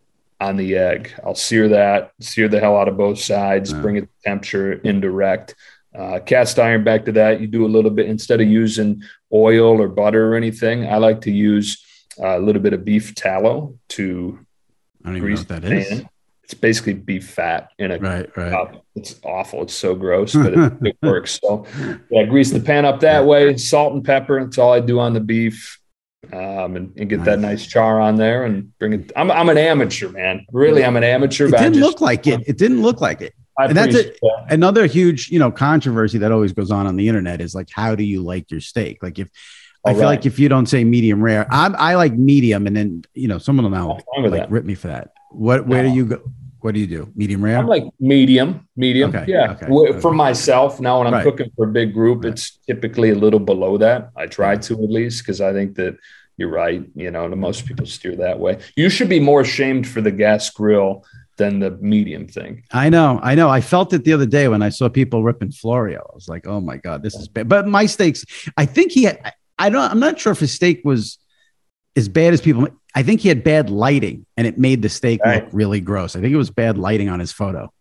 on 0.41 0.57
the 0.57 0.77
egg. 0.77 1.13
I'll 1.25 1.35
sear 1.35 1.69
that, 1.69 2.13
sear 2.21 2.49
the 2.49 2.61
hell 2.61 2.77
out 2.77 2.89
of 2.89 2.97
both 2.97 3.19
sides, 3.19 3.73
bring 3.83 3.97
it 3.97 4.03
to 4.03 4.09
temperature 4.25 4.73
indirect. 4.75 5.55
Uh, 5.99 6.21
cast 6.21 6.59
iron 6.59 6.85
back 6.85 7.07
to 7.07 7.13
that. 7.13 7.41
You 7.41 7.47
do 7.47 7.65
a 7.65 7.69
little 7.69 7.91
bit 7.91 8.07
instead 8.07 8.41
of 8.41 8.47
using 8.47 9.03
oil 9.33 9.81
or 9.81 9.89
butter 9.89 10.33
or 10.33 10.37
anything. 10.37 10.87
I 10.87 10.99
like 10.99 11.23
to 11.23 11.31
use 11.33 11.83
uh, 12.21 12.39
a 12.39 12.41
little 12.41 12.63
bit 12.63 12.73
of 12.73 12.85
beef 12.85 13.15
tallow 13.15 13.75
to 13.91 14.39
I 15.05 15.09
don't 15.09 15.17
even 15.17 15.31
know 15.31 15.35
what 15.41 15.49
that 15.49 15.65
is. 15.65 16.05
It's 16.49 16.59
basically 16.59 16.95
beef 16.95 17.29
fat 17.29 17.73
in 17.79 17.91
a 17.91 17.99
Right, 17.99 18.35
right. 18.35 18.51
cup. 18.51 18.83
It's 18.95 19.21
awful. 19.23 19.63
It's 19.63 19.75
so 19.75 19.95
gross, 19.95 20.33
but 20.33 20.55
it, 20.55 20.73
it 20.81 20.97
works. 21.03 21.39
So 21.45 21.67
yeah, 22.11 22.25
grease 22.25 22.51
the 22.51 22.61
pan 22.61 22.87
up 22.87 23.01
that 23.01 23.27
way. 23.27 23.55
Salt 23.59 23.93
and 23.93 24.03
pepper. 24.03 24.43
That's 24.43 24.57
all 24.57 24.73
I 24.73 24.81
do 24.81 24.99
on 24.99 25.13
the 25.13 25.21
beef. 25.21 25.79
um, 26.33 26.75
and, 26.77 26.93
and, 26.99 27.09
get 27.09 27.25
that 27.25 27.39
nice 27.39 27.67
char 27.67 28.01
on 28.01 28.17
there 28.17 28.45
and 28.45 28.77
bring 28.79 28.95
it. 28.95 29.13
I'm, 29.15 29.31
I'm 29.31 29.51
an 29.51 29.59
amateur, 29.59 30.09
man. 30.09 30.47
Really, 30.51 30.85
I'm 30.85 30.97
an 30.97 31.05
amateur. 31.05 31.49
It 31.49 31.53
didn't 31.53 31.75
just, 31.75 31.81
look 31.85 32.01
like 32.01 32.27
it. 32.27 32.41
It 32.47 32.57
didn't 32.57 32.83
look 32.83 33.01
like 33.03 33.21
it. 33.21 33.35
I 33.59 33.67
and 33.67 33.77
that's 33.77 33.95
a, 33.95 34.05
that. 34.05 34.47
another 34.49 34.87
huge, 34.87 35.31
you 35.31 35.39
know, 35.39 35.51
controversy 35.53 36.19
that 36.19 36.33
always 36.33 36.53
goes 36.53 36.71
on 36.71 36.87
on 36.87 36.97
the 36.97 37.09
internet 37.09 37.41
is 37.43 37.55
like, 37.55 37.69
how 37.71 37.95
do 37.95 38.05
you 38.05 38.23
like 38.23 38.51
your 38.51 38.61
steak? 38.61 39.03
Like 39.03 39.19
if 39.19 39.29
I 39.85 39.93
feel 39.93 40.03
right. 40.03 40.07
like 40.07 40.27
if 40.27 40.39
you 40.39 40.49
don't 40.49 40.67
say 40.67 40.83
medium 40.83 41.23
rare, 41.23 41.47
I'm, 41.51 41.77
I 41.77 41.95
like 41.95 42.13
medium, 42.15 42.67
and 42.67 42.77
then 42.77 43.05
you 43.15 43.29
know 43.29 43.39
someone 43.39 43.65
will 43.65 43.71
now 43.71 43.99
like 44.19 44.33
that. 44.33 44.51
rip 44.51 44.65
me 44.65 44.75
for 44.75 44.89
that. 44.89 45.13
What? 45.31 45.67
Where 45.67 45.83
do 45.83 45.91
you 45.91 46.07
go? 46.07 46.23
What 46.61 46.75
do 46.75 46.81
you 46.81 46.87
do? 46.87 47.13
Medium 47.15 47.45
rare? 47.45 47.57
I'm 47.57 47.69
like 47.69 47.85
medium, 48.01 48.69
medium. 48.77 49.15
Okay. 49.15 49.27
Yeah. 49.29 49.53
Okay. 49.53 49.67
okay. 49.67 50.01
For 50.01 50.13
myself, 50.13 50.81
now 50.81 50.99
when 50.99 51.07
I'm 51.07 51.13
right. 51.13 51.25
cooking 51.25 51.51
for 51.55 51.69
a 51.69 51.71
big 51.71 51.95
group, 51.95 52.25
right. 52.25 52.33
it's 52.33 52.59
typically 52.67 53.11
a 53.11 53.15
little 53.15 53.39
below 53.39 53.79
that. 53.79 54.11
I 54.17 54.27
try 54.27 54.57
to 54.57 54.75
at 54.75 54.91
least 54.91 55.23
because 55.23 55.41
I 55.41 55.53
think 55.53 55.77
that 55.77 55.97
you're 56.37 56.51
right. 56.51 56.85
You 56.95 57.11
know, 57.11 57.29
most 57.29 57.67
people 57.67 57.87
steer 57.87 58.17
that 58.17 58.39
way. 58.41 58.59
You 58.77 58.91
should 58.91 59.09
be 59.09 59.21
more 59.21 59.43
ashamed 59.43 59.87
for 59.87 60.01
the 60.01 60.11
gas 60.11 60.51
grill 60.51 61.05
than 61.37 61.61
the 61.61 61.71
medium 61.81 62.27
thing. 62.29 62.65
I 62.73 62.89
know, 62.91 63.19
I 63.23 63.35
know. 63.35 63.49
I 63.49 63.61
felt 63.61 63.93
it 63.93 64.05
the 64.05 64.13
other 64.13 64.27
day 64.27 64.49
when 64.49 64.61
I 64.61 64.69
saw 64.69 64.89
people 64.89 65.23
ripping 65.23 65.53
Florio. 65.53 66.01
I 66.01 66.15
was 66.15 66.29
like, 66.29 66.47
oh 66.47 66.61
my 66.61 66.77
God, 66.77 67.03
this 67.03 67.15
is 67.15 67.29
bad. 67.29 67.49
But 67.49 67.67
my 67.67 67.87
steaks, 67.87 68.25
I 68.57 68.67
think 68.67 68.93
he 68.93 69.05
had, 69.05 69.33
I 69.59 69.71
don't, 69.71 69.91
I'm 69.91 70.01
not 70.01 70.19
sure 70.19 70.33
if 70.33 70.41
his 70.41 70.53
steak 70.53 70.83
was 70.85 71.19
as 71.97 72.09
bad 72.09 72.35
as 72.35 72.41
people. 72.41 72.69
I 72.99 73.05
think 73.05 73.21
he 73.21 73.29
had 73.29 73.45
bad 73.45 73.71
lighting 73.71 74.27
and 74.37 74.45
it 74.45 74.59
made 74.59 74.83
the 74.83 74.89
steak 74.89 75.21
right. 75.25 75.45
look 75.45 75.53
really 75.53 75.81
gross. 75.81 76.17
I 76.17 76.21
think 76.21 76.33
it 76.33 76.37
was 76.37 76.51
bad 76.51 76.77
lighting 76.77 77.09
on 77.09 77.21
his 77.21 77.31
photo. 77.31 77.73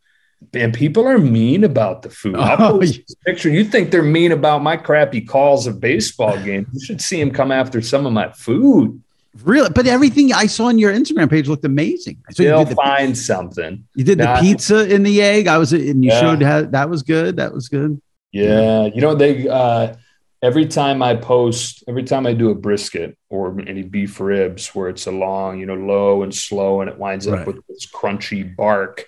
And 0.53 0.72
people 0.72 1.07
are 1.07 1.18
mean 1.18 1.63
about 1.63 2.03
the 2.03 2.11
food. 2.11 2.36
Oh, 2.38 2.80
picture. 3.26 3.49
You 3.49 3.63
think 3.63 3.89
they're 3.89 4.03
mean 4.03 4.32
about 4.32 4.61
my 4.61 4.78
crappy 4.78 5.22
calls 5.22 5.65
of 5.65 5.80
baseball 5.80 6.38
games? 6.38 6.68
You 6.72 6.86
should 6.86 7.01
see 7.01 7.20
him 7.20 7.32
come 7.32 7.51
after 7.51 7.82
some 7.82 8.05
of 8.05 8.13
my 8.13 8.32
food. 8.34 9.01
Really, 9.43 9.72
but 9.72 9.88
everything 9.88 10.34
I 10.34 10.45
saw 10.45 10.65
on 10.65 10.78
your 10.78 10.93
Instagram 10.93 11.32
page 11.32 11.47
looked 11.47 11.65
amazing. 11.65 12.24
So 12.30 12.43
They'll 12.43 12.65
the, 12.65 12.76
find 12.76 13.18
something. 13.18 13.88
You 13.95 14.03
did 14.03 14.20
the 14.20 14.38
pizza 14.39 14.88
in 14.88 15.01
the 15.01 15.20
egg. 15.24 15.47
I 15.47 15.57
was, 15.57 15.74
and 15.74 16.05
you 16.05 16.11
yeah. 16.11 16.20
showed 16.20 16.43
how 16.43 16.61
that 16.61 16.91
was 16.91 17.01
good. 17.01 17.38
That 17.38 17.53
was 17.53 17.70
good. 17.70 17.99
Yeah, 18.32 18.86
you 18.86 19.01
know 19.01 19.15
they. 19.15 19.47
uh 19.47 19.95
Every 20.41 20.67
time 20.67 21.01
I 21.01 21.15
post, 21.15 21.83
every 21.88 22.03
time 22.03 22.27
I 22.27 22.33
do 22.33 22.51
a 22.51 22.55
brisket 22.55 23.17
or 23.29 23.59
any 23.65 23.81
beef 23.81 24.19
ribs 24.19 24.67
where 24.75 24.88
it's 24.88 25.07
a 25.07 25.11
long, 25.11 25.59
you 25.59 25.65
know, 25.65 25.73
low 25.73 26.21
and 26.21 26.33
slow, 26.33 26.81
and 26.81 26.89
it 26.89 26.97
winds 26.99 27.27
up 27.27 27.33
right. 27.33 27.47
with 27.47 27.65
this 27.67 27.88
crunchy 27.88 28.55
bark, 28.55 29.05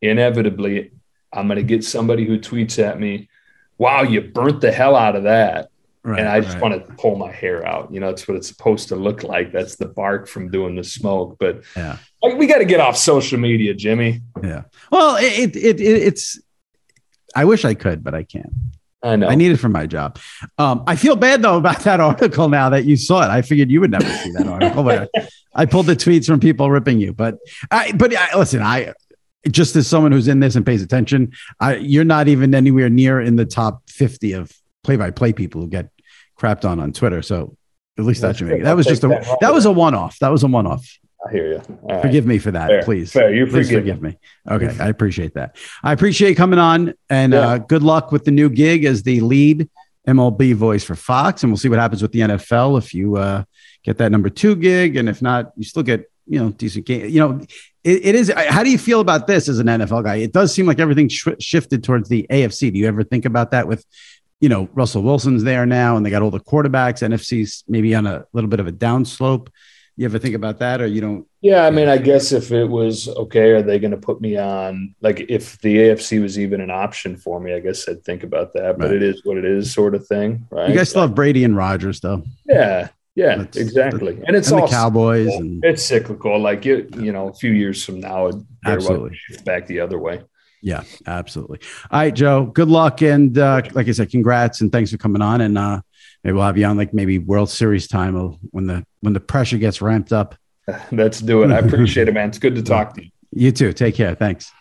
inevitably, 0.00 0.92
I'm 1.32 1.46
going 1.46 1.58
to 1.58 1.62
get 1.62 1.84
somebody 1.84 2.24
who 2.24 2.38
tweets 2.38 2.78
at 2.78 2.98
me, 2.98 3.28
"Wow, 3.76 4.02
you 4.02 4.22
burnt 4.22 4.62
the 4.62 4.72
hell 4.72 4.96
out 4.96 5.14
of 5.14 5.24
that." 5.24 5.68
Right, 6.02 6.18
and 6.18 6.26
I 6.26 6.40
just 6.40 6.54
right. 6.54 6.62
want 6.62 6.86
to 6.86 6.94
pull 6.94 7.16
my 7.16 7.30
hair 7.30 7.66
out. 7.66 7.92
You 7.92 8.00
know, 8.00 8.08
it's 8.08 8.26
what 8.26 8.38
it's 8.38 8.48
supposed 8.48 8.88
to 8.88 8.96
look 8.96 9.22
like. 9.22 9.52
That's 9.52 9.76
the 9.76 9.88
bark 9.88 10.26
from 10.26 10.50
doing 10.50 10.74
the 10.74 10.84
smoke. 10.84 11.36
But 11.38 11.64
yeah, 11.76 11.98
like, 12.22 12.38
we 12.38 12.46
got 12.46 12.58
to 12.58 12.64
get 12.64 12.80
off 12.80 12.96
social 12.96 13.38
media, 13.38 13.74
Jimmy. 13.74 14.22
Yeah. 14.42 14.62
Well, 14.90 15.16
it, 15.16 15.54
it, 15.54 15.78
it 15.78 15.82
it's. 15.82 16.40
I 17.36 17.44
wish 17.44 17.66
I 17.66 17.74
could, 17.74 18.02
but 18.02 18.14
I 18.14 18.22
can't. 18.22 18.50
I 19.02 19.16
know. 19.16 19.28
I 19.28 19.34
need 19.34 19.50
it 19.50 19.56
for 19.56 19.68
my 19.68 19.86
job. 19.86 20.18
Um, 20.58 20.84
I 20.86 20.96
feel 20.96 21.16
bad 21.16 21.42
though 21.42 21.56
about 21.56 21.80
that 21.80 22.00
article 22.10 22.48
now 22.48 22.70
that 22.70 22.84
you 22.84 22.96
saw 22.96 23.22
it. 23.22 23.28
I 23.28 23.42
figured 23.42 23.70
you 23.70 23.80
would 23.80 23.90
never 23.90 24.08
see 24.08 24.30
that 24.32 24.46
article, 24.46 24.82
but 24.82 25.10
I, 25.16 25.28
I, 25.54 25.66
pulled 25.66 25.86
the 25.86 25.96
tweets 25.96 26.26
from 26.26 26.40
people 26.40 26.70
ripping 26.70 27.00
you. 27.00 27.12
But 27.12 27.38
I, 27.70 27.92
but 27.92 28.14
I, 28.14 28.36
listen, 28.36 28.62
I 28.62 28.92
just 29.48 29.74
as 29.76 29.86
someone 29.86 30.12
who's 30.12 30.28
in 30.28 30.40
this 30.40 30.54
and 30.54 30.66
pays 30.66 30.82
attention, 30.82 31.32
I, 31.58 31.76
you're 31.76 32.04
not 32.04 32.28
even 32.28 32.54
anywhere 32.54 32.90
near 32.90 33.20
in 33.20 33.36
the 33.36 33.46
top 33.46 33.88
50 33.88 34.32
of 34.34 34.52
play-by-play 34.84 35.32
people 35.32 35.62
who 35.62 35.68
get 35.68 35.90
crapped 36.38 36.68
on 36.68 36.78
on 36.78 36.92
Twitter. 36.92 37.22
So 37.22 37.56
at 37.98 38.04
least 38.04 38.20
that 38.22 38.36
should 38.36 38.48
make 38.48 38.60
it. 38.60 38.64
That 38.64 38.76
was 38.76 38.86
just 38.86 39.04
a 39.04 39.08
that, 39.08 39.38
that 39.40 39.52
was 39.52 39.64
a 39.64 39.72
one-off. 39.72 40.18
That 40.18 40.28
was 40.28 40.42
a 40.42 40.46
one-off. 40.46 40.98
I 41.26 41.30
hear 41.32 41.52
you. 41.52 41.62
All 41.82 42.00
forgive 42.00 42.24
right. 42.24 42.34
me 42.34 42.38
for 42.38 42.50
that, 42.50 42.68
Fair. 42.68 42.82
please. 42.82 43.12
Fair. 43.12 43.34
You 43.34 43.46
please 43.46 43.70
forgive 43.70 44.00
me. 44.00 44.18
Okay, 44.50 44.74
I 44.80 44.88
appreciate 44.88 45.34
that. 45.34 45.56
I 45.82 45.92
appreciate 45.92 46.36
coming 46.36 46.58
on, 46.58 46.94
and 47.10 47.32
yeah. 47.32 47.40
uh, 47.40 47.58
good 47.58 47.82
luck 47.82 48.10
with 48.10 48.24
the 48.24 48.30
new 48.30 48.48
gig 48.48 48.84
as 48.84 49.02
the 49.02 49.20
lead 49.20 49.68
MLB 50.08 50.54
voice 50.54 50.82
for 50.82 50.94
Fox, 50.94 51.42
and 51.42 51.52
we'll 51.52 51.58
see 51.58 51.68
what 51.68 51.78
happens 51.78 52.00
with 52.00 52.12
the 52.12 52.20
NFL 52.20 52.78
if 52.78 52.94
you 52.94 53.16
uh, 53.16 53.44
get 53.84 53.98
that 53.98 54.10
number 54.10 54.30
two 54.30 54.56
gig, 54.56 54.96
and 54.96 55.08
if 55.08 55.20
not, 55.20 55.52
you 55.56 55.64
still 55.64 55.82
get 55.82 56.10
you 56.26 56.38
know 56.38 56.50
decent 56.50 56.86
game. 56.86 57.08
You 57.08 57.20
know, 57.20 57.40
it, 57.84 58.06
it 58.06 58.14
is. 58.14 58.32
How 58.34 58.62
do 58.62 58.70
you 58.70 58.78
feel 58.78 59.00
about 59.00 59.26
this 59.26 59.48
as 59.48 59.58
an 59.58 59.66
NFL 59.66 60.04
guy? 60.04 60.16
It 60.16 60.32
does 60.32 60.54
seem 60.54 60.64
like 60.64 60.78
everything 60.78 61.08
sh- 61.08 61.28
shifted 61.38 61.84
towards 61.84 62.08
the 62.08 62.26
AFC. 62.30 62.72
Do 62.72 62.78
you 62.78 62.86
ever 62.86 63.04
think 63.04 63.24
about 63.24 63.50
that 63.50 63.68
with? 63.68 63.84
You 64.42 64.48
know, 64.48 64.70
Russell 64.72 65.02
Wilson's 65.02 65.44
there 65.44 65.66
now, 65.66 65.98
and 65.98 66.06
they 66.06 66.08
got 66.08 66.22
all 66.22 66.30
the 66.30 66.40
quarterbacks. 66.40 67.06
NFC's 67.06 67.62
maybe 67.68 67.94
on 67.94 68.06
a 68.06 68.24
little 68.32 68.48
bit 68.48 68.58
of 68.58 68.66
a 68.66 68.72
downslope. 68.72 69.48
You 70.00 70.06
ever 70.06 70.18
think 70.18 70.34
about 70.34 70.60
that, 70.60 70.80
or 70.80 70.86
you 70.86 71.02
don't? 71.02 71.26
Yeah, 71.42 71.66
I 71.66 71.70
mean, 71.70 71.86
I 71.86 71.98
guess 71.98 72.32
if 72.32 72.52
it 72.52 72.64
was 72.64 73.06
okay, 73.06 73.50
are 73.50 73.60
they 73.60 73.78
going 73.78 73.90
to 73.90 73.98
put 73.98 74.18
me 74.18 74.38
on? 74.38 74.94
Like, 75.02 75.26
if 75.28 75.60
the 75.60 75.76
AFC 75.76 76.22
was 76.22 76.38
even 76.38 76.62
an 76.62 76.70
option 76.70 77.18
for 77.18 77.38
me, 77.38 77.52
I 77.52 77.60
guess 77.60 77.86
I'd 77.86 78.02
think 78.02 78.22
about 78.22 78.54
that. 78.54 78.78
But 78.78 78.86
right. 78.86 78.94
it 78.94 79.02
is 79.02 79.20
what 79.26 79.36
it 79.36 79.44
is, 79.44 79.74
sort 79.74 79.94
of 79.94 80.06
thing, 80.06 80.46
right? 80.50 80.70
You 80.70 80.74
guys 80.74 80.88
still 80.88 81.02
have 81.02 81.14
Brady 81.14 81.44
and 81.44 81.54
Rodgers, 81.54 82.00
though. 82.00 82.22
Yeah, 82.46 82.88
yeah, 83.14 83.36
that's, 83.36 83.58
exactly. 83.58 84.18
and 84.26 84.34
it's 84.34 84.50
and 84.50 84.62
all 84.62 84.66
the 84.68 84.72
Cowboys, 84.72 85.26
cyclical. 85.26 85.42
and 85.42 85.64
it's 85.66 85.84
cyclical. 85.84 86.40
Like 86.40 86.64
you, 86.64 86.88
you 86.96 87.12
know, 87.12 87.28
a 87.28 87.34
few 87.34 87.52
years 87.52 87.84
from 87.84 88.00
now, 88.00 88.28
it 88.28 88.36
absolutely 88.64 89.18
shift 89.18 89.44
back 89.44 89.66
the 89.66 89.80
other 89.80 89.98
way. 89.98 90.22
Yeah, 90.62 90.82
absolutely. 91.06 91.58
All 91.90 92.00
right, 92.00 92.14
Joe. 92.14 92.46
Good 92.46 92.68
luck, 92.68 93.02
and 93.02 93.36
uh, 93.36 93.60
like 93.72 93.86
I 93.86 93.92
said, 93.92 94.10
congrats 94.10 94.62
and 94.62 94.72
thanks 94.72 94.92
for 94.92 94.96
coming 94.96 95.20
on. 95.20 95.42
And 95.42 95.58
uh, 95.58 95.82
maybe 96.24 96.34
we'll 96.34 96.44
have 96.44 96.58
you 96.58 96.66
on 96.66 96.76
like 96.76 96.92
maybe 96.92 97.18
World 97.18 97.50
Series 97.50 97.86
time 97.88 98.14
when 98.50 98.66
the 98.66 98.84
when 99.00 99.12
the 99.12 99.20
pressure 99.20 99.58
gets 99.58 99.80
ramped 99.80 100.12
up. 100.12 100.34
Let's 100.92 101.20
do 101.20 101.42
it. 101.42 101.50
I 101.50 101.58
appreciate 101.58 102.08
it, 102.08 102.14
man. 102.14 102.28
It's 102.28 102.38
good 102.38 102.54
to 102.54 102.62
talk 102.62 102.94
to 102.94 103.04
you. 103.04 103.10
You 103.32 103.52
too. 103.52 103.72
Take 103.72 103.94
care. 103.94 104.14
Thanks. 104.14 104.52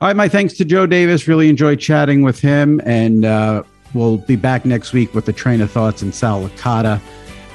All 0.00 0.06
right, 0.06 0.16
my 0.16 0.28
thanks 0.28 0.54
to 0.54 0.64
Joe 0.64 0.86
Davis. 0.86 1.26
Really 1.26 1.48
enjoyed 1.48 1.80
chatting 1.80 2.22
with 2.22 2.38
him, 2.38 2.80
and 2.84 3.24
uh, 3.24 3.64
we'll 3.94 4.18
be 4.18 4.36
back 4.36 4.64
next 4.64 4.92
week 4.92 5.12
with 5.12 5.24
the 5.24 5.32
train 5.32 5.60
of 5.60 5.72
thoughts 5.72 6.02
and 6.02 6.14
Sal 6.14 6.48
Licata. 6.48 7.00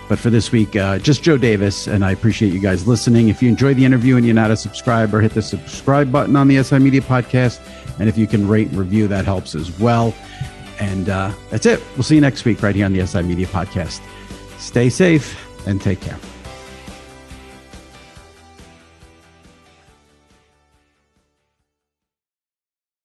But 0.10 0.20
for 0.20 0.30
this 0.30 0.52
week, 0.52 0.76
uh, 0.76 1.00
just 1.00 1.24
Joe 1.24 1.38
Davis, 1.38 1.88
and 1.88 2.04
I 2.04 2.12
appreciate 2.12 2.52
you 2.52 2.60
guys 2.60 2.86
listening. 2.86 3.30
If 3.30 3.42
you 3.42 3.48
enjoyed 3.48 3.78
the 3.78 3.86
interview 3.86 4.18
and 4.18 4.26
you're 4.26 4.36
not 4.36 4.52
a 4.52 4.58
subscriber, 4.58 5.22
hit 5.22 5.34
the 5.34 5.42
subscribe 5.42 6.12
button 6.12 6.36
on 6.36 6.50
the 6.50 6.62
SI 6.62 6.80
Media 6.80 7.00
Podcast, 7.00 7.62
and 7.98 8.10
if 8.10 8.18
you 8.18 8.28
can 8.28 8.46
rate 8.46 8.68
and 8.68 8.78
review, 8.78 9.08
that 9.08 9.24
helps 9.24 9.56
as 9.56 9.80
well. 9.80 10.14
And 10.84 11.08
uh, 11.08 11.32
that's 11.50 11.66
it. 11.66 11.82
We'll 11.96 12.04
see 12.04 12.16
you 12.16 12.22
next 12.22 12.44
week 12.44 12.62
right 12.62 12.76
here 12.76 12.86
on 12.86 12.92
the 12.92 13.08
SI 13.08 13.22
Media 13.22 13.48
Podcast. 13.48 14.02
Stay 14.58 14.90
safe 14.90 15.40
and 15.66 15.82
take 15.82 16.02
care. 16.02 16.20